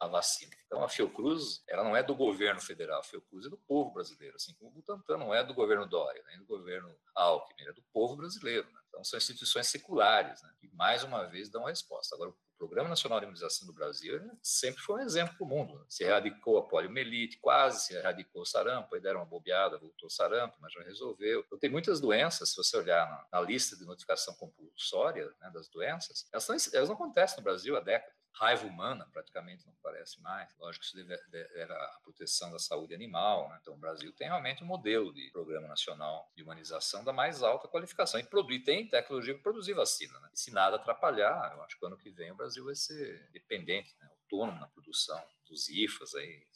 a 0.00 0.06
vacina. 0.06 0.52
Então, 0.66 0.82
a 0.82 0.88
Fiocruz, 0.88 1.62
ela 1.66 1.82
não 1.82 1.96
é 1.96 2.02
do 2.02 2.14
governo 2.14 2.60
federal, 2.60 3.00
a 3.00 3.04
Fiocruz 3.04 3.46
é 3.46 3.48
do 3.48 3.56
povo 3.56 3.90
brasileiro, 3.90 4.36
assim 4.36 4.54
como 4.54 4.70
o 4.70 4.74
Butantan 4.74 5.16
não 5.16 5.34
é 5.34 5.42
do 5.42 5.54
governo 5.54 5.86
Dória, 5.86 6.22
nem 6.28 6.38
do 6.38 6.46
governo 6.46 6.94
Alckmin, 7.14 7.68
é 7.68 7.72
do 7.72 7.82
povo 7.92 8.16
brasileiro. 8.16 8.66
Né? 8.70 8.80
Então, 8.88 9.02
são 9.02 9.16
instituições 9.16 9.66
seculares, 9.68 10.42
né? 10.42 10.50
que 10.60 10.68
mais 10.74 11.02
uma 11.02 11.24
vez 11.24 11.48
dão 11.48 11.66
a 11.66 11.70
resposta. 11.70 12.14
Agora, 12.14 12.30
o 12.30 12.36
Programa 12.58 12.88
Nacional 12.88 13.20
de 13.20 13.24
Imunização 13.24 13.66
do 13.66 13.72
Brasil 13.72 14.20
sempre 14.42 14.82
foi 14.82 14.96
um 14.96 15.04
exemplo 15.04 15.36
para 15.36 15.44
o 15.44 15.48
mundo. 15.48 15.78
Né? 15.78 15.84
Se 15.88 16.04
erradicou 16.04 16.58
a 16.58 16.66
poliomielite, 16.66 17.38
quase 17.38 17.86
se 17.86 17.94
erradicou 17.94 18.42
o 18.42 18.46
sarampo, 18.46 18.94
aí 18.94 19.00
deram 19.00 19.20
uma 19.20 19.26
bobeada, 19.26 19.78
voltou 19.78 20.08
o 20.08 20.10
sarampo, 20.10 20.56
mas 20.60 20.72
já 20.72 20.82
resolveu. 20.82 21.42
Então, 21.46 21.58
tem 21.58 21.70
muitas 21.70 22.00
doenças, 22.00 22.50
se 22.50 22.56
você 22.56 22.76
olhar 22.76 23.08
na, 23.08 23.38
na 23.38 23.40
lista 23.40 23.76
de 23.76 23.84
notificação 23.84 24.34
compulsória 24.34 25.32
né, 25.40 25.50
das 25.50 25.68
doenças, 25.68 26.28
elas 26.32 26.74
elas 26.74 26.88
não 26.88 26.96
acontecem 26.96 27.38
no 27.38 27.44
Brasil 27.44 27.76
há 27.76 27.80
décadas 27.80 28.17
raiva 28.38 28.66
humana 28.66 29.08
praticamente 29.12 29.66
não 29.66 29.72
aparece 29.74 30.20
mais. 30.20 30.54
Lógico 30.58 30.84
que 30.84 31.00
isso 31.00 31.12
era 31.56 31.74
a 31.74 32.00
proteção 32.02 32.52
da 32.52 32.58
saúde 32.58 32.94
animal. 32.94 33.48
Né? 33.48 33.58
Então, 33.60 33.74
o 33.74 33.78
Brasil 33.78 34.12
tem 34.12 34.28
realmente 34.28 34.62
um 34.62 34.66
modelo 34.66 35.12
de 35.12 35.30
Programa 35.30 35.66
Nacional 35.66 36.30
de 36.36 36.42
Humanização 36.42 37.02
da 37.02 37.12
mais 37.12 37.42
alta 37.42 37.66
qualificação. 37.66 38.20
E, 38.20 38.24
produz, 38.24 38.62
tem 38.64 38.88
tecnologia 38.88 39.34
para 39.34 39.42
produzir 39.42 39.74
vacina. 39.74 40.18
Né? 40.20 40.30
Se 40.34 40.52
nada 40.52 40.76
atrapalhar, 40.76 41.52
eu 41.54 41.62
acho 41.62 41.78
que 41.78 41.84
ano 41.84 41.98
que 41.98 42.10
vem 42.10 42.30
o 42.30 42.36
Brasil 42.36 42.64
vai 42.64 42.74
ser 42.74 43.28
dependente, 43.32 43.94
né? 44.00 44.08
autônomo 44.22 44.60
na 44.60 44.68
produção 44.68 45.22
dos 45.48 45.68
IFAs, 45.68 46.14
aí, 46.14 46.46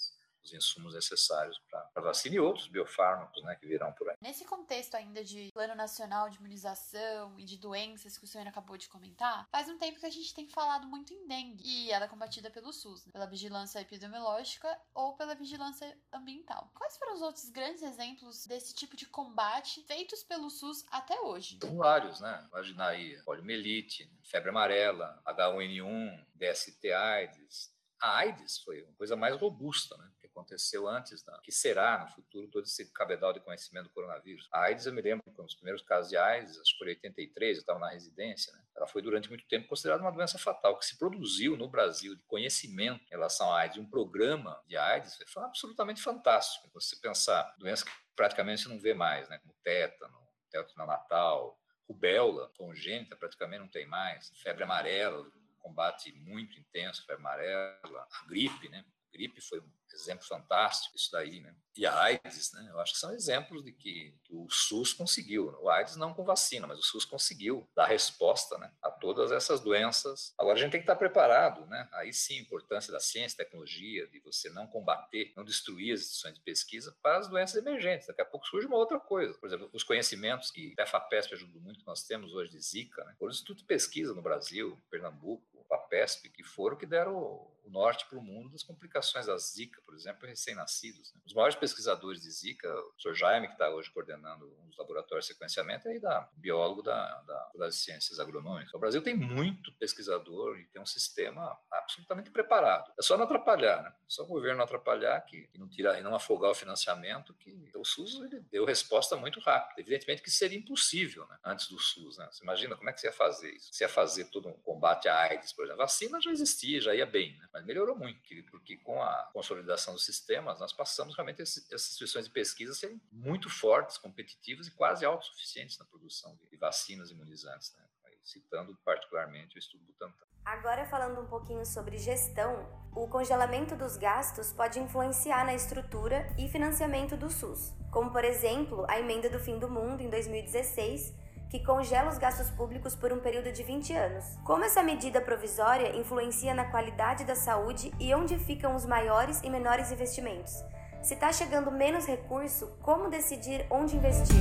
os 0.42 0.52
insumos 0.52 0.94
necessários 0.94 1.58
para 1.70 1.88
a 1.94 2.00
vacina 2.00 2.36
e 2.36 2.40
outros 2.40 2.68
biofármacos 2.68 3.42
né, 3.42 3.54
que 3.56 3.66
virão 3.66 3.92
por 3.92 4.08
aí. 4.08 4.16
Nesse 4.20 4.44
contexto 4.44 4.94
ainda 4.94 5.24
de 5.24 5.50
Plano 5.52 5.74
Nacional 5.74 6.28
de 6.28 6.38
Imunização 6.38 7.38
e 7.38 7.44
de 7.44 7.56
doenças 7.56 8.18
que 8.18 8.24
o 8.24 8.26
senhor 8.26 8.46
acabou 8.46 8.76
de 8.76 8.88
comentar, 8.88 9.46
faz 9.50 9.68
um 9.68 9.78
tempo 9.78 10.00
que 10.00 10.06
a 10.06 10.10
gente 10.10 10.34
tem 10.34 10.48
falado 10.48 10.86
muito 10.86 11.12
em 11.12 11.26
dengue 11.26 11.62
e 11.64 11.90
ela 11.90 12.06
é 12.06 12.08
combatida 12.08 12.50
pelo 12.50 12.72
SUS, 12.72 13.06
né? 13.06 13.12
pela 13.12 13.26
vigilância 13.26 13.80
epidemiológica 13.80 14.78
ou 14.94 15.14
pela 15.14 15.34
vigilância 15.34 15.96
ambiental. 16.12 16.70
Quais 16.74 16.96
foram 16.96 17.14
os 17.14 17.22
outros 17.22 17.48
grandes 17.50 17.82
exemplos 17.82 18.46
desse 18.46 18.74
tipo 18.74 18.96
de 18.96 19.06
combate 19.06 19.82
feitos 19.82 20.22
pelo 20.22 20.50
SUS 20.50 20.84
até 20.90 21.20
hoje? 21.20 21.58
São 21.60 21.76
vários, 21.76 22.20
né? 22.20 22.46
Imaginar 22.50 22.88
aí 22.88 23.20
poliomielite, 23.22 24.10
febre 24.22 24.50
amarela, 24.50 25.20
H1N1, 25.26 26.24
DST 26.34 26.92
AIDS, 26.92 27.72
a 28.02 28.18
AIDS 28.18 28.58
foi 28.58 28.82
uma 28.82 28.92
coisa 28.94 29.14
mais 29.14 29.36
robusta, 29.36 29.96
né? 29.96 30.10
Aconteceu 30.34 30.88
antes, 30.88 31.22
que 31.42 31.52
será 31.52 31.98
no 31.98 32.08
futuro 32.08 32.48
todo 32.48 32.64
esse 32.64 32.90
cabedal 32.92 33.32
de 33.32 33.40
conhecimento 33.40 33.84
do 33.84 33.90
coronavírus. 33.90 34.48
A 34.50 34.62
AIDS, 34.62 34.86
eu 34.86 34.92
me 34.92 35.02
lembro, 35.02 35.22
com 35.32 35.44
os 35.44 35.54
primeiros 35.54 35.82
casos 35.82 36.10
de 36.10 36.16
AIDS, 36.16 36.58
acho 36.58 36.72
que 36.72 36.78
por 36.78 36.88
83, 36.88 37.58
eu 37.58 37.60
estava 37.60 37.78
na 37.78 37.90
residência, 37.90 38.52
né? 38.54 38.62
Ela 38.74 38.86
foi 38.86 39.02
durante 39.02 39.28
muito 39.28 39.46
tempo 39.46 39.68
considerada 39.68 40.02
uma 40.02 40.10
doença 40.10 40.38
fatal, 40.38 40.78
que 40.78 40.86
se 40.86 40.98
produziu 40.98 41.56
no 41.56 41.68
Brasil 41.68 42.16
de 42.16 42.22
conhecimento 42.22 43.04
em 43.04 43.10
relação 43.10 43.52
à 43.52 43.60
AIDS, 43.60 43.76
um 43.76 43.88
programa 43.88 44.60
de 44.66 44.76
AIDS, 44.76 45.18
foi 45.26 45.44
absolutamente 45.44 46.02
fantástico. 46.02 46.70
Você 46.72 46.96
pensar, 46.96 47.54
doença 47.58 47.84
que 47.84 47.92
praticamente 48.16 48.62
você 48.62 48.68
não 48.68 48.80
vê 48.80 48.94
mais, 48.94 49.28
né? 49.28 49.38
Como 49.38 49.54
tétano, 49.62 50.18
tétano 50.50 50.86
natal, 50.86 51.60
rubéola 51.88 52.50
congênita 52.56 53.16
praticamente 53.16 53.60
não 53.60 53.68
tem 53.68 53.86
mais, 53.86 54.30
febre 54.42 54.64
amarela, 54.64 55.30
combate 55.58 56.12
muito 56.12 56.58
intenso, 56.58 57.04
febre 57.04 57.20
amarela, 57.20 58.08
a 58.10 58.26
gripe, 58.26 58.68
né? 58.68 58.84
Gripe 59.12 59.40
foi 59.40 59.60
um 59.60 59.70
exemplo 59.94 60.24
fantástico 60.26 60.96
isso 60.96 61.10
daí, 61.12 61.40
né? 61.40 61.54
E 61.76 61.86
a 61.86 62.02
AIDS, 62.02 62.52
né? 62.52 62.68
Eu 62.70 62.80
acho 62.80 62.92
que 62.92 62.98
são 62.98 63.14
exemplos 63.14 63.64
de 63.64 63.72
que, 63.72 64.14
que, 64.24 64.34
o 64.34 64.46
SUS 64.50 64.92
conseguiu. 64.92 65.56
O 65.60 65.70
AIDS 65.70 65.96
não 65.96 66.12
com 66.12 66.24
vacina, 66.24 66.66
mas 66.66 66.78
o 66.78 66.82
SUS 66.82 67.04
conseguiu 67.04 67.66
dar 67.74 67.86
resposta, 67.86 68.58
né, 68.58 68.70
a 68.82 68.90
todas 68.90 69.32
essas 69.32 69.60
doenças. 69.60 70.34
Agora 70.38 70.58
a 70.58 70.60
gente 70.60 70.72
tem 70.72 70.80
que 70.80 70.84
estar 70.84 70.96
preparado, 70.96 71.64
né? 71.66 71.88
Aí 71.92 72.12
sim, 72.12 72.38
a 72.38 72.42
importância 72.42 72.92
da 72.92 73.00
ciência, 73.00 73.38
tecnologia, 73.38 74.06
de 74.08 74.20
você 74.20 74.50
não 74.50 74.66
combater, 74.66 75.32
não 75.36 75.44
destruir 75.44 75.94
as 75.94 76.00
instituições 76.00 76.34
de 76.34 76.40
pesquisa 76.40 76.96
para 77.02 77.18
as 77.18 77.28
doenças 77.28 77.56
emergentes. 77.56 78.06
Daqui 78.06 78.20
a 78.20 78.26
pouco 78.26 78.46
surge 78.46 78.66
uma 78.66 78.76
outra 78.76 79.00
coisa. 79.00 79.34
Por 79.34 79.46
exemplo, 79.46 79.70
os 79.72 79.82
conhecimentos 79.82 80.50
que 80.50 80.74
a 80.78 80.86
FAPESP 80.86 81.34
ajudou 81.34 81.60
muito, 81.62 81.84
nós 81.86 82.04
temos 82.04 82.34
hoje 82.34 82.50
de 82.50 82.60
Zika, 82.60 83.04
né? 83.04 83.14
O 83.18 83.28
Instituto 83.28 83.58
de 83.58 83.64
Pesquisa 83.64 84.14
no 84.14 84.22
Brasil, 84.22 84.78
Pernambuco, 84.90 85.64
a 85.70 85.76
FAPESP, 85.76 86.28
que 86.30 86.42
foram 86.42 86.76
que 86.76 86.86
deram 86.86 87.50
o 87.64 87.70
norte 87.70 88.06
para 88.06 88.18
o 88.18 88.22
mundo 88.22 88.50
das 88.50 88.62
complicações 88.62 89.26
da 89.26 89.36
Zika, 89.36 89.80
por 89.82 89.94
exemplo, 89.94 90.26
recém-nascidos. 90.26 91.12
Né? 91.14 91.20
Os 91.26 91.34
maiores 91.34 91.56
pesquisadores 91.56 92.22
de 92.22 92.30
Zika, 92.30 92.68
o 92.68 93.00
Sr. 93.00 93.14
Jaime, 93.14 93.46
que 93.46 93.54
está 93.54 93.70
hoje 93.70 93.90
coordenando 93.90 94.46
um 94.60 94.68
dos 94.68 94.76
laboratórios 94.76 95.26
de 95.26 95.32
sequenciamento, 95.32 95.88
é 95.88 95.98
da, 95.98 96.28
biólogo 96.34 96.82
da, 96.82 97.20
da, 97.22 97.50
das 97.54 97.76
ciências 97.76 98.18
agronômicas. 98.18 98.72
O 98.74 98.78
Brasil 98.78 99.02
tem 99.02 99.14
muito 99.14 99.72
pesquisador 99.74 100.58
e 100.58 100.64
tem 100.66 100.80
um 100.80 100.86
sistema 100.86 101.58
absolutamente 101.70 102.30
preparado. 102.30 102.92
É 102.98 103.02
só 103.02 103.16
não 103.16 103.24
atrapalhar, 103.24 103.82
né? 103.82 103.90
É 103.90 104.04
só 104.08 104.22
o 104.22 104.26
governo 104.26 104.62
atrapalhar 104.62 105.20
que, 105.22 105.46
que 105.48 105.58
não 105.58 105.68
tirar 105.68 105.98
e 105.98 106.02
não 106.02 106.14
afogar 106.14 106.50
o 106.50 106.54
financiamento, 106.54 107.34
que 107.34 107.70
o 107.74 107.84
SUS 107.84 108.20
deu 108.50 108.64
resposta 108.64 109.16
muito 109.16 109.40
rápida. 109.40 109.80
Evidentemente 109.80 110.22
que 110.22 110.30
seria 110.30 110.58
impossível 110.58 111.26
né? 111.26 111.38
antes 111.44 111.68
do 111.68 111.78
SUS. 111.78 112.18
Né? 112.18 112.28
Você 112.30 112.42
imagina 112.42 112.76
como 112.76 112.88
é 112.90 112.92
que 112.92 113.00
você 113.00 113.06
ia 113.06 113.12
fazer 113.12 113.50
isso? 113.50 113.72
Você 113.72 113.84
ia 113.84 113.88
fazer 113.88 114.26
todo 114.26 114.48
um 114.48 114.52
combate 114.52 115.08
à 115.08 115.18
AIDS, 115.20 115.52
por 115.52 115.64
exemplo. 115.64 115.82
A 115.82 115.84
vacina 115.84 116.20
já 116.20 116.30
existia, 116.30 116.80
já 116.80 116.94
ia 116.94 117.06
bem, 117.06 117.36
né? 117.38 117.48
Mas 117.52 117.64
melhorou 117.64 117.96
muito, 117.96 118.20
porque 118.50 118.78
com 118.78 119.02
a 119.02 119.30
consolidação 119.32 119.94
dos 119.94 120.04
sistemas, 120.04 120.58
nós 120.58 120.72
passamos 120.72 121.14
realmente 121.14 121.42
essas 121.42 121.68
instituições 121.70 122.24
de 122.26 122.30
pesquisa 122.30 122.74
serem 122.74 123.00
muito 123.10 123.50
fortes, 123.50 123.98
competitivas 123.98 124.66
e 124.66 124.70
quase 124.70 125.04
autossuficientes 125.04 125.78
na 125.78 125.84
produção 125.84 126.38
de 126.50 126.56
vacinas 126.56 127.10
imunizantes, 127.10 127.74
né? 127.74 127.84
citando 128.24 128.76
particularmente 128.84 129.56
o 129.56 129.58
estudo 129.58 129.84
Butantan. 129.84 130.26
Agora 130.44 130.84
falando 130.86 131.20
um 131.20 131.26
pouquinho 131.26 131.64
sobre 131.64 131.98
gestão, 131.98 132.68
o 132.94 133.08
congelamento 133.08 133.76
dos 133.76 133.96
gastos 133.96 134.52
pode 134.52 134.78
influenciar 134.78 135.44
na 135.44 135.54
estrutura 135.54 136.26
e 136.38 136.48
financiamento 136.48 137.16
do 137.16 137.30
SUS, 137.30 137.72
como 137.92 138.10
por 138.10 138.24
exemplo 138.24 138.84
a 138.88 138.98
emenda 138.98 139.30
do 139.30 139.38
fim 139.38 139.58
do 139.58 139.68
mundo 139.68 140.02
em 140.02 140.10
2016, 140.10 141.14
que 141.52 141.60
congela 141.60 142.08
os 142.08 142.16
gastos 142.16 142.48
públicos 142.48 142.94
por 142.94 143.12
um 143.12 143.20
período 143.20 143.52
de 143.52 143.62
20 143.62 143.92
anos. 143.92 144.24
Como 144.42 144.64
essa 144.64 144.82
medida 144.82 145.20
provisória 145.20 145.94
influencia 145.94 146.54
na 146.54 146.64
qualidade 146.70 147.24
da 147.24 147.34
saúde 147.34 147.92
e 148.00 148.14
onde 148.14 148.38
ficam 148.38 148.74
os 148.74 148.86
maiores 148.86 149.42
e 149.42 149.50
menores 149.50 149.92
investimentos? 149.92 150.54
Se 151.02 151.12
está 151.12 151.30
chegando 151.30 151.70
menos 151.70 152.06
recurso, 152.06 152.74
como 152.80 153.10
decidir 153.10 153.66
onde 153.68 153.96
investir? 153.96 154.34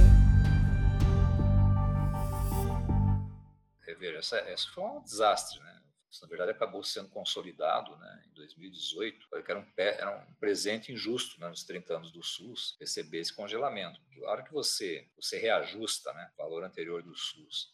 Veja, 4.00 4.18
essa, 4.18 4.38
essa 4.38 4.68
foi 4.74 4.84
um 4.84 5.02
desastre, 5.02 5.60
né? 5.60 5.71
Isso, 6.12 6.22
na 6.24 6.28
verdade, 6.28 6.52
acabou 6.52 6.84
sendo 6.84 7.10
consolidado 7.10 7.96
né, 7.96 8.24
em 8.28 8.34
2018, 8.34 9.30
que 9.30 9.52
era 9.52 9.60
um, 9.60 9.66
era 9.78 10.18
um 10.18 10.34
presente 10.36 10.92
injusto 10.92 11.40
né, 11.40 11.48
nos 11.48 11.64
30 11.64 11.96
anos 11.96 12.12
do 12.12 12.22
SUS 12.22 12.76
receber 12.80 13.20
esse 13.20 13.34
congelamento. 13.34 14.02
Porque 14.02 14.24
a 14.26 14.30
hora 14.30 14.44
que 14.44 14.52
você, 14.52 15.08
você 15.16 15.40
reajusta 15.40 16.12
né, 16.14 16.30
o 16.34 16.38
valor 16.38 16.64
anterior 16.64 17.02
do 17.02 17.16
SUS 17.16 17.72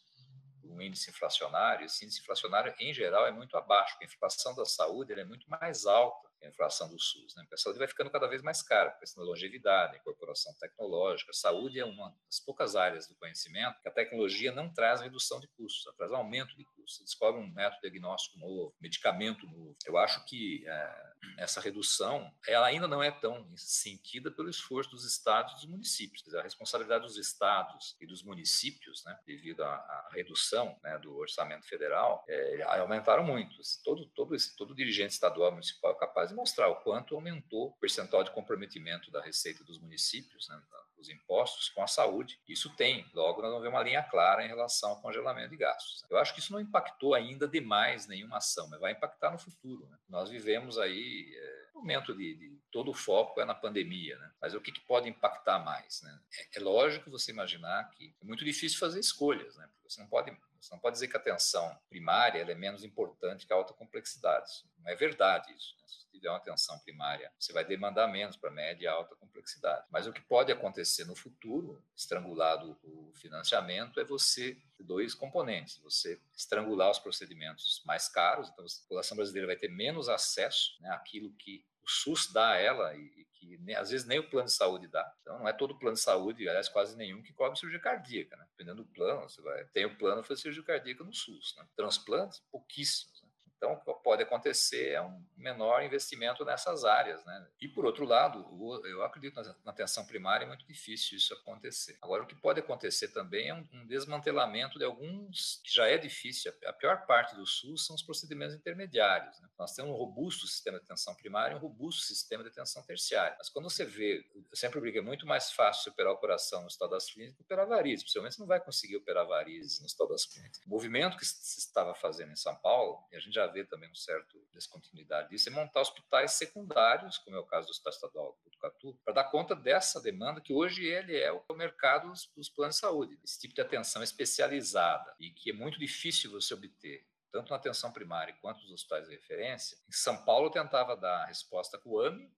um 0.70 0.82
índice 0.82 1.10
inflacionário, 1.10 1.86
esse 1.86 2.04
índice 2.04 2.20
inflacionário, 2.20 2.74
em 2.78 2.92
geral, 2.92 3.26
é 3.26 3.32
muito 3.32 3.56
abaixo, 3.56 3.96
a 4.00 4.04
inflação 4.04 4.54
da 4.54 4.64
saúde 4.64 5.12
é 5.12 5.24
muito 5.24 5.48
mais 5.48 5.86
alta 5.86 6.27
a 6.42 6.48
inflação 6.48 6.88
do 6.88 6.98
SUS. 6.98 7.34
Né? 7.36 7.42
Porque 7.42 7.54
a 7.54 7.58
saúde 7.58 7.78
vai 7.78 7.88
ficando 7.88 8.10
cada 8.10 8.26
vez 8.26 8.42
mais 8.42 8.62
cara, 8.62 8.90
questão 8.92 9.22
da 9.22 9.30
longevidade, 9.30 9.96
incorporação 9.96 10.54
tecnológica. 10.58 11.30
A 11.30 11.34
saúde 11.34 11.80
é 11.80 11.84
uma 11.84 12.14
das 12.26 12.40
poucas 12.40 12.76
áreas 12.76 13.08
do 13.08 13.14
conhecimento 13.16 13.80
que 13.80 13.88
a 13.88 13.92
tecnologia 13.92 14.52
não 14.52 14.72
traz 14.72 15.00
redução 15.00 15.40
de 15.40 15.48
custos, 15.48 15.86
ela 15.86 15.96
traz 15.96 16.12
aumento 16.12 16.56
de 16.56 16.64
custos. 16.64 16.98
Você 16.98 17.04
descobre 17.04 17.40
um 17.40 17.52
método 17.52 17.80
diagnóstico 17.82 18.38
novo, 18.38 18.74
medicamento 18.80 19.46
novo. 19.46 19.76
Eu 19.86 19.96
acho 19.98 20.24
que 20.26 20.64
é, 20.66 21.12
essa 21.36 21.60
redução 21.60 22.32
ela 22.46 22.66
ainda 22.66 22.88
não 22.88 23.02
é 23.02 23.10
tão 23.10 23.46
sentida 23.56 24.30
pelo 24.30 24.50
esforço 24.50 24.90
dos 24.90 25.04
estados 25.04 25.52
e 25.52 25.56
dos 25.56 25.66
municípios. 25.66 26.22
Dizer, 26.22 26.38
a 26.38 26.42
responsabilidade 26.42 27.04
dos 27.04 27.16
estados 27.16 27.96
e 28.00 28.06
dos 28.06 28.22
municípios, 28.22 29.04
né, 29.04 29.18
devido 29.26 29.62
à, 29.62 29.74
à 29.74 30.08
redução 30.12 30.78
né, 30.82 30.98
do 30.98 31.16
orçamento 31.16 31.66
federal, 31.66 32.24
é, 32.28 32.62
aumentaram 32.80 33.24
muito. 33.24 33.56
Todo, 33.84 34.06
todo, 34.06 34.34
esse, 34.34 34.56
todo 34.56 34.74
dirigente 34.74 35.12
estadual 35.12 35.52
municipal 35.52 35.92
é 35.92 35.98
capaz 35.98 36.30
de 36.30 36.34
mostrar 36.34 36.68
o 36.68 36.76
quanto 36.76 37.14
aumentou 37.14 37.68
o 37.68 37.72
percentual 37.78 38.24
de 38.24 38.30
comprometimento 38.30 39.10
da 39.10 39.22
receita 39.22 39.64
dos 39.64 39.78
municípios, 39.78 40.48
né, 40.48 40.60
dos 40.98 41.08
impostos, 41.08 41.68
com 41.70 41.82
a 41.82 41.86
saúde. 41.86 42.40
Isso 42.48 42.74
tem, 42.74 43.06
logo 43.14 43.40
nós 43.40 43.50
vamos 43.50 43.62
ver 43.62 43.68
uma 43.68 43.82
linha 43.82 44.02
clara 44.02 44.44
em 44.44 44.48
relação 44.48 44.90
ao 44.90 45.00
congelamento 45.00 45.50
de 45.50 45.56
gastos. 45.56 46.04
Eu 46.10 46.18
acho 46.18 46.34
que 46.34 46.40
isso 46.40 46.52
não 46.52 46.60
impactou 46.60 47.14
ainda 47.14 47.46
demais 47.46 48.06
nenhuma 48.06 48.38
ação, 48.38 48.68
mas 48.68 48.80
vai 48.80 48.92
impactar 48.92 49.30
no 49.30 49.38
futuro. 49.38 49.86
Né? 49.86 49.96
Nós 50.08 50.28
vivemos 50.28 50.76
aí 50.76 51.07
é, 51.08 51.67
um 51.67 51.67
momento 51.78 52.14
de, 52.14 52.34
de, 52.34 52.58
todo 52.70 52.90
o 52.90 52.94
foco 52.94 53.40
é 53.40 53.44
na 53.44 53.54
pandemia, 53.54 54.18
né? 54.18 54.30
mas 54.40 54.54
o 54.54 54.60
que, 54.60 54.72
que 54.72 54.80
pode 54.80 55.08
impactar 55.08 55.58
mais? 55.58 56.02
Né? 56.02 56.20
É, 56.38 56.58
é 56.58 56.60
lógico 56.60 57.10
você 57.10 57.32
imaginar 57.32 57.88
que 57.90 58.14
é 58.20 58.24
muito 58.24 58.44
difícil 58.44 58.78
fazer 58.78 59.00
escolhas, 59.00 59.56
né? 59.56 59.68
porque 59.72 59.90
você 59.90 60.00
não 60.00 60.08
pode 60.08 60.36
você 60.60 60.74
não 60.74 60.80
pode 60.80 60.94
dizer 60.94 61.08
que 61.08 61.16
a 61.16 61.20
atenção 61.20 61.78
primária 61.88 62.40
é 62.40 62.54
menos 62.54 62.82
importante 62.82 63.46
que 63.46 63.52
a 63.52 63.56
alta 63.56 63.72
complexidade. 63.72 64.64
Não 64.78 64.90
é 64.90 64.96
verdade 64.96 65.52
isso. 65.54 65.76
Né? 65.78 65.84
Se 65.86 66.10
tiver 66.10 66.28
uma 66.28 66.38
atenção 66.38 66.78
primária, 66.80 67.32
você 67.38 67.52
vai 67.52 67.64
demandar 67.64 68.08
menos 68.08 68.36
para 68.36 68.50
média 68.50 68.84
e 68.84 68.88
alta 68.88 69.14
complexidade. 69.14 69.86
Mas 69.90 70.06
o 70.06 70.12
que 70.12 70.20
pode 70.20 70.50
acontecer 70.50 71.04
no 71.04 71.14
futuro, 71.14 71.82
estrangulado 71.96 72.76
o 72.82 73.12
financiamento, 73.14 74.00
é 74.00 74.04
você 74.04 74.58
dois 74.80 75.14
componentes. 75.14 75.78
Você 75.78 76.20
estrangular 76.36 76.90
os 76.90 76.98
procedimentos 76.98 77.82
mais 77.84 78.08
caros, 78.08 78.48
então 78.48 78.64
a 78.64 78.82
população 78.82 79.16
brasileira 79.16 79.46
vai 79.46 79.56
ter 79.56 79.68
menos 79.68 80.08
acesso 80.08 80.76
né, 80.80 80.90
àquilo 80.90 81.32
que 81.34 81.64
o 81.88 81.90
SUS 81.90 82.30
dá 82.30 82.50
a 82.50 82.56
ela 82.56 82.94
e, 82.94 83.26
que 83.32 83.56
nem, 83.58 83.74
às 83.74 83.90
vezes 83.90 84.06
nem 84.06 84.18
o 84.18 84.28
plano 84.28 84.46
de 84.46 84.52
saúde 84.52 84.86
dá. 84.88 85.10
Então 85.22 85.38
não 85.38 85.48
é 85.48 85.52
todo 85.52 85.78
plano 85.78 85.94
de 85.94 86.02
saúde, 86.02 86.46
aliás 86.46 86.68
quase 86.68 86.96
nenhum 86.96 87.22
que 87.22 87.32
cobre 87.32 87.58
cirurgia 87.58 87.80
cardíaca, 87.80 88.36
né? 88.36 88.44
Dependendo 88.50 88.84
do 88.84 88.88
plano, 88.90 89.22
você 89.22 89.40
vai 89.40 89.64
tem 89.68 89.86
o 89.86 89.96
plano 89.96 90.22
para 90.22 90.36
cirurgia 90.36 90.62
cardíaca 90.62 91.02
no 91.02 91.14
SUS, 91.14 91.54
né? 91.56 91.66
Transplantes 91.74 92.42
pouquíssimos. 92.52 93.17
Então, 93.58 93.72
o 93.72 93.94
que 93.94 94.02
pode 94.02 94.22
acontecer 94.22 94.92
é 94.92 95.02
um 95.02 95.22
menor 95.36 95.82
investimento 95.82 96.44
nessas 96.44 96.84
áreas. 96.84 97.24
Né? 97.24 97.48
E, 97.60 97.68
por 97.68 97.84
outro 97.84 98.04
lado, 98.04 98.46
eu 98.86 99.02
acredito 99.02 99.34
na 99.64 99.72
atenção 99.72 100.06
primária, 100.06 100.44
é 100.44 100.48
muito 100.48 100.66
difícil 100.66 101.18
isso 101.18 101.34
acontecer. 101.34 101.98
Agora, 102.00 102.22
o 102.22 102.26
que 102.26 102.36
pode 102.36 102.60
acontecer 102.60 103.08
também 103.08 103.48
é 103.48 103.54
um, 103.54 103.86
desmantelamento 103.86 104.78
de 104.78 104.84
alguns, 104.84 105.60
que 105.64 105.74
já 105.74 105.86
é 105.86 105.98
difícil, 105.98 106.52
a 106.66 106.72
pior 106.72 107.04
parte 107.06 107.34
do 107.34 107.44
SUS 107.46 107.86
são 107.86 107.96
os 107.96 108.02
procedimentos 108.02 108.54
intermediários. 108.54 109.40
Né? 109.40 109.48
Nós 109.58 109.74
temos 109.74 109.90
um 109.90 109.94
robusto 109.96 110.46
sistema 110.46 110.78
de 110.78 110.84
atenção 110.84 111.14
primária 111.14 111.54
e 111.54 111.56
um 111.56 111.60
robusto 111.60 112.02
sistema 112.02 112.44
de 112.44 112.50
atenção 112.50 112.82
terciária. 112.82 113.34
Mas 113.38 113.48
quando 113.48 113.68
você 113.68 113.84
vê, 113.84 114.24
eu 114.34 114.56
sempre 114.56 114.80
digo, 114.80 114.98
é 114.98 115.02
muito 115.02 115.26
mais 115.26 115.50
fácil 115.50 115.90
operar 115.90 116.12
operar 116.12 116.38
no 116.60 116.68
estado 116.68 116.90
das 116.90 117.10
clínicas 117.10 117.36
que 117.36 117.42
operar 117.42 117.66
varizes. 117.66 118.04
Possivelmente 118.04 118.36
você 118.36 118.42
não 118.42 118.46
vai 118.46 118.60
conseguir 118.60 118.96
operar 118.96 119.26
varizes 119.26 119.80
no 119.80 119.86
estado 119.86 120.10
das 120.10 120.26
clínicas. 120.26 120.60
O 120.64 120.68
movimento 120.68 121.16
que 121.16 121.24
se 121.24 121.58
estava 121.58 121.94
fazendo 121.94 122.32
em 122.32 122.36
São 122.36 122.54
Paulo, 122.56 123.04
e 123.10 123.16
a 123.16 123.20
gente 123.20 123.34
já 123.34 123.46
haver 123.48 123.66
também 123.68 123.90
um 123.90 123.94
certo 123.94 124.38
descontinuidade 124.52 125.30
disso, 125.30 125.48
é 125.48 125.52
montar 125.52 125.80
hospitais 125.80 126.32
secundários, 126.32 127.18
como 127.18 127.36
é 127.36 127.40
o 127.40 127.46
caso 127.46 127.66
do 127.66 127.70
Hospital 127.70 127.92
Estadual 127.92 128.32
do 128.32 128.44
Botucatu, 128.44 128.98
para 129.04 129.14
dar 129.14 129.24
conta 129.24 129.54
dessa 129.54 130.00
demanda 130.00 130.40
que 130.40 130.52
hoje 130.52 130.84
ele 130.84 131.16
é 131.16 131.32
o 131.32 131.44
mercado 131.54 132.12
dos 132.36 132.48
planos 132.48 132.76
de 132.76 132.80
saúde, 132.80 133.18
esse 133.24 133.38
tipo 133.38 133.54
de 133.54 133.60
atenção 133.60 134.02
especializada 134.02 135.14
e 135.18 135.30
que 135.30 135.50
é 135.50 135.52
muito 135.52 135.78
difícil 135.78 136.30
você 136.30 136.54
obter 136.54 137.06
tanto 137.30 137.50
na 137.50 137.56
atenção 137.56 137.92
primária 137.92 138.34
quanto 138.40 138.60
nos 138.62 138.72
hospitais 138.72 139.06
de 139.06 139.14
referência. 139.14 139.76
Em 139.86 139.92
São 139.92 140.24
Paulo 140.24 140.50
tentava 140.50 140.96
dar 140.96 141.26
resposta 141.26 141.78
com 141.78 141.90
o 141.90 142.00
AMI, 142.00 142.32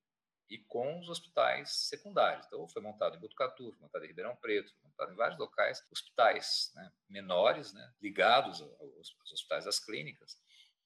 e 0.51 0.59
com 0.59 0.99
os 0.99 1.09
hospitais 1.09 1.71
secundários. 1.89 2.45
Então, 2.47 2.69
foi 2.69 2.83
montado 2.83 3.17
em 3.17 3.21
Botucatu, 3.21 3.71
foi 3.71 3.81
montado 3.81 4.05
em 4.05 4.09
Ribeirão 4.09 4.35
Preto, 4.37 4.73
foi 4.73 4.91
montado 4.91 5.13
em 5.13 5.17
vários 5.17 5.39
locais, 5.39 5.87
hospitais 5.93 6.73
né, 6.75 6.93
menores, 7.09 7.73
né, 7.73 7.95
ligados 8.03 8.61
aos, 8.61 9.17
hospitais 9.33 9.65
das 9.65 9.79
clínicas, 9.79 10.37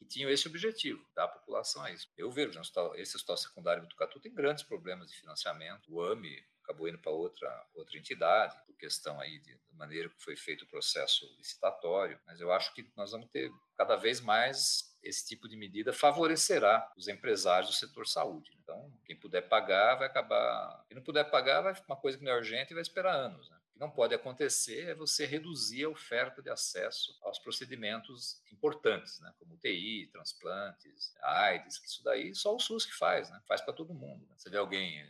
que 0.04 0.08
tinham 0.08 0.30
esse 0.30 0.46
objetivo, 0.46 1.04
dar 1.14 1.24
a 1.24 1.28
população 1.28 1.82
a 1.82 1.90
isso. 1.90 2.08
Eu 2.16 2.30
vejo, 2.30 2.58
né, 2.58 2.62
esse 2.96 3.16
hospital 3.16 3.36
secundário 3.36 3.80
em 3.80 3.84
Botucatu 3.84 4.20
tem 4.20 4.32
grandes 4.32 4.62
problemas 4.62 5.10
de 5.10 5.18
financiamento, 5.18 5.92
o 5.92 6.02
AMI 6.02 6.44
acabou 6.62 6.88
indo 6.88 6.98
para 6.98 7.12
outra, 7.12 7.66
outra 7.74 7.98
entidade, 7.98 8.56
por 8.66 8.74
questão 8.76 9.20
aí 9.20 9.38
de, 9.38 9.54
da 9.54 9.74
maneira 9.76 10.08
que 10.08 10.22
foi 10.22 10.34
feito 10.36 10.64
o 10.64 10.68
processo 10.68 11.26
licitatório, 11.36 12.18
mas 12.26 12.40
eu 12.40 12.50
acho 12.52 12.72
que 12.74 12.90
nós 12.96 13.10
vamos 13.10 13.28
ter 13.30 13.50
cada 13.76 13.96
vez 13.96 14.20
mais 14.20 14.94
esse 15.02 15.26
tipo 15.26 15.46
de 15.46 15.56
medida 15.56 15.92
favorecerá 15.92 16.90
os 16.96 17.08
empresários 17.08 17.70
do 17.70 17.76
setor 17.76 18.06
saúde. 18.06 18.56
Então, 18.62 18.90
quem 19.04 19.14
puder 19.14 19.42
pagar 19.42 19.96
vai 19.96 20.06
acabar. 20.06 20.82
Quem 20.88 20.96
não 20.96 21.04
puder 21.04 21.24
pagar 21.30 21.60
vai 21.60 21.74
uma 21.86 21.96
coisa 21.96 22.16
que 22.16 22.24
não 22.24 22.32
é 22.32 22.36
urgente 22.36 22.72
e 22.72 22.74
vai 22.74 22.82
esperar 22.82 23.14
anos. 23.14 23.50
Né? 23.50 23.56
Que 23.74 23.80
não 23.80 23.90
pode 23.90 24.14
acontecer 24.14 24.88
é 24.88 24.94
você 24.94 25.26
reduzir 25.26 25.84
a 25.84 25.88
oferta 25.88 26.40
de 26.40 26.48
acesso 26.48 27.18
aos 27.22 27.40
procedimentos 27.40 28.40
importantes, 28.52 29.18
né? 29.18 29.34
como 29.38 29.54
UTI, 29.54 30.06
transplantes, 30.12 31.12
AIDS, 31.20 31.78
que 31.78 31.88
isso 31.88 32.02
daí 32.04 32.34
só 32.34 32.54
o 32.54 32.60
SUS 32.60 32.86
que 32.86 32.94
faz, 32.94 33.28
né? 33.30 33.42
faz 33.48 33.60
para 33.60 33.74
todo 33.74 33.92
mundo. 33.92 34.24
Né? 34.28 34.34
Você 34.38 34.48
vê 34.48 34.58
alguém 34.58 35.04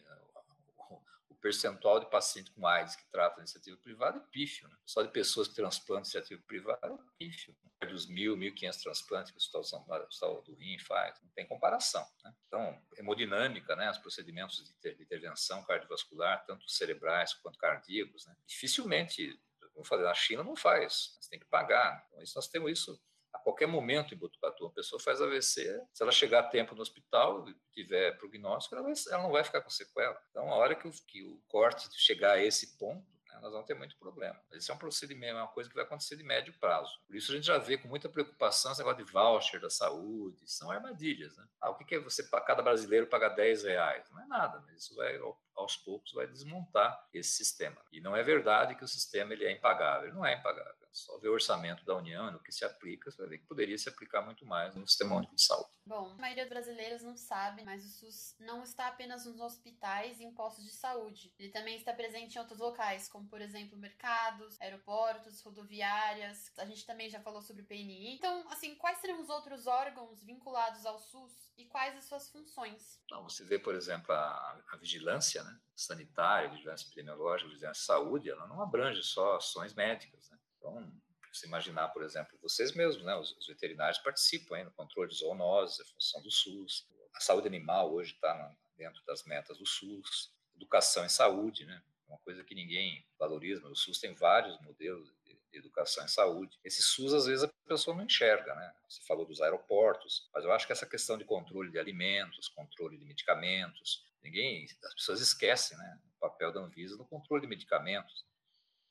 percentual 1.44 2.00
de 2.00 2.08
pacientes 2.08 2.50
com 2.54 2.66
AIDS 2.66 2.96
que 2.96 3.04
tratam 3.10 3.40
iniciativa 3.40 3.76
privada 3.76 4.16
é 4.16 4.22
pífio. 4.32 4.66
Né? 4.66 4.74
Só 4.86 5.02
de 5.02 5.10
pessoas 5.10 5.46
que 5.46 5.54
transplantam 5.54 6.04
iniciativa 6.04 6.42
privada 6.46 6.86
é 6.86 6.96
pífio. 7.18 7.54
Né? 7.62 7.88
Dos 7.90 8.06
mil, 8.08 8.34
mil 8.34 8.54
quinhentos 8.54 8.80
transplantes 8.80 9.30
que 9.30 9.36
o 9.36 9.60
Hospital 9.60 10.40
do 10.40 10.54
Rim 10.54 10.78
faz, 10.78 11.20
não 11.22 11.28
tem 11.32 11.46
comparação. 11.46 12.02
Né? 12.24 12.34
Então, 12.46 12.82
hemodinâmica, 12.96 13.76
né? 13.76 13.90
os 13.90 13.98
procedimentos 13.98 14.74
de 14.82 15.02
intervenção 15.02 15.62
cardiovascular, 15.64 16.46
tanto 16.46 16.66
cerebrais 16.66 17.34
quanto 17.34 17.58
cardíacos, 17.58 18.24
né? 18.24 18.34
dificilmente, 18.46 19.38
eu 19.76 19.84
falei, 19.84 20.06
na 20.06 20.14
China 20.14 20.42
não 20.42 20.56
faz, 20.56 21.14
você 21.20 21.28
tem 21.28 21.38
que 21.38 21.46
pagar. 21.46 22.06
Então, 22.08 22.22
isso, 22.22 22.32
nós 22.36 22.48
temos 22.48 22.72
isso 22.72 22.98
a 23.34 23.38
qualquer 23.38 23.66
momento 23.66 24.14
em 24.14 24.16
Botucatu. 24.16 24.66
A 24.66 24.70
pessoa 24.70 25.00
faz 25.00 25.20
AVC, 25.20 25.82
se 25.92 26.02
ela 26.02 26.12
chegar 26.12 26.40
a 26.40 26.48
tempo 26.48 26.74
no 26.74 26.82
hospital 26.82 27.48
e 27.48 27.54
tiver 27.72 28.16
prognóstico, 28.16 28.76
ela, 28.76 28.84
vai, 28.84 28.92
ela, 29.10 29.22
não 29.22 29.32
vai 29.32 29.42
ficar 29.42 29.60
com 29.60 29.70
sequela. 29.70 30.16
Então, 30.30 30.50
a 30.52 30.56
hora 30.56 30.74
que 30.74 30.86
o, 30.86 30.92
que 31.06 31.22
o 31.24 31.42
corte 31.48 31.88
chegar 31.92 32.32
a 32.32 32.42
esse 32.42 32.78
ponto, 32.78 33.04
né, 33.28 33.38
nós 33.42 33.52
vamos 33.52 33.66
ter 33.66 33.74
muito 33.74 33.98
problema. 33.98 34.40
Isso 34.52 34.70
é 34.70 34.74
um 34.74 34.78
procedimento, 34.78 35.36
é 35.36 35.42
uma 35.42 35.48
coisa 35.48 35.68
que 35.68 35.74
vai 35.74 35.84
acontecer 35.84 36.16
de 36.16 36.22
médio 36.22 36.54
prazo. 36.60 36.92
Por 37.06 37.16
isso 37.16 37.32
a 37.32 37.34
gente 37.34 37.46
já 37.46 37.58
vê 37.58 37.76
com 37.76 37.88
muita 37.88 38.08
preocupação 38.08 38.70
esse 38.70 38.80
negócio 38.80 39.04
de 39.04 39.12
voucher 39.12 39.60
da 39.60 39.68
saúde, 39.68 40.48
são 40.48 40.70
armadilhas. 40.70 41.36
Né? 41.36 41.44
Ah, 41.60 41.70
o 41.70 41.76
que 41.76 41.96
é 41.96 41.98
você, 41.98 42.22
cada 42.46 42.62
brasileiro 42.62 43.08
pagar 43.08 43.30
10 43.30 43.64
reais? 43.64 44.08
Não 44.10 44.22
é 44.22 44.26
nada, 44.26 44.62
mas 44.64 44.84
isso 44.84 44.94
vai 44.94 45.18
aos 45.56 45.76
poucos 45.76 46.12
vai 46.12 46.26
desmontar 46.26 47.08
esse 47.12 47.30
sistema. 47.30 47.80
E 47.92 48.00
não 48.00 48.14
é 48.14 48.22
verdade 48.22 48.76
que 48.76 48.84
o 48.84 48.88
sistema 48.88 49.32
ele 49.32 49.44
é 49.44 49.52
impagável, 49.52 50.08
ele 50.08 50.16
não 50.16 50.24
é 50.24 50.34
impagável. 50.34 50.83
Só 50.94 51.18
ver 51.18 51.28
o 51.28 51.32
orçamento 51.32 51.84
da 51.84 51.96
União, 51.96 52.30
no 52.30 52.40
que 52.40 52.52
se 52.52 52.64
aplica, 52.64 53.10
você 53.10 53.18
vai 53.18 53.30
ver 53.30 53.38
que 53.38 53.46
poderia 53.46 53.76
se 53.76 53.88
aplicar 53.88 54.22
muito 54.22 54.46
mais 54.46 54.76
no 54.76 54.86
Sistema 54.86 55.16
Único 55.16 55.34
de 55.34 55.42
Saúde. 55.42 55.68
Bom, 55.84 56.12
a 56.12 56.14
maioria 56.14 56.44
dos 56.44 56.50
brasileiros 56.50 57.02
não 57.02 57.16
sabe, 57.16 57.64
mas 57.64 57.84
o 57.84 57.88
SUS 57.88 58.36
não 58.38 58.62
está 58.62 58.86
apenas 58.86 59.26
nos 59.26 59.40
hospitais 59.40 60.20
e 60.20 60.24
em 60.24 60.32
postos 60.32 60.64
de 60.64 60.70
saúde. 60.70 61.34
Ele 61.36 61.50
também 61.50 61.76
está 61.76 61.92
presente 61.92 62.36
em 62.36 62.38
outros 62.38 62.60
locais, 62.60 63.08
como, 63.08 63.28
por 63.28 63.40
exemplo, 63.40 63.76
mercados, 63.76 64.56
aeroportos, 64.60 65.42
rodoviárias. 65.42 66.52
A 66.56 66.64
gente 66.64 66.86
também 66.86 67.10
já 67.10 67.20
falou 67.20 67.42
sobre 67.42 67.62
o 67.62 67.66
PNI. 67.66 68.14
Então, 68.14 68.48
assim, 68.48 68.76
quais 68.76 68.98
seriam 68.98 69.20
os 69.20 69.28
outros 69.28 69.66
órgãos 69.66 70.22
vinculados 70.22 70.86
ao 70.86 71.00
SUS 71.00 71.52
e 71.58 71.66
quais 71.66 71.96
as 71.96 72.04
suas 72.04 72.30
funções? 72.30 73.00
Então, 73.04 73.24
você 73.24 73.44
vê, 73.44 73.58
por 73.58 73.74
exemplo, 73.74 74.12
a, 74.12 74.62
a 74.72 74.76
vigilância 74.76 75.42
né, 75.42 75.58
sanitária, 75.74 76.48
a 76.48 76.52
vigilância 76.52 76.86
epidemiológica, 76.86 77.48
a 77.48 77.52
vigilância 77.52 77.80
de 77.80 77.86
saúde, 77.86 78.30
ela 78.30 78.46
não 78.46 78.62
abrange 78.62 79.02
só 79.02 79.36
ações 79.36 79.74
médicas. 79.74 80.30
Né? 80.30 80.38
Então, 80.64 80.90
se 81.30 81.46
imaginar, 81.46 81.88
por 81.88 82.02
exemplo, 82.02 82.38
vocês 82.40 82.72
mesmos, 82.72 83.04
né, 83.04 83.14
os, 83.16 83.36
os 83.36 83.46
veterinários 83.46 83.98
participam 83.98 84.56
aí 84.56 84.64
no 84.64 84.72
controle 84.72 85.10
de 85.10 85.16
zoonoses, 85.16 85.80
a 85.80 85.84
função 85.84 86.22
do 86.22 86.30
SUS. 86.30 86.88
A 87.14 87.20
saúde 87.20 87.46
animal 87.46 87.92
hoje 87.92 88.14
está 88.14 88.56
dentro 88.76 89.04
das 89.04 89.24
metas 89.24 89.58
do 89.58 89.66
SUS. 89.66 90.32
Educação 90.56 91.04
em 91.04 91.08
saúde, 91.08 91.66
né? 91.66 91.82
Uma 92.08 92.18
coisa 92.18 92.44
que 92.44 92.54
ninguém 92.54 93.04
valoriza, 93.18 93.66
o 93.68 93.76
SUS 93.76 93.98
tem 93.98 94.14
vários 94.14 94.58
modelos 94.60 95.12
de 95.24 95.58
educação 95.58 96.04
em 96.04 96.08
saúde. 96.08 96.58
Esse 96.64 96.82
SUS, 96.82 97.12
às 97.12 97.26
vezes, 97.26 97.44
a 97.44 97.52
pessoa 97.66 97.96
não 97.96 98.04
enxerga, 98.04 98.54
né? 98.54 98.74
Você 98.88 99.02
falou 99.02 99.26
dos 99.26 99.40
aeroportos, 99.40 100.28
mas 100.32 100.44
eu 100.44 100.52
acho 100.52 100.66
que 100.66 100.72
essa 100.72 100.86
questão 100.86 101.18
de 101.18 101.24
controle 101.24 101.70
de 101.70 101.78
alimentos, 101.78 102.48
controle 102.48 102.96
de 102.96 103.04
medicamentos, 103.04 104.06
ninguém, 104.22 104.66
as 104.84 104.94
pessoas 104.94 105.20
esquecem, 105.20 105.76
né? 105.76 106.00
O 106.16 106.20
papel 106.20 106.52
da 106.52 106.60
Anvisa 106.60 106.96
no 106.96 107.04
controle 107.04 107.42
de 107.42 107.48
medicamentos. 107.48 108.24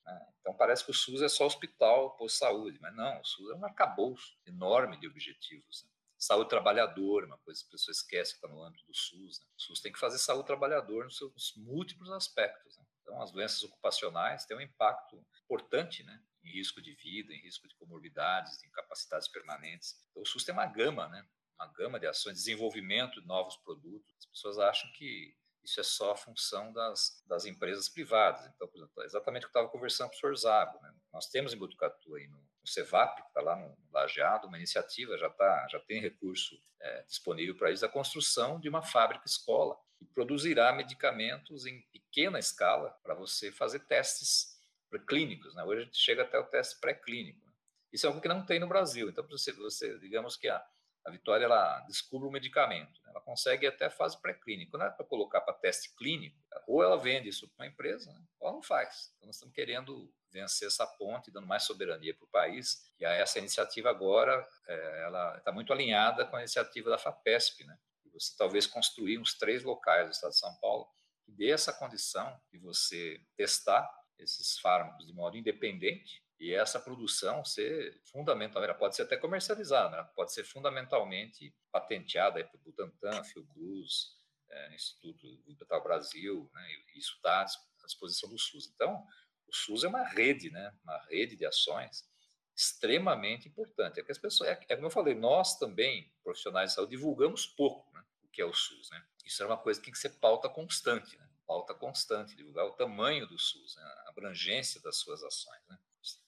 Né? 0.06 0.28
Então 0.40 0.54
parece 0.54 0.84
que 0.84 0.92
o 0.92 0.94
SUS 0.94 1.22
é 1.22 1.30
só 1.30 1.46
hospital, 1.46 2.16
posto 2.18 2.38
saúde, 2.38 2.80
mas 2.82 2.96
não, 2.96 3.20
o 3.20 3.26
SUS 3.26 3.50
é 3.52 3.56
um 3.56 3.66
arcabouço 3.66 4.38
enorme 4.46 5.00
de 5.00 5.08
objetivos. 5.08 5.84
Né? 5.84 5.90
Saúde 6.18 6.50
trabalhador, 6.50 7.26
uma 7.26 7.38
coisa 7.40 7.60
que 7.62 7.66
as 7.66 7.72
pessoas 7.72 7.98
esquecem 7.98 8.34
que 8.34 8.46
está 8.46 8.48
no 8.48 8.64
âmbito 8.64 8.86
do 8.86 8.96
SUS. 8.96 9.40
Né? 9.40 9.46
O 9.58 9.62
SUS 9.62 9.82
tem 9.82 9.92
que 9.92 10.00
fazer 10.00 10.18
saúde 10.18 10.48
trabalhador 10.48 11.06
nos 11.06 11.18
seus 11.18 11.54
múltiplos 11.58 12.12
aspectos. 12.12 12.78
Né? 12.78 12.86
Então, 13.02 13.22
as 13.22 13.32
doenças 13.32 13.62
ocupacionais 13.64 14.46
têm 14.46 14.56
um 14.56 14.62
impacto 14.62 15.26
importante 15.44 16.04
né? 16.04 16.22
em 16.44 16.52
risco 16.52 16.82
de 16.82 16.94
vida, 16.96 17.34
em 17.34 17.42
risco 17.42 17.68
de 17.68 17.76
comorbidades, 17.76 18.58
de 18.60 18.68
incapacidades 18.68 19.28
permanentes. 19.28 19.96
Então, 20.12 20.24
o 20.24 20.26
SUS 20.26 20.46
tem 20.46 20.54
uma 20.54 20.66
gama, 20.66 21.10
né? 21.10 21.26
uma 21.60 21.68
gama 21.68 22.00
de 22.00 22.08
ações, 22.08 22.38
desenvolvimento 22.38 23.22
de 23.22 23.28
novos 23.28 23.58
produtos. 23.58 24.16
As 24.20 24.26
pessoas 24.26 24.60
acham 24.60 24.90
que 24.94 25.36
isso 25.64 25.80
é 25.80 25.84
só 25.84 26.12
a 26.12 26.18
função 26.18 26.74
das, 26.74 27.24
das 27.26 27.46
empresas 27.46 27.88
privadas. 27.88 28.46
Então, 28.54 28.68
por 28.68 28.78
exemplo, 28.78 29.04
exatamente 29.04 29.46
o 29.46 29.50
que 29.50 29.58
eu 29.58 29.62
estava 29.62 29.70
conversando 29.70 30.10
com 30.10 30.16
o 30.16 30.20
senhor 30.20 30.36
Zago. 30.36 30.82
Né? 30.82 30.94
Nós 31.12 31.28
temos 31.28 31.54
em 31.54 31.58
Botucatu, 31.58 32.16
aí 32.16 32.28
no, 32.28 32.38
no 32.38 32.68
CEVAP, 32.68 33.22
que 33.22 33.28
está 33.28 33.42
lá 33.42 33.56
no, 33.56 33.70
no 33.70 33.92
Lajeado, 33.92 34.48
uma 34.48 34.58
iniciativa, 34.58 35.18
já, 35.18 35.30
tá, 35.30 35.68
já 35.70 35.80
tem 35.80 36.02
recurso 36.02 36.60
é, 36.82 37.04
disponível 37.04 37.56
para 37.56 37.72
isso, 37.72 37.86
a 37.86 37.90
construção 37.90 38.60
de 38.60 38.68
uma 38.68 38.82
fábrica-escola, 38.82 39.78
que 39.98 40.06
produzirá 40.06 40.74
medicamentos 40.74 41.66
em 41.66 41.82
pequena 41.94 42.40
escala 42.40 42.92
para 43.02 43.14
você 43.14 43.52
fazer 43.52 43.80
testes 43.80 44.62
clínicos. 45.08 45.56
Né? 45.56 45.64
Hoje 45.64 45.82
a 45.82 45.86
gente 45.86 45.98
chega 45.98 46.24
até 46.24 46.38
o 46.38 46.46
teste 46.46 46.80
pré-clínico. 46.80 47.40
Né? 47.46 47.54
Isso 47.92 48.06
é 48.06 48.10
algo 48.10 48.22
que 48.22 48.28
não 48.28 48.46
tem 48.46 48.60
no 48.60 48.68
Brasil. 48.68 49.10
Então, 49.10 49.26
você, 49.28 49.52
você 49.54 49.98
digamos 50.00 50.36
que 50.36 50.50
a, 50.50 50.64
a 51.06 51.12
Vitória 51.12 51.46
ela 51.46 51.82
descobre 51.82 52.28
o 52.28 52.32
medicamento, 52.32 53.00
né? 53.04 53.12
ela 53.12 53.22
consegue 53.22 53.68
até 53.68 53.90
fase 53.90 54.20
pré-clínica. 54.22 54.78
Não 54.78 54.86
é 54.86 54.90
para 54.90 55.06
colocar 55.06 55.42
para 55.42 55.54
teste 55.54 55.94
clínico, 55.96 56.38
ou 56.66 56.82
ela 56.82 56.98
vende 56.98 57.28
isso 57.28 57.48
para 57.50 57.66
uma 57.66 57.72
empresa, 57.72 58.12
né? 58.12 58.22
ou 58.40 58.48
ela 58.48 58.56
não 58.56 58.64
faz. 58.64 59.12
Então, 59.16 59.28
nós 59.28 59.36
estamos 59.36 59.54
querendo 59.54 60.12
vencer 60.32 60.68
essa 60.68 60.88
ponte, 60.88 61.32
dando 61.32 61.46
mais 61.46 61.64
soberania 61.64 62.16
para 62.16 62.26
o 62.26 62.30
país. 62.30 62.90
E 63.00 63.06
essa 63.06 63.38
iniciativa 63.38 63.90
agora, 63.90 64.48
é, 64.68 65.04
ela 65.04 65.38
está 65.38 65.52
muito 65.52 65.74
alinhada 65.74 66.26
com 66.26 66.38
a 66.38 66.40
iniciativa 66.40 66.90
da 66.90 66.98
FAPESP, 66.98 67.66
né? 67.66 67.78
Você 68.14 68.36
talvez 68.38 68.68
construir 68.68 69.18
uns 69.18 69.36
três 69.38 69.64
locais 69.64 70.08
do 70.08 70.12
Estado 70.12 70.32
de 70.32 70.38
São 70.38 70.56
Paulo 70.58 70.88
que 71.26 71.32
dê 71.32 71.50
essa 71.50 71.74
condição 71.74 72.40
de 72.52 72.60
você 72.60 73.20
testar 73.36 73.90
esses 74.20 74.60
fármacos 74.60 75.06
de 75.06 75.14
modo 75.14 75.36
independente 75.36 76.23
e 76.44 76.54
essa 76.54 76.78
produção 76.78 77.46
ser 77.46 78.02
fundamentalmente, 78.04 78.78
pode 78.78 78.98
ser 78.98 79.04
até 79.04 79.16
comercializada, 79.16 79.96
né? 79.96 80.10
pode 80.14 80.34
ser 80.34 80.44
fundamentalmente 80.44 81.56
patenteada 81.72 82.44
para 82.44 82.58
o 82.58 82.60
Butantan, 82.60 83.24
Fiocruz, 83.24 84.18
é, 84.50 84.76
Instituto 84.76 85.42
Vital 85.48 85.82
Brasil, 85.82 86.52
né? 86.54 86.68
isso 86.96 87.14
está 87.16 87.44
à 87.44 87.86
disposição 87.86 88.30
do 88.30 88.38
SUS. 88.38 88.70
Então, 88.76 89.08
o 89.48 89.56
SUS 89.56 89.86
é 89.86 89.88
uma 89.88 90.04
rede, 90.04 90.50
né? 90.50 90.76
uma 90.84 90.98
rede 91.06 91.38
de 91.38 91.46
ações 91.46 92.06
extremamente 92.54 93.48
importante. 93.48 94.02
É 94.02 94.04
que 94.04 94.12
as 94.12 94.18
pessoas, 94.18 94.50
é, 94.50 94.60
é 94.68 94.76
como 94.76 94.88
eu 94.88 94.92
falei, 94.92 95.16
nós 95.16 95.58
também, 95.58 96.14
profissionais 96.22 96.72
de 96.72 96.76
saúde, 96.76 96.92
divulgamos 96.92 97.46
pouco 97.46 97.90
né? 97.94 98.04
o 98.22 98.28
que 98.28 98.42
é 98.42 98.46
o 98.46 98.54
SUS. 98.54 98.90
Né? 98.90 99.02
Isso 99.24 99.42
é 99.42 99.46
uma 99.46 99.58
coisa 99.58 99.80
que 99.80 99.86
tem 99.86 99.94
que 99.94 100.00
ser 100.00 100.20
pauta 100.20 100.50
constante, 100.50 101.18
né? 101.18 101.30
pauta 101.48 101.74
constante, 101.74 102.36
divulgar 102.36 102.66
o 102.66 102.74
tamanho 102.74 103.26
do 103.28 103.40
SUS, 103.40 103.78
né? 103.78 103.84
a 103.84 104.10
abrangência 104.10 104.82
das 104.82 104.98
suas 104.98 105.24
ações. 105.24 105.62
Né? 105.70 105.80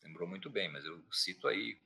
Lembrou 0.03 0.28
muito 0.28 0.49
bem, 0.49 0.71
mas 0.71 0.86
eu 0.86 1.03
cito 1.11 1.47
aí 1.47 1.80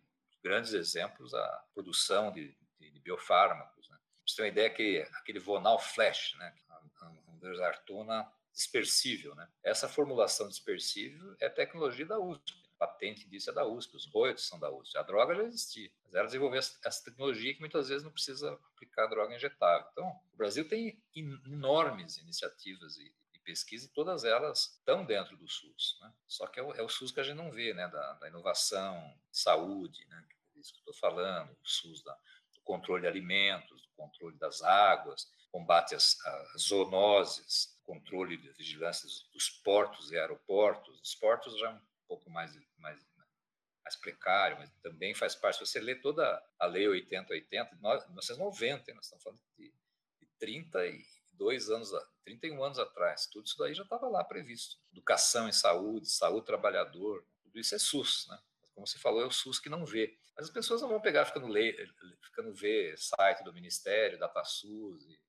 grandes 0.43 0.73
exemplos 0.73 1.33
a 1.33 1.65
produção 1.73 2.31
de, 2.31 2.55
de, 2.79 2.91
de 2.91 2.99
biofármacos. 2.99 3.89
Né? 3.89 3.97
Você 4.25 4.35
tem 4.35 4.45
uma 4.45 4.51
ideia 4.51 4.69
que 4.69 4.99
aquele 5.13 5.39
Vonal 5.39 5.79
Flash, 5.79 6.35
né? 6.37 6.53
a 6.69 7.31
androsartona 7.33 8.31
dispersível, 8.51 9.35
né? 9.35 9.47
essa 9.63 9.87
formulação 9.87 10.47
dispersível 10.47 11.35
é 11.39 11.49
tecnologia 11.49 12.05
da 12.05 12.19
USP. 12.19 12.51
patente 12.77 13.27
disso 13.27 13.49
é 13.49 13.53
da 13.53 13.65
USP, 13.65 13.95
os 13.95 14.05
royalties 14.05 14.47
são 14.47 14.59
da 14.59 14.71
USP. 14.71 14.97
A 14.97 15.03
droga 15.03 15.35
já 15.35 15.43
existia, 15.43 15.89
mas 16.03 16.13
ela 16.13 16.25
desenvolveu 16.25 16.59
essa 16.59 17.03
tecnologia 17.03 17.53
que 17.53 17.59
muitas 17.59 17.89
vezes 17.89 18.03
não 18.03 18.11
precisa 18.11 18.53
aplicar 18.73 19.07
droga 19.07 19.35
injetável. 19.35 19.87
Então, 19.91 20.07
o 20.33 20.37
Brasil 20.37 20.67
tem 20.67 21.01
enormes 21.13 22.17
iniciativas 22.17 22.97
e 22.97 23.13
pesquisa 23.49 23.87
e 23.87 23.89
todas 23.89 24.23
elas 24.23 24.77
estão 24.77 25.03
dentro 25.03 25.35
do 25.35 25.47
SUS. 25.47 25.97
Né? 26.01 26.13
Só 26.27 26.45
que 26.45 26.59
é 26.59 26.63
o, 26.63 26.71
é 26.75 26.83
o, 26.83 26.89
SUS 26.89 27.11
que 27.11 27.19
a 27.19 27.23
gente 27.23 27.37
não 27.37 27.51
vê, 27.51 27.73
né? 27.73 27.87
da, 27.87 28.13
da 28.13 28.27
inovação, 28.27 29.19
saúde, 29.31 30.05
né? 30.05 30.23
É 30.55 30.59
isso 30.59 30.71
que 30.71 30.77
eu 30.77 30.91
estou 30.91 30.93
falando, 30.93 31.51
o 31.51 31.67
SUS 31.67 32.03
da, 32.03 32.13
do 32.53 32.61
controle 32.61 33.01
de 33.01 33.07
alimentos, 33.07 33.81
do 33.81 33.89
controle 33.95 34.37
das 34.37 34.61
águas, 34.61 35.31
combate 35.51 35.95
às, 35.95 36.15
zoonoses, 36.59 37.75
controle 37.83 38.37
de 38.37 38.51
vigilância 38.51 39.09
dos 39.33 39.49
portos 39.49 40.11
e 40.11 40.17
aeroportos. 40.17 41.01
Os 41.01 41.15
portos 41.15 41.57
já 41.57 41.71
é 41.71 41.73
um 41.73 41.81
pouco 42.07 42.29
mais, 42.29 42.55
mais, 42.77 43.03
mais 43.83 43.95
precário, 43.95 44.59
mas 44.59 44.69
também 44.83 45.15
faz 45.15 45.33
parte. 45.33 45.57
Se 45.57 45.65
você 45.65 45.79
lê 45.79 45.95
toda 45.95 46.39
a 46.59 46.67
Lei 46.67 46.87
8080, 46.87 47.75
1990, 47.77 48.93
nós 48.93 49.05
estamos 49.05 49.23
falando 49.23 49.41
de, 49.57 49.73
de 50.19 50.27
32 51.39 51.69
anos, 51.69 51.91
31 52.25 52.63
anos 52.63 52.79
atrás, 52.79 53.27
tudo 53.27 53.45
isso 53.45 53.57
daí 53.57 53.73
já 53.73 53.83
estava 53.83 54.07
lá 54.07 54.23
previsto. 54.23 54.75
Educação 54.91 55.47
em 55.47 55.51
saúde, 55.51 56.09
saúde 56.09 56.45
trabalhador, 56.45 57.25
tudo 57.41 57.57
isso 57.57 57.73
é 57.73 57.79
SUS, 57.79 58.27
né? 58.29 58.37
Como 58.75 58.85
você 58.85 58.99
falou, 58.99 59.21
é 59.21 59.25
o 59.25 59.31
SUS 59.31 59.59
que 59.59 59.69
não 59.69 59.85
vê. 59.85 60.17
Mas 60.35 60.45
as 60.45 60.53
pessoas 60.53 60.81
não 60.81 60.89
vão 60.89 61.01
pegar 61.01 61.25
ficando, 61.25 61.47
ler, 61.47 61.75
ficando 62.23 62.53
ver 62.53 62.97
site 62.97 63.43
do 63.43 63.51
Ministério, 63.53 64.19
DataSUS, 64.19 65.03
e 65.05 65.19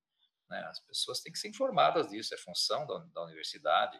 né? 0.50 0.58
As 0.64 0.80
pessoas 0.80 1.20
têm 1.20 1.32
que 1.32 1.38
ser 1.38 1.48
informadas 1.48 2.10
disso, 2.10 2.34
é 2.34 2.36
função 2.36 2.84
da, 2.84 2.98
da 2.98 3.22
universidade, 3.22 3.96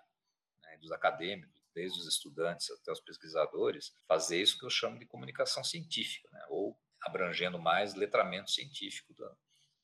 né, 0.63 0.77
dos 0.79 0.91
acadêmicos, 0.91 1.63
desde 1.73 2.01
os 2.01 2.09
estudantes 2.09 2.69
até 2.73 2.91
os 2.91 3.01
pesquisadores, 3.01 3.95
fazer 4.09 4.43
isso 4.43 4.59
que 4.59 4.67
eu 4.67 4.71
chamo 4.71 4.99
de 4.99 5.07
comunicação 5.07 5.63
científica, 5.63 6.29
né, 6.33 6.45
ou 6.49 6.77
abrangendo 7.03 7.59
mais 7.59 7.95
letramento 7.95 8.51
científico 8.51 9.15
da, 9.15 9.33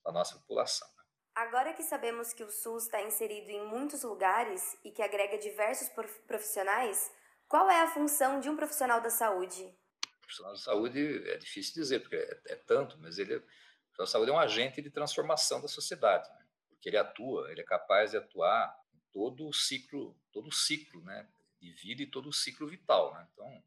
da 0.04 0.12
nossa 0.12 0.36
população. 0.40 0.88
Agora 1.36 1.74
que 1.74 1.82
sabemos 1.82 2.32
que 2.32 2.42
o 2.42 2.50
SUS 2.50 2.84
está 2.84 3.02
inserido 3.02 3.50
em 3.50 3.64
muitos 3.66 4.02
lugares 4.02 4.76
e 4.82 4.90
que 4.90 5.02
agrega 5.02 5.38
diversos 5.38 5.88
profissionais, 6.26 7.12
qual 7.46 7.70
é 7.70 7.82
a 7.82 7.88
função 7.92 8.40
de 8.40 8.48
um 8.48 8.56
profissional 8.56 9.00
da 9.00 9.10
saúde? 9.10 9.62
O 9.62 10.20
profissional 10.22 10.52
da 10.54 10.58
saúde 10.58 11.30
é 11.30 11.36
difícil 11.36 11.74
dizer, 11.74 12.00
porque 12.00 12.16
é, 12.16 12.40
é 12.46 12.56
tanto, 12.56 12.98
mas 12.98 13.18
ele, 13.18 13.36
o 13.36 13.40
profissional 13.40 14.06
da 14.06 14.06
saúde 14.06 14.30
é 14.30 14.34
um 14.34 14.38
agente 14.38 14.82
de 14.82 14.90
transformação 14.90 15.60
da 15.60 15.68
sociedade. 15.68 16.28
Né? 16.30 16.46
porque 16.86 16.90
ele 16.90 16.98
atua, 16.98 17.50
ele 17.50 17.60
é 17.60 17.64
capaz 17.64 18.12
de 18.12 18.16
atuar 18.16 18.80
em 18.94 19.00
todo 19.12 19.48
o 19.48 19.52
ciclo, 19.52 20.16
todo 20.32 20.48
o 20.48 20.52
ciclo, 20.52 21.02
né, 21.02 21.28
de 21.60 21.72
vida 21.72 22.02
e 22.02 22.06
todo 22.06 22.28
o 22.28 22.32
ciclo 22.32 22.68
vital, 22.68 23.12
né? 23.14 23.26
Então, 23.32 23.64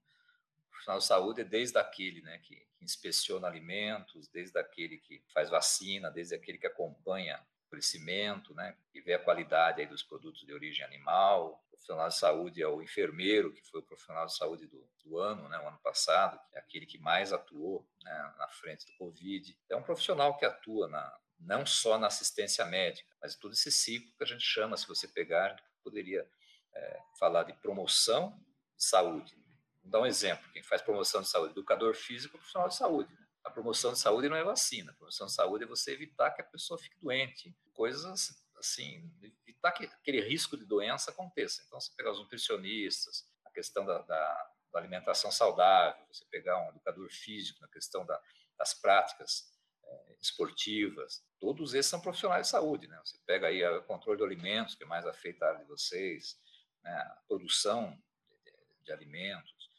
profissional 0.70 1.00
de 1.00 1.06
saúde 1.06 1.42
é 1.42 1.44
desde 1.44 1.78
aquele, 1.78 2.22
né, 2.22 2.38
que, 2.40 2.56
que 2.56 2.86
inspeciona 2.86 3.48
alimentos, 3.48 4.30
desde 4.30 4.58
aquele 4.58 4.98
que 5.00 5.22
faz 5.34 5.50
vacina, 5.50 6.10
desde 6.10 6.34
aquele 6.34 6.58
que 6.58 6.68
acompanha 6.68 7.46
crescimento, 7.70 8.54
né, 8.54 8.76
que 8.92 9.02
vê 9.02 9.14
a 9.14 9.24
qualidade 9.24 9.82
aí 9.82 9.88
dos 9.88 10.04
produtos 10.04 10.46
de 10.46 10.54
origem 10.54 10.86
animal. 10.86 11.62
O 11.68 11.70
profissional 11.70 12.08
de 12.10 12.18
saúde 12.18 12.62
é 12.62 12.68
o 12.68 12.82
enfermeiro, 12.82 13.54
que 13.54 13.62
foi 13.64 13.80
o 13.80 13.84
profissional 13.84 14.26
de 14.26 14.36
saúde 14.36 14.68
do, 14.68 14.90
do 15.04 15.18
ano, 15.18 15.48
né, 15.48 15.58
o 15.60 15.68
ano 15.68 15.80
passado, 15.80 16.40
que 16.50 16.58
é 16.58 16.60
aquele 16.60 16.86
que 16.86 16.98
mais 17.00 17.32
atuou 17.32 17.88
né, 18.04 18.34
na 18.38 18.48
frente 18.50 18.86
do 18.86 18.98
Covid. 18.98 19.58
É 19.70 19.76
um 19.76 19.84
profissional 19.84 20.38
que 20.38 20.46
atua 20.46 20.88
na, 20.88 21.18
não 21.40 21.66
só 21.66 21.98
na 21.98 22.08
assistência 22.08 22.66
médica, 22.66 23.10
mas 23.22 23.36
todo 23.36 23.54
esse 23.54 23.72
ciclo 23.72 24.12
que 24.18 24.24
a 24.24 24.28
gente 24.28 24.44
chama, 24.44 24.76
se 24.76 24.88
você 24.88 25.08
pegar, 25.08 25.56
poderia 25.84 26.28
é, 26.74 27.00
falar 27.18 27.44
de 27.44 27.54
promoção 27.54 28.32
de 28.78 28.84
saúde. 28.84 29.36
Vou 29.82 29.92
dar 29.92 30.02
um 30.02 30.06
exemplo: 30.06 30.50
quem 30.52 30.64
faz 30.64 30.82
promoção 30.82 31.22
de 31.22 31.30
saúde, 31.30 31.52
educador 31.52 31.94
físico, 31.96 32.38
profissional 32.38 32.68
de 32.68 32.76
saúde. 32.76 33.19
A 33.44 33.50
promoção 33.50 33.94
de 33.94 34.00
saúde 34.00 34.30
não 34.30 34.36
é 34.36 34.44
vacina, 34.44 34.92
a 34.92 34.96
promoção 34.96 35.28
de 35.28 35.34
saúde 35.34 35.64
é 35.64 35.68
você 35.68 35.92
evitar 35.92 36.32
que 36.32 36.42
a 36.42 36.46
pessoa 36.46 36.78
fique 36.78 36.98
doente, 37.00 37.56
coisas 37.74 38.06
assim, 38.58 39.10
evitar 39.48 39.72
que 39.72 39.86
aquele 39.86 40.22
risco 40.22 40.58
de 40.58 40.66
doença 40.66 41.12
aconteça. 41.12 41.64
Então, 41.66 41.80
você 41.80 41.92
pegar 41.96 42.12
os 42.12 42.20
nutricionistas, 42.20 43.26
a 43.46 43.52
questão 43.52 43.86
da, 43.86 44.00
da, 44.00 44.52
da 44.72 44.80
alimentação 44.80 45.32
saudável, 45.32 46.06
você 46.12 46.26
pegar 46.30 46.62
um 46.66 46.70
educador 46.70 47.10
físico 47.10 47.62
na 47.62 47.68
questão 47.70 48.06
da, 48.06 48.22
das 48.58 48.74
práticas 48.74 49.50
é, 49.84 50.18
esportivas, 50.22 51.24
todos 51.40 51.74
esses 51.74 51.90
são 51.90 52.02
profissionais 52.02 52.48
de 52.48 52.52
saúde, 52.52 52.88
né? 52.88 53.00
Você 53.04 53.18
pega 53.26 53.48
aí 53.48 53.64
o 53.64 53.84
controle 53.84 54.18
de 54.18 54.24
alimentos, 54.24 54.76
que 54.76 54.84
é 54.84 54.88
mais 54.88 55.06
afeta 55.06 55.46
a 55.46 55.50
área 55.50 55.62
de 55.62 55.68
vocês, 55.68 56.38
né? 56.84 56.92
a 56.92 57.22
produção 57.28 57.92
de, 58.30 58.52
de, 58.52 58.84
de 58.84 58.92
alimentos, 58.92 59.70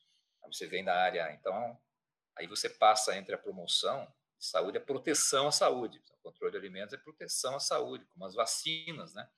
você 0.52 0.66
vem 0.66 0.84
da 0.84 0.94
área, 0.94 1.32
então, 1.32 1.78
aí 2.40 2.46
você 2.46 2.68
passa 2.68 3.16
entre 3.16 3.34
a 3.34 3.38
promoção 3.38 4.06
de 4.38 4.46
saúde 4.46 4.78
a 4.78 4.80
proteção 4.80 5.48
à 5.48 5.52
saúde. 5.52 6.02
O 6.18 6.22
controle 6.30 6.52
de 6.52 6.58
alimentos 6.58 6.94
é 6.94 6.96
proteção 6.96 7.54
à 7.54 7.60
saúde, 7.60 8.04
como 8.06 8.24
as 8.24 8.34
vacinas, 8.34 9.14
né? 9.14 9.28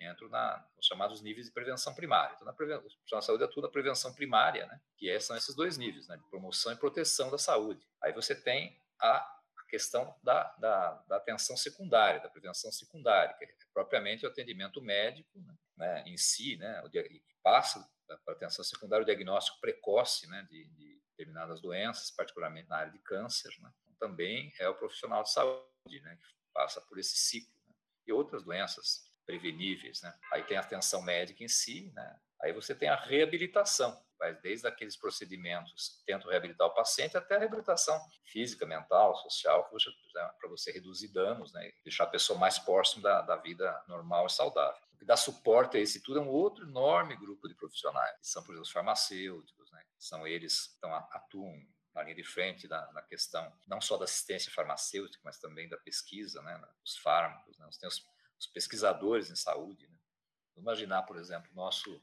Entro 0.00 0.28
na, 0.28 0.66
nos 0.76 0.86
chamados 0.86 1.20
níveis 1.22 1.46
de 1.46 1.52
prevenção 1.52 1.94
primária. 1.94 2.34
Então, 2.34 2.46
na 2.46 2.52
prevenção, 2.52 3.18
a 3.18 3.22
saúde 3.22 3.44
atua 3.44 3.62
na 3.62 3.68
prevenção 3.68 4.12
primária, 4.14 4.66
né? 4.66 4.80
Que 4.96 5.10
é, 5.10 5.18
são 5.20 5.36
esses 5.36 5.54
dois 5.54 5.76
níveis, 5.76 6.08
né? 6.08 6.20
Promoção 6.30 6.72
e 6.72 6.76
proteção 6.76 7.30
da 7.30 7.38
saúde. 7.38 7.86
Aí 8.02 8.12
você 8.12 8.34
tem 8.34 8.80
a 9.00 9.34
questão 9.68 10.14
da, 10.22 10.44
da, 10.58 10.92
da, 11.08 11.16
atenção 11.16 11.56
secundária, 11.56 12.20
da 12.20 12.28
prevenção 12.28 12.70
secundária, 12.70 13.34
que 13.34 13.44
é 13.44 13.48
propriamente 13.72 14.24
o 14.24 14.28
atendimento 14.28 14.80
médico 14.80 15.40
né, 15.40 15.54
né 15.76 16.04
em 16.06 16.16
si, 16.16 16.56
né, 16.56 16.80
que 16.92 17.20
passa 17.42 17.84
para 18.06 18.34
a 18.34 18.36
atenção 18.36 18.64
secundária 18.64 19.02
o 19.02 19.06
diagnóstico 19.06 19.60
precoce 19.60 20.28
né, 20.28 20.46
de, 20.48 20.68
de, 20.70 20.93
determinadas 21.16 21.60
doenças, 21.60 22.10
particularmente 22.10 22.68
na 22.68 22.76
área 22.76 22.92
de 22.92 22.98
câncer. 22.98 23.54
Né, 23.60 23.70
então, 23.82 24.08
também 24.08 24.52
é 24.58 24.68
o 24.68 24.74
profissional 24.74 25.22
de 25.22 25.32
saúde 25.32 26.00
né, 26.02 26.16
que 26.16 26.26
passa 26.52 26.80
por 26.80 26.98
esse 26.98 27.16
ciclo. 27.16 27.52
Né, 27.66 27.74
e 28.06 28.12
outras 28.12 28.44
doenças 28.44 29.02
preveníveis. 29.26 30.02
Né. 30.02 30.14
Aí 30.32 30.42
tem 30.44 30.56
a 30.56 30.60
atenção 30.60 31.02
médica 31.02 31.42
em 31.42 31.48
si, 31.48 31.90
né, 31.94 32.18
aí 32.42 32.52
você 32.52 32.74
tem 32.74 32.88
a 32.88 32.96
reabilitação, 32.96 33.98
vai 34.18 34.34
desde 34.34 34.66
aqueles 34.66 34.96
procedimentos 34.96 36.02
tentam 36.06 36.30
reabilitar 36.30 36.66
o 36.68 36.74
paciente 36.74 37.16
até 37.16 37.36
a 37.36 37.38
reabilitação 37.38 37.98
física, 38.24 38.66
mental, 38.66 39.16
social, 39.16 39.68
para 39.68 40.48
você 40.48 40.70
reduzir 40.72 41.08
danos 41.08 41.52
né, 41.52 41.72
deixar 41.82 42.04
a 42.04 42.08
pessoa 42.08 42.38
mais 42.38 42.58
próxima 42.58 43.02
da, 43.02 43.22
da 43.22 43.36
vida 43.36 43.82
normal 43.88 44.26
e 44.26 44.30
saudável. 44.30 44.80
O 44.92 44.98
que 44.98 45.04
dá 45.04 45.16
suporte 45.16 45.76
a 45.76 45.80
esse 45.80 46.02
tudo 46.02 46.20
é 46.20 46.22
um 46.22 46.28
outro 46.28 46.64
enorme 46.64 47.16
grupo 47.16 47.48
de 47.48 47.54
profissionais, 47.54 48.16
que 48.20 48.26
são, 48.28 48.42
por 48.42 48.52
exemplo, 48.52 48.62
os 48.62 48.70
farmacêuticos, 48.70 49.63
né, 49.63 49.63
são 50.04 50.26
eles 50.26 50.76
que 50.78 50.86
atuam 51.12 51.66
na 51.94 52.02
linha 52.02 52.16
de 52.16 52.24
frente 52.24 52.68
na, 52.68 52.92
na, 52.92 53.00
questão 53.00 53.50
não 53.66 53.80
só 53.80 53.96
da 53.96 54.04
assistência 54.04 54.52
farmacêutica, 54.52 55.22
mas 55.24 55.38
também 55.38 55.68
da 55.68 55.78
pesquisa, 55.78 56.42
né, 56.42 56.60
os 56.84 56.96
fármacos, 56.98 57.56
né, 57.56 57.68
tem 57.80 57.88
os, 57.88 58.04
pesquisadores 58.52 59.30
em 59.30 59.36
saúde. 59.36 59.88
Né. 59.88 59.96
Vamos 60.54 60.66
imaginar, 60.66 61.02
por 61.04 61.16
exemplo, 61.16 61.50
nosso 61.54 62.02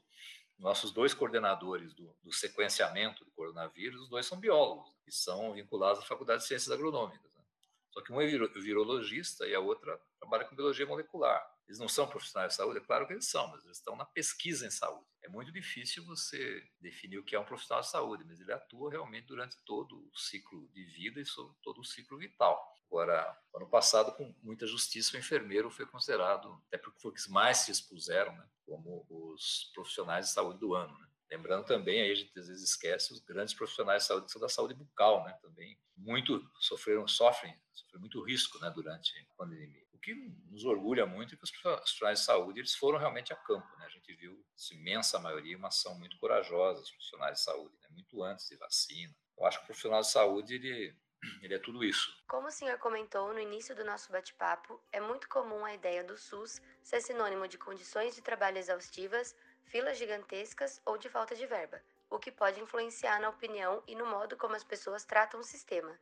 nossos 0.58 0.92
dois 0.92 1.12
coordenadores 1.12 1.92
do, 1.94 2.14
do, 2.22 2.32
sequenciamento 2.32 3.24
do 3.24 3.30
coronavírus, 3.32 4.02
os 4.02 4.08
dois 4.08 4.26
são 4.26 4.38
biólogos, 4.38 4.92
e 5.06 5.12
são 5.12 5.52
vinculados 5.54 6.00
à 6.00 6.06
Faculdade 6.06 6.42
de 6.42 6.48
Ciências 6.48 6.70
Agronômicas. 6.70 7.32
Né? 7.34 7.42
Só 7.90 8.00
que 8.00 8.12
um 8.12 8.20
é 8.20 8.26
virologista 8.26 9.46
e 9.46 9.54
a 9.56 9.60
outra 9.60 10.00
trabalha 10.20 10.44
com 10.44 10.54
biologia 10.54 10.86
molecular. 10.86 11.44
Eles 11.72 11.80
não 11.80 11.88
são 11.88 12.06
profissionais 12.06 12.50
de 12.50 12.56
saúde? 12.56 12.80
É 12.80 12.82
claro 12.82 13.06
que 13.06 13.14
eles 13.14 13.26
são, 13.30 13.48
mas 13.48 13.64
eles 13.64 13.78
estão 13.78 13.96
na 13.96 14.04
pesquisa 14.04 14.66
em 14.66 14.70
saúde. 14.70 15.06
É 15.22 15.28
muito 15.30 15.50
difícil 15.50 16.04
você 16.04 16.62
definir 16.78 17.16
o 17.16 17.24
que 17.24 17.34
é 17.34 17.40
um 17.40 17.46
profissional 17.46 17.80
de 17.80 17.88
saúde, 17.88 18.24
mas 18.26 18.38
ele 18.38 18.52
atua 18.52 18.90
realmente 18.90 19.26
durante 19.26 19.56
todo 19.64 20.06
o 20.06 20.18
ciclo 20.18 20.68
de 20.68 20.84
vida 20.84 21.18
e 21.18 21.24
todo 21.62 21.80
o 21.80 21.84
ciclo 21.84 22.18
vital. 22.18 22.62
Agora, 22.86 23.40
ano 23.54 23.66
passado, 23.70 24.14
com 24.14 24.34
muita 24.42 24.66
justiça, 24.66 25.16
o 25.16 25.18
enfermeiro 25.18 25.70
foi 25.70 25.86
considerado, 25.86 26.62
até 26.66 26.76
porque 26.76 27.00
foi 27.00 27.10
que 27.10 27.30
mais 27.30 27.56
se 27.58 27.72
expuseram, 27.72 28.36
né, 28.36 28.46
como 28.66 29.06
os 29.08 29.70
profissionais 29.72 30.26
de 30.26 30.32
saúde 30.32 30.60
do 30.60 30.74
ano. 30.74 30.92
Né? 30.98 31.08
Lembrando 31.30 31.64
também, 31.64 32.02
aí 32.02 32.12
a 32.12 32.14
gente 32.14 32.38
às 32.38 32.48
vezes 32.48 32.64
esquece 32.68 33.14
os 33.14 33.20
grandes 33.20 33.54
profissionais 33.54 34.02
de 34.02 34.08
saúde 34.08 34.26
que 34.26 34.32
são 34.32 34.42
da 34.42 34.48
saúde 34.50 34.74
bucal, 34.74 35.24
né? 35.24 35.32
Também 35.40 35.78
muito 35.96 36.46
sofreram, 36.60 37.08
sofrem, 37.08 37.58
sofreram 37.72 38.00
muito 38.00 38.22
risco, 38.22 38.58
né? 38.58 38.70
Durante 38.70 39.18
a 39.18 39.34
pandemia. 39.38 39.86
Que 40.02 40.14
nos 40.50 40.64
orgulha 40.64 41.06
muito 41.06 41.34
é 41.34 41.38
que 41.38 41.44
os 41.44 41.50
profissionais 41.50 42.20
de 42.20 42.24
saúde 42.24 42.60
eles 42.60 42.74
foram 42.74 42.98
realmente 42.98 43.32
a 43.32 43.36
campo, 43.36 43.68
né? 43.78 43.86
A 43.86 43.88
gente 43.88 44.12
viu, 44.14 44.44
imensa 44.72 45.18
maioria, 45.18 45.56
uma 45.56 45.68
ação 45.68 45.96
muito 45.98 46.18
corajosa 46.18 46.80
dos 46.80 46.90
profissionais 46.90 47.38
de 47.38 47.44
saúde, 47.44 47.74
né? 47.80 47.88
Muito 47.90 48.22
antes 48.22 48.48
de 48.48 48.56
vacina. 48.56 49.14
Eu 49.38 49.46
acho 49.46 49.58
que 49.58 49.64
o 49.64 49.66
profissional 49.66 50.00
de 50.00 50.10
saúde 50.10 50.54
ele 50.56 50.96
ele 51.42 51.54
é 51.54 51.58
tudo 51.58 51.84
isso. 51.84 52.12
Como 52.26 52.48
o 52.48 52.50
senhor 52.50 52.78
comentou 52.78 53.32
no 53.32 53.38
início 53.38 53.74
do 53.74 53.84
nosso 53.84 54.10
bate-papo, 54.10 54.80
é 54.90 55.00
muito 55.00 55.28
comum 55.28 55.64
a 55.64 55.74
ideia 55.74 56.02
do 56.02 56.16
SUS 56.16 56.60
ser 56.82 57.00
sinônimo 57.00 57.46
de 57.46 57.58
condições 57.58 58.14
de 58.14 58.22
trabalho 58.22 58.58
exaustivas, 58.58 59.36
filas 59.64 59.98
gigantescas 59.98 60.80
ou 60.84 60.98
de 60.98 61.08
falta 61.08 61.34
de 61.34 61.46
verba, 61.46 61.80
o 62.10 62.18
que 62.18 62.30
pode 62.30 62.60
influenciar 62.60 63.20
na 63.20 63.28
opinião 63.28 63.82
e 63.86 63.94
no 63.94 64.06
modo 64.06 64.36
como 64.36 64.54
as 64.54 64.64
pessoas 64.64 65.04
tratam 65.04 65.40
o 65.40 65.44
sistema. 65.44 65.98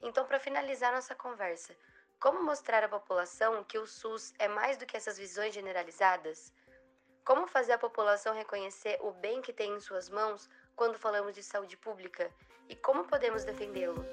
Então, 0.00 0.26
para 0.26 0.38
finalizar 0.38 0.92
nossa 0.92 1.14
conversa, 1.14 1.76
como 2.20 2.42
mostrar 2.42 2.82
à 2.82 2.88
população 2.88 3.62
que 3.64 3.78
o 3.78 3.86
SUS 3.86 4.34
é 4.38 4.48
mais 4.48 4.76
do 4.76 4.86
que 4.86 4.96
essas 4.96 5.16
visões 5.16 5.54
generalizadas? 5.54 6.52
Como 7.24 7.46
fazer 7.46 7.72
a 7.72 7.78
população 7.78 8.34
reconhecer 8.34 8.98
o 9.00 9.12
bem 9.12 9.40
que 9.40 9.52
tem 9.52 9.74
em 9.74 9.80
suas 9.80 10.08
mãos 10.08 10.48
quando 10.74 10.98
falamos 10.98 11.34
de 11.34 11.42
saúde 11.42 11.76
pública 11.76 12.30
e 12.68 12.74
como 12.74 13.04
podemos 13.04 13.44
defendê-lo? 13.44 14.04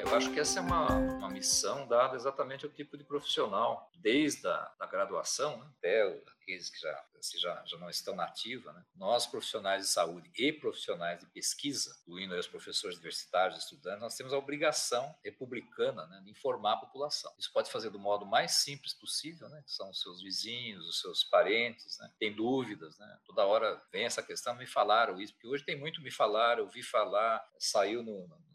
É, 0.00 0.02
eu 0.02 0.14
acho 0.14 0.32
que 0.32 0.40
essa 0.40 0.58
é 0.58 0.62
uma, 0.62 0.88
uma 0.88 1.28
missão 1.28 1.86
dada 1.86 2.16
exatamente 2.16 2.64
ao 2.64 2.72
tipo 2.72 2.96
de 2.96 3.04
profissional, 3.04 3.90
desde 3.98 4.46
a 4.46 4.72
da 4.78 4.86
graduação 4.86 5.58
né, 5.58 5.66
até 5.76 6.02
aqueles 6.40 6.70
que 6.70 6.80
já, 6.80 7.04
já, 7.38 7.62
já 7.66 7.78
não 7.78 7.90
estão 7.90 8.16
na 8.16 8.24
ativa. 8.24 8.72
Né? 8.72 8.82
Nós, 8.96 9.26
profissionais 9.26 9.82
de 9.82 9.88
saúde 9.88 10.30
e 10.38 10.52
profissionais 10.52 11.20
de 11.20 11.26
pesquisa, 11.26 11.94
incluindo 12.00 12.34
os 12.34 12.46
professores 12.46 12.96
universitários, 12.96 13.58
estudantes, 13.58 14.00
nós 14.00 14.16
temos 14.16 14.32
a 14.32 14.38
obrigação 14.38 15.14
republicana 15.22 16.06
né, 16.06 16.22
de 16.24 16.30
informar 16.30 16.74
a 16.74 16.78
população. 16.78 17.32
Isso 17.38 17.52
pode 17.52 17.70
fazer 17.70 17.90
do 17.90 17.98
modo 17.98 18.24
mais 18.24 18.52
simples 18.52 18.94
possível, 18.94 19.50
né, 19.50 19.62
que 19.62 19.70
são 19.70 19.90
os 19.90 20.00
seus 20.00 20.22
vizinhos, 20.22 20.88
os 20.88 21.00
seus 21.00 21.24
parentes, 21.24 21.98
né, 21.98 22.10
tem 22.18 22.34
dúvidas, 22.34 22.98
né, 22.98 23.18
toda 23.26 23.44
hora 23.44 23.80
vem 23.92 24.04
essa 24.04 24.22
questão, 24.22 24.54
me 24.54 24.66
falaram 24.66 25.20
isso, 25.20 25.34
porque 25.34 25.46
hoje 25.46 25.64
tem 25.64 25.78
muito 25.78 26.00
me 26.00 26.10
falaram, 26.10 26.62
ouvi 26.64 26.82
falar, 26.82 27.46
saiu 27.58 28.02
no 28.02 28.49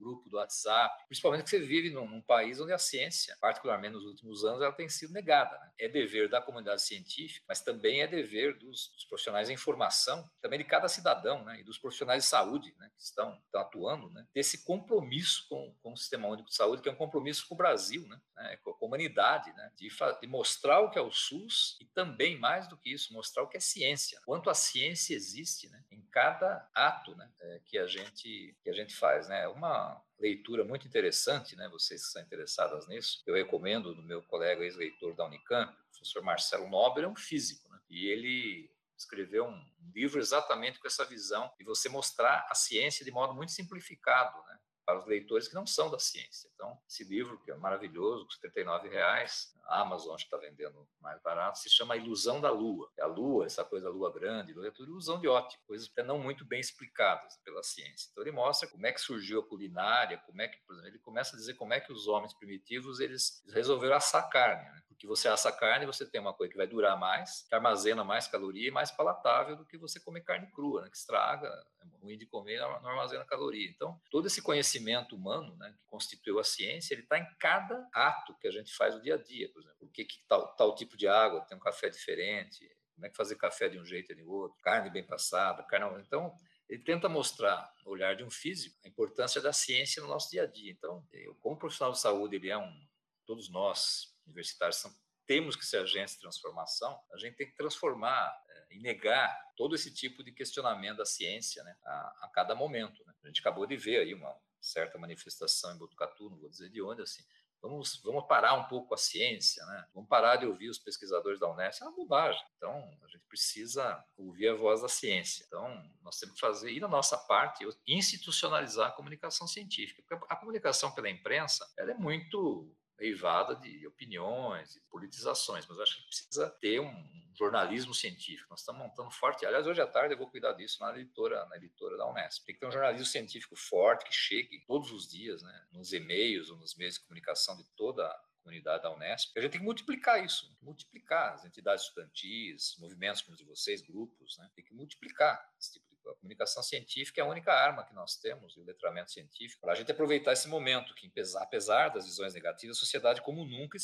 grupo 0.00 0.28
do 0.28 0.36
WhatsApp, 0.38 1.04
principalmente 1.06 1.44
que 1.44 1.50
você 1.50 1.60
vive 1.60 1.90
num, 1.90 2.08
num, 2.08 2.22
país 2.22 2.60
onde 2.60 2.72
a 2.72 2.78
ciência, 2.78 3.36
particularmente 3.40 3.94
nos 3.94 4.04
últimos 4.04 4.44
anos, 4.44 4.62
ela 4.62 4.72
tem 4.72 4.88
sido 4.88 5.12
negada. 5.12 5.58
Né? 5.58 5.70
É 5.78 5.88
dever 5.88 6.28
da 6.28 6.40
comunidade 6.40 6.82
científica, 6.82 7.44
mas 7.48 7.60
também 7.60 8.00
é 8.00 8.06
dever 8.06 8.58
dos, 8.58 8.90
dos 8.94 9.04
profissionais 9.04 9.48
da 9.48 9.54
informação, 9.54 10.28
também 10.40 10.58
de 10.58 10.64
cada 10.64 10.88
cidadão, 10.88 11.44
né? 11.44 11.60
e 11.60 11.64
dos 11.64 11.78
profissionais 11.78 12.24
de 12.24 12.28
saúde 12.28 12.74
né? 12.78 12.90
que 12.96 13.02
estão, 13.02 13.38
estão 13.44 13.60
atuando, 13.60 14.10
né? 14.10 14.26
desse 14.34 14.64
compromisso 14.64 15.46
com, 15.48 15.74
com 15.82 15.92
o 15.92 15.96
Sistema 15.96 16.28
Único 16.28 16.48
de 16.48 16.54
Saúde, 16.54 16.82
que 16.82 16.88
é 16.88 16.92
um 16.92 16.96
compromisso 16.96 17.46
com 17.46 17.54
o 17.54 17.58
Brasil, 17.58 18.06
né? 18.08 18.18
É, 18.38 18.56
com 18.56 18.70
a 18.70 18.86
humanidade, 18.86 19.52
né? 19.52 19.70
de, 19.76 19.88
de 20.20 20.26
mostrar 20.26 20.80
o 20.80 20.90
que 20.90 20.98
é 20.98 21.02
o 21.02 21.12
SUS 21.12 21.76
e 21.78 21.84
também, 21.84 22.38
mais 22.38 22.66
do 22.66 22.76
que 22.76 22.90
isso, 22.90 23.12
mostrar 23.12 23.42
o 23.42 23.48
que 23.48 23.58
é 23.58 23.60
ciência, 23.60 24.18
quanto 24.24 24.48
a 24.48 24.54
ciência 24.54 25.14
existe 25.14 25.68
né? 25.68 25.82
Em 26.00 26.10
cada 26.10 26.68
ato 26.74 27.14
né? 27.14 27.30
É, 27.40 27.60
que, 27.66 27.78
a 27.78 27.86
gente, 27.86 28.56
que 28.62 28.70
a 28.70 28.72
gente 28.72 28.94
faz. 28.96 29.28
Né? 29.28 29.46
Uma 29.48 30.02
leitura 30.18 30.64
muito 30.64 30.86
interessante, 30.86 31.54
né? 31.56 31.68
Vocês 31.68 32.00
que 32.00 32.06
estão 32.08 32.22
interessadas 32.22 32.88
nisso, 32.88 33.22
eu 33.26 33.34
recomendo 33.34 33.94
do 33.94 34.02
meu 34.02 34.22
colega 34.22 34.64
ex-leitor 34.64 35.14
da 35.14 35.26
Unicamp, 35.26 35.72
o 35.72 35.90
professor 35.92 36.22
Marcelo 36.22 36.68
Nobre, 36.68 37.04
é 37.04 37.08
um 37.08 37.16
físico, 37.16 37.68
né? 37.68 37.78
E 37.88 38.06
ele 38.08 38.70
escreveu 38.96 39.46
um 39.46 39.66
livro 39.94 40.20
exatamente 40.20 40.78
com 40.78 40.86
essa 40.86 41.04
visão 41.04 41.50
de 41.58 41.64
você 41.64 41.88
mostrar 41.88 42.46
a 42.50 42.54
ciência 42.54 43.04
de 43.04 43.10
modo 43.10 43.34
muito 43.34 43.52
simplificado, 43.52 44.36
né? 44.46 44.58
Para 44.90 44.98
os 44.98 45.06
leitores 45.06 45.46
que 45.46 45.54
não 45.54 45.66
são 45.66 45.88
da 45.88 45.98
ciência. 45.98 46.50
Então, 46.54 46.76
esse 46.88 47.04
livro, 47.04 47.38
que 47.38 47.50
é 47.50 47.56
maravilhoso, 47.56 48.26
com 48.26 48.48
R$ 48.48 48.88
reais, 48.88 49.54
a 49.66 49.82
Amazon 49.82 50.16
está 50.16 50.36
vendendo 50.36 50.88
mais 51.00 51.20
barato, 51.22 51.58
se 51.60 51.70
chama 51.70 51.96
Ilusão 51.96 52.40
da 52.40 52.50
Lua. 52.50 52.90
A 53.00 53.06
Lua, 53.06 53.46
essa 53.46 53.64
coisa 53.64 53.86
da 53.86 53.92
Lua 53.92 54.12
grande, 54.12 54.52
é 54.66 54.70
tudo 54.72 54.90
ilusão 54.90 55.20
de 55.20 55.28
ótica, 55.28 55.62
coisas 55.64 55.88
não 56.04 56.18
muito 56.18 56.44
bem 56.44 56.58
explicadas 56.58 57.38
pela 57.44 57.62
ciência. 57.62 58.08
Então, 58.10 58.24
ele 58.24 58.32
mostra 58.32 58.68
como 58.68 58.84
é 58.84 58.92
que 58.92 59.00
surgiu 59.00 59.40
a 59.40 59.46
culinária, 59.46 60.18
como 60.26 60.42
é 60.42 60.48
que, 60.48 60.58
por 60.66 60.72
exemplo, 60.72 60.90
ele 60.90 60.98
começa 60.98 61.36
a 61.36 61.38
dizer 61.38 61.54
como 61.54 61.72
é 61.72 61.80
que 61.80 61.92
os 61.92 62.08
homens 62.08 62.34
primitivos 62.34 62.98
eles 62.98 63.44
resolveram 63.50 63.94
assar 63.94 64.28
carne, 64.28 64.64
né? 64.70 64.82
Porque 65.00 65.06
você 65.06 65.28
assa 65.28 65.50
carne, 65.50 65.86
você 65.86 66.04
tem 66.04 66.20
uma 66.20 66.34
coisa 66.34 66.50
que 66.50 66.58
vai 66.58 66.66
durar 66.66 66.94
mais, 66.94 67.46
que 67.48 67.54
armazena 67.54 68.04
mais 68.04 68.28
caloria 68.28 68.68
e 68.68 68.70
mais 68.70 68.90
palatável 68.90 69.56
do 69.56 69.64
que 69.64 69.78
você 69.78 69.98
comer 69.98 70.20
carne 70.20 70.46
crua, 70.52 70.82
né? 70.82 70.90
que 70.90 70.96
estraga, 70.98 71.48
é 71.48 71.96
ruim 72.02 72.18
de 72.18 72.26
comer, 72.26 72.58
não 72.58 72.86
armazena 72.86 73.24
caloria. 73.24 73.66
Então, 73.70 73.98
todo 74.10 74.26
esse 74.26 74.42
conhecimento 74.42 75.16
humano, 75.16 75.56
né, 75.56 75.72
que 75.72 75.82
constituiu 75.86 76.38
a 76.38 76.44
ciência, 76.44 76.92
ele 76.92 77.00
está 77.00 77.18
em 77.18 77.26
cada 77.38 77.88
ato 77.94 78.36
que 78.38 78.46
a 78.46 78.50
gente 78.50 78.74
faz 78.74 78.94
no 78.94 79.00
dia 79.00 79.14
a 79.14 79.16
dia, 79.16 79.50
por 79.50 79.62
exemplo. 79.62 79.78
O 79.80 79.88
que, 79.88 80.04
que 80.04 80.18
tal, 80.28 80.54
tal 80.54 80.74
tipo 80.74 80.98
de 80.98 81.08
água 81.08 81.40
tem 81.46 81.56
um 81.56 81.60
café 81.60 81.88
diferente, 81.88 82.70
como 82.94 83.06
é 83.06 83.08
que 83.08 83.16
fazer 83.16 83.36
café 83.36 83.70
de 83.70 83.78
um 83.78 83.86
jeito 83.86 84.12
e 84.12 84.16
de 84.16 84.22
outro, 84.22 84.58
carne 84.62 84.90
bem 84.90 85.06
passada, 85.06 85.62
carne... 85.62 85.98
Então, 86.02 86.30
ele 86.68 86.84
tenta 86.84 87.08
mostrar, 87.08 87.72
no 87.86 87.92
olhar 87.92 88.14
de 88.14 88.22
um 88.22 88.30
físico, 88.30 88.76
a 88.84 88.88
importância 88.88 89.40
da 89.40 89.50
ciência 89.50 90.02
no 90.02 90.08
nosso 90.08 90.30
dia 90.30 90.42
a 90.42 90.46
dia. 90.46 90.70
Então, 90.70 91.02
eu, 91.10 91.34
como 91.36 91.56
profissional 91.56 91.92
de 91.92 92.00
saúde, 92.00 92.36
ele 92.36 92.50
é 92.50 92.58
um... 92.58 92.86
Todos 93.24 93.48
nós, 93.48 94.09
universitários 94.30 94.76
são, 94.76 94.94
temos 95.26 95.54
que 95.54 95.64
ser 95.64 95.78
agentes 95.78 96.14
de 96.14 96.20
transformação, 96.20 96.98
a 97.12 97.18
gente 97.18 97.36
tem 97.36 97.46
que 97.46 97.56
transformar 97.56 98.36
é, 98.48 98.74
e 98.74 98.80
negar 98.80 99.36
todo 99.56 99.74
esse 99.74 99.92
tipo 99.92 100.24
de 100.24 100.32
questionamento 100.32 100.98
da 100.98 101.04
ciência 101.04 101.62
né, 101.62 101.76
a, 101.84 102.26
a, 102.26 102.30
cada 102.34 102.54
momento. 102.54 103.04
Né? 103.06 103.12
A 103.22 103.26
gente 103.28 103.40
acabou 103.40 103.66
de 103.66 103.76
ver 103.76 104.00
aí 104.00 104.14
uma 104.14 104.34
certa 104.60 104.98
manifestação 104.98 105.74
em 105.74 105.78
Botucatu, 105.78 106.30
não 106.30 106.38
vou 106.38 106.48
dizer 106.48 106.68
de 106.70 106.82
onde, 106.82 107.02
assim, 107.02 107.22
Vamos, 107.62 108.00
vamos 108.02 108.26
parar 108.26 108.54
um 108.54 108.64
pouco 108.64 108.94
a 108.94 108.96
ciência, 108.96 109.64
né? 109.66 109.86
vamos 109.92 110.08
parar 110.08 110.36
de 110.36 110.46
ouvir 110.46 110.70
os 110.70 110.78
pesquisadores 110.78 111.38
da 111.38 111.50
Unesco, 111.50 111.84
é 111.84 111.88
uma 111.88 111.94
bobagem. 111.94 112.42
Então, 112.56 112.72
a 113.02 113.06
gente 113.06 113.22
precisa 113.28 114.02
ouvir 114.16 114.48
a 114.48 114.54
voz 114.54 114.80
da 114.80 114.88
ciência. 114.88 115.44
Então, 115.46 115.68
nós 116.02 116.18
temos 116.18 116.36
que 116.36 116.40
fazer, 116.40 116.72
e 116.72 116.80
na 116.80 116.88
nossa 116.88 117.18
parte, 117.18 117.68
institucionalizar 117.86 118.88
a 118.88 118.92
comunicação 118.92 119.46
científica. 119.46 120.02
Porque 120.08 120.32
a 120.32 120.36
comunicação 120.36 120.90
pela 120.92 121.10
imprensa 121.10 121.70
ela 121.76 121.90
é 121.90 121.94
muito 121.94 122.74
derivada 123.00 123.56
de 123.56 123.86
opiniões, 123.86 124.74
de 124.74 124.80
politizações, 124.82 125.66
mas 125.66 125.80
acho 125.80 125.96
que 125.96 126.06
precisa 126.06 126.50
ter 126.60 126.80
um 126.80 127.32
jornalismo 127.34 127.94
científico. 127.94 128.50
Nós 128.50 128.60
estamos 128.60 128.82
montando 128.82 129.10
forte. 129.10 129.46
Aliás, 129.46 129.66
hoje 129.66 129.80
à 129.80 129.86
tarde 129.86 130.12
eu 130.12 130.18
vou 130.18 130.30
cuidar 130.30 130.52
disso 130.52 130.78
na 130.80 130.94
editora, 130.94 131.46
na 131.46 131.56
editora 131.56 131.96
da 131.96 132.06
Unesp. 132.06 132.44
Tem 132.44 132.54
que 132.54 132.60
ter 132.60 132.66
um 132.66 132.70
jornalismo 132.70 133.06
científico 133.06 133.56
forte 133.56 134.04
que 134.04 134.12
chegue 134.12 134.62
todos 134.66 134.92
os 134.92 135.08
dias, 135.08 135.42
né, 135.42 135.66
nos 135.72 135.94
e-mails 135.94 136.50
ou 136.50 136.58
nos 136.58 136.76
meios 136.76 136.94
de 136.94 137.00
comunicação 137.00 137.56
de 137.56 137.64
toda 137.74 138.06
a 138.06 138.22
comunidade 138.42 138.82
da 138.82 138.92
Unesp. 138.94 139.32
A 139.34 139.40
gente 139.40 139.52
tem 139.52 139.60
que 139.60 139.66
multiplicar 139.66 140.22
isso, 140.22 140.54
multiplicar 140.60 141.32
as 141.32 141.46
entidades 141.46 141.84
estudantis, 141.84 142.76
movimentos 142.78 143.22
como 143.22 143.32
os 143.32 143.38
de 143.38 143.46
vocês, 143.46 143.80
grupos, 143.80 144.36
né, 144.36 144.50
tem 144.54 144.62
que 144.62 144.74
multiplicar 144.74 145.42
esse 145.58 145.72
tipo 145.72 145.89
a 146.10 146.14
comunicação 146.16 146.62
científica 146.62 147.20
é 147.20 147.24
a 147.24 147.28
única 147.28 147.52
arma 147.52 147.84
que 147.84 147.94
nós 147.94 148.16
temos, 148.16 148.56
e 148.56 148.60
o 148.60 148.64
letramento 148.64 149.10
científico, 149.10 149.60
para 149.60 149.72
a 149.72 149.74
gente 149.74 149.90
aproveitar 149.90 150.32
esse 150.32 150.48
momento 150.48 150.94
que, 150.94 151.10
apesar 151.36 151.88
das 151.88 152.06
visões 152.06 152.34
negativas, 152.34 152.76
a 152.76 152.80
sociedade, 152.80 153.22
como 153.22 153.44
nunca, 153.44 153.76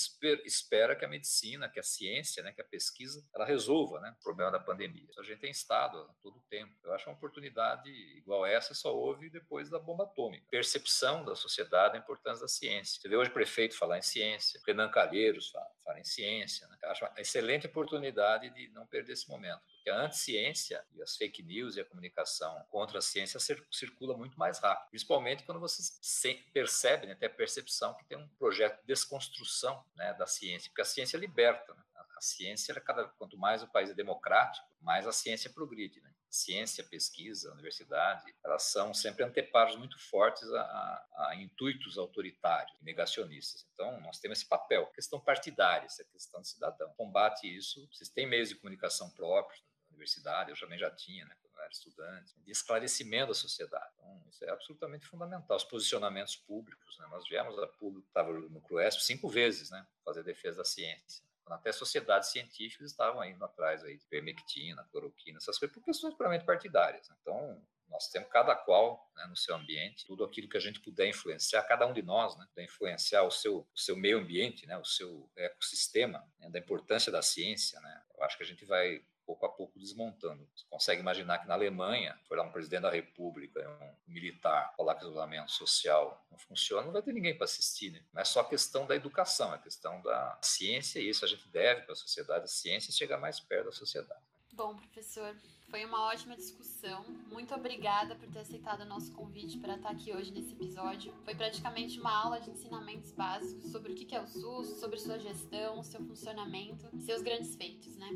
espera 0.44 0.96
que 0.96 1.04
a 1.04 1.08
medicina, 1.08 1.68
que 1.68 1.80
a 1.80 1.82
ciência, 1.82 2.42
né, 2.42 2.52
que 2.52 2.60
a 2.60 2.64
pesquisa, 2.64 3.24
ela 3.34 3.44
resolva 3.44 4.00
né, 4.00 4.14
o 4.20 4.22
problema 4.22 4.50
da 4.50 4.60
pandemia. 4.60 5.08
A 5.18 5.22
gente 5.22 5.40
tem 5.40 5.50
estado 5.50 5.98
a 5.98 6.14
todo 6.22 6.40
tempo. 6.48 6.72
Eu 6.84 6.92
acho 6.92 7.08
uma 7.08 7.16
oportunidade 7.16 7.90
igual 8.16 8.44
essa 8.46 8.74
só 8.74 8.94
houve 8.94 9.30
depois 9.30 9.70
da 9.70 9.78
bomba 9.78 10.04
atômica. 10.04 10.46
Percepção 10.50 11.24
da 11.24 11.34
sociedade 11.34 11.94
da 11.94 11.98
importância 11.98 12.42
da 12.42 12.48
ciência. 12.48 13.00
Você 13.00 13.08
vê 13.08 13.16
hoje 13.16 13.30
o 13.30 13.34
prefeito 13.34 13.76
falar 13.76 13.98
em 13.98 14.02
ciência, 14.02 14.60
Renan 14.66 14.90
Calheiros 14.90 15.50
fala, 15.50 15.75
fala 15.86 16.00
em 16.00 16.04
ciência. 16.04 16.66
Né? 16.66 16.76
Eu 16.82 16.90
acho 16.90 17.04
uma 17.04 17.14
excelente 17.16 17.66
oportunidade 17.66 18.50
de 18.50 18.68
não 18.68 18.86
perder 18.86 19.12
esse 19.12 19.28
momento 19.28 19.62
que 19.82 19.88
a 19.88 20.00
anticiência 20.00 20.84
e 20.94 21.00
as 21.00 21.16
fake 21.16 21.42
news 21.44 21.76
e 21.76 21.80
a 21.80 21.84
comunicação 21.84 22.60
contra 22.68 22.98
a 22.98 23.00
ciência 23.00 23.38
circula 23.70 24.16
muito 24.16 24.36
mais 24.36 24.58
rápido, 24.58 24.90
principalmente 24.90 25.44
quando 25.44 25.60
você 25.60 26.34
percebe, 26.52 27.06
né, 27.06 27.14
tem 27.14 27.28
a 27.28 27.32
percepção 27.32 27.94
que 27.94 28.04
tem 28.04 28.18
um 28.18 28.28
projeto 28.30 28.80
de 28.80 28.86
desconstrução 28.88 29.84
né, 29.94 30.12
da 30.14 30.26
ciência, 30.26 30.68
porque 30.68 30.82
a 30.82 30.84
ciência 30.84 31.16
liberta. 31.16 31.72
Né? 31.72 31.82
A 32.16 32.20
ciência, 32.20 32.74
cada, 32.80 33.04
quanto 33.04 33.36
mais 33.36 33.62
o 33.62 33.68
país 33.68 33.90
é 33.90 33.94
democrático, 33.94 34.66
mais 34.80 35.06
a 35.06 35.12
ciência 35.12 35.50
progride. 35.50 36.00
Né? 36.00 36.10
Ciência, 36.28 36.84
pesquisa, 36.84 37.52
universidade, 37.52 38.34
elas 38.44 38.64
são 38.64 38.92
sempre 38.92 39.24
anteparos 39.24 39.76
muito 39.76 39.98
fortes 39.98 40.50
a, 40.52 40.60
a, 40.60 41.28
a, 41.28 41.36
intuitos 41.36 41.96
autoritários 41.96 42.76
negacionistas. 42.82 43.66
Então, 43.72 44.00
nós 44.00 44.18
temos 44.18 44.38
esse 44.38 44.48
papel, 44.48 44.86
questão 44.88 45.20
partidária, 45.20 45.86
essa 45.86 46.04
questão 46.04 46.40
de 46.40 46.48
cidadão. 46.48 46.92
Combate 46.96 47.46
isso, 47.46 47.88
vocês 47.92 48.08
têm 48.08 48.26
meios 48.26 48.48
de 48.48 48.56
comunicação 48.56 49.10
próprios, 49.10 49.62
universidade, 49.90 50.50
eu 50.50 50.58
também 50.58 50.78
já 50.78 50.90
tinha, 50.90 51.24
né, 51.24 51.34
quando 51.40 51.54
eu 51.54 51.62
era 51.62 51.72
estudante, 51.72 52.34
de 52.40 52.50
esclarecimento 52.50 53.28
da 53.28 53.34
sociedade. 53.34 53.90
Então, 53.94 54.22
isso 54.28 54.44
é 54.44 54.50
absolutamente 54.50 55.06
fundamental. 55.06 55.56
Os 55.56 55.64
posicionamentos 55.64 56.36
públicos, 56.36 56.98
né, 56.98 57.06
nós 57.10 57.26
viemos 57.28 57.58
a 57.58 57.66
público, 57.66 58.06
estava 58.06 58.32
no 58.32 58.60
CRUESP 58.60 59.02
cinco 59.02 59.28
vezes, 59.28 59.70
né, 59.70 59.86
fazer 60.04 60.22
defesa 60.22 60.58
da 60.58 60.64
ciência. 60.64 61.24
Até 61.46 61.72
sociedades 61.72 62.30
científicas 62.30 62.90
estavam 62.90 63.24
indo 63.24 63.44
atrás 63.44 63.84
aí 63.84 63.96
de 63.96 64.06
vermectina, 64.10 64.86
cloroquina, 64.90 65.38
essas 65.38 65.58
coisas, 65.58 65.74
por 65.74 65.84
questões 65.84 66.14
puramente 66.14 66.44
partidárias. 66.44 67.08
Né? 67.08 67.16
Então, 67.20 67.62
nós 67.88 68.08
temos 68.08 68.28
cada 68.30 68.54
qual 68.54 69.08
né, 69.14 69.26
no 69.26 69.36
seu 69.36 69.54
ambiente, 69.54 70.04
tudo 70.06 70.24
aquilo 70.24 70.48
que 70.48 70.56
a 70.56 70.60
gente 70.60 70.80
puder 70.80 71.08
influenciar, 71.08 71.62
cada 71.62 71.86
um 71.86 71.92
de 71.92 72.02
nós, 72.02 72.36
né, 72.36 72.46
puder 72.48 72.64
influenciar 72.64 73.22
o 73.22 73.30
seu, 73.30 73.58
o 73.58 73.78
seu 73.78 73.96
meio 73.96 74.18
ambiente, 74.18 74.66
né, 74.66 74.76
o 74.76 74.84
seu 74.84 75.30
ecossistema, 75.36 76.24
né, 76.38 76.50
da 76.50 76.58
importância 76.58 77.12
da 77.12 77.22
ciência. 77.22 77.80
Né, 77.80 78.02
eu 78.16 78.24
acho 78.24 78.36
que 78.36 78.42
a 78.42 78.46
gente 78.46 78.64
vai 78.64 79.02
pouco 79.26 79.44
a 79.44 79.48
pouco 79.48 79.78
desmontando. 79.78 80.48
Você 80.54 80.64
consegue 80.70 81.00
imaginar 81.00 81.38
que 81.38 81.48
na 81.48 81.54
Alemanha, 81.54 82.18
foi 82.28 82.36
lá 82.36 82.44
um 82.44 82.52
presidente 82.52 82.82
da 82.82 82.90
República, 82.90 83.68
um 83.82 84.12
militar, 84.12 84.72
falar 84.76 84.94
que 84.94 85.04
o 85.04 85.08
isolamento 85.08 85.50
social 85.50 86.24
não 86.30 86.38
funciona, 86.38 86.86
não 86.86 86.92
vai 86.92 87.02
ter 87.02 87.12
ninguém 87.12 87.36
para 87.36 87.44
assistir. 87.44 87.90
Né? 87.90 88.02
Não 88.12 88.22
é 88.22 88.24
só 88.24 88.44
questão 88.44 88.86
da 88.86 88.94
educação, 88.94 89.52
é 89.52 89.58
questão 89.58 90.00
da 90.02 90.38
ciência, 90.40 91.00
e 91.00 91.08
isso 91.08 91.24
a 91.24 91.28
gente 91.28 91.48
deve 91.48 91.82
para 91.82 91.92
a 91.92 91.96
sociedade, 91.96 92.44
a 92.44 92.48
ciência 92.48 92.92
chegar 92.92 93.18
mais 93.18 93.40
perto 93.40 93.66
da 93.66 93.72
sociedade. 93.72 94.20
Bom, 94.52 94.74
professor, 94.74 95.36
foi 95.68 95.84
uma 95.84 96.06
ótima 96.06 96.34
discussão. 96.34 97.04
Muito 97.30 97.54
obrigada 97.54 98.14
por 98.14 98.26
ter 98.30 98.38
aceitado 98.38 98.82
o 98.82 98.86
nosso 98.86 99.12
convite 99.12 99.58
para 99.58 99.74
estar 99.74 99.90
aqui 99.90 100.14
hoje 100.14 100.30
nesse 100.30 100.52
episódio. 100.52 101.12
Foi 101.24 101.34
praticamente 101.34 102.00
uma 102.00 102.16
aula 102.16 102.40
de 102.40 102.50
ensinamentos 102.50 103.12
básicos 103.12 103.70
sobre 103.70 103.92
o 103.92 103.94
que 103.94 104.14
é 104.14 104.20
o 104.20 104.26
SUS, 104.26 104.80
sobre 104.80 104.98
sua 104.98 105.18
gestão, 105.18 105.82
seu 105.82 106.00
funcionamento 106.06 106.86
seus 107.00 107.22
grandes 107.22 107.54
feitos, 107.54 107.96
né? 107.96 108.08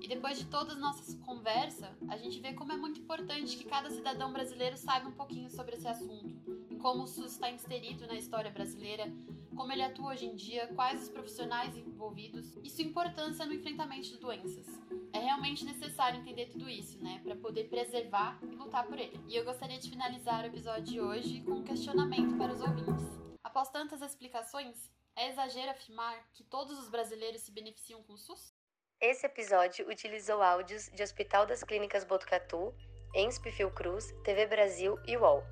E 0.00 0.08
depois 0.08 0.38
de 0.38 0.46
todas 0.46 0.74
as 0.74 0.80
nossas 0.80 1.14
conversas, 1.26 1.90
a 2.08 2.16
gente 2.16 2.40
vê 2.40 2.54
como 2.54 2.72
é 2.72 2.76
muito 2.76 3.00
importante 3.00 3.56
que 3.56 3.64
cada 3.64 3.90
cidadão 3.90 4.32
brasileiro 4.32 4.76
saiba 4.76 5.08
um 5.08 5.12
pouquinho 5.12 5.50
sobre 5.50 5.76
esse 5.76 5.86
assunto, 5.86 6.34
como 6.80 7.02
o 7.02 7.06
SUS 7.06 7.32
está 7.32 7.50
inserido 7.50 8.06
na 8.06 8.14
história 8.14 8.50
brasileira, 8.50 9.12
como 9.54 9.72
ele 9.72 9.82
atua 9.82 10.12
hoje 10.12 10.24
em 10.24 10.34
dia, 10.34 10.68
quais 10.74 11.02
os 11.02 11.08
profissionais 11.10 11.76
envolvidos 11.76 12.56
e 12.64 12.70
sua 12.70 12.84
importância 12.84 13.44
no 13.44 13.52
enfrentamento 13.52 14.08
de 14.08 14.16
doenças. 14.16 14.66
É 15.12 15.18
realmente 15.18 15.66
necessário 15.66 16.20
entender 16.20 16.46
tudo 16.46 16.68
isso, 16.68 16.98
né, 17.02 17.20
para 17.22 17.36
poder 17.36 17.68
preservar 17.68 18.38
e 18.42 18.54
lutar 18.54 18.86
por 18.86 18.98
ele. 18.98 19.20
E 19.28 19.36
eu 19.36 19.44
gostaria 19.44 19.78
de 19.78 19.90
finalizar 19.90 20.44
o 20.44 20.46
episódio 20.46 20.84
de 20.84 21.00
hoje 21.00 21.42
com 21.42 21.52
um 21.52 21.64
questionamento 21.64 22.38
para 22.38 22.52
os 22.52 22.60
ouvintes. 22.62 23.20
Após 23.44 23.68
tantas 23.68 24.00
explicações, 24.00 24.90
é 25.14 25.28
exagero 25.28 25.70
afirmar 25.72 26.26
que 26.32 26.44
todos 26.44 26.78
os 26.78 26.88
brasileiros 26.88 27.42
se 27.42 27.52
beneficiam 27.52 28.02
com 28.02 28.14
o 28.14 28.18
SUS? 28.18 28.54
Esse 29.00 29.24
episódio 29.24 29.88
utilizou 29.88 30.42
áudios 30.42 30.90
de 30.92 31.02
Hospital 31.02 31.46
das 31.46 31.64
Clínicas 31.64 32.04
Botucatu, 32.04 32.74
ENSP 33.14 33.50
Fiocruz, 33.50 34.12
TV 34.22 34.46
Brasil 34.46 34.98
e 35.06 35.16
UOL. 35.16 35.42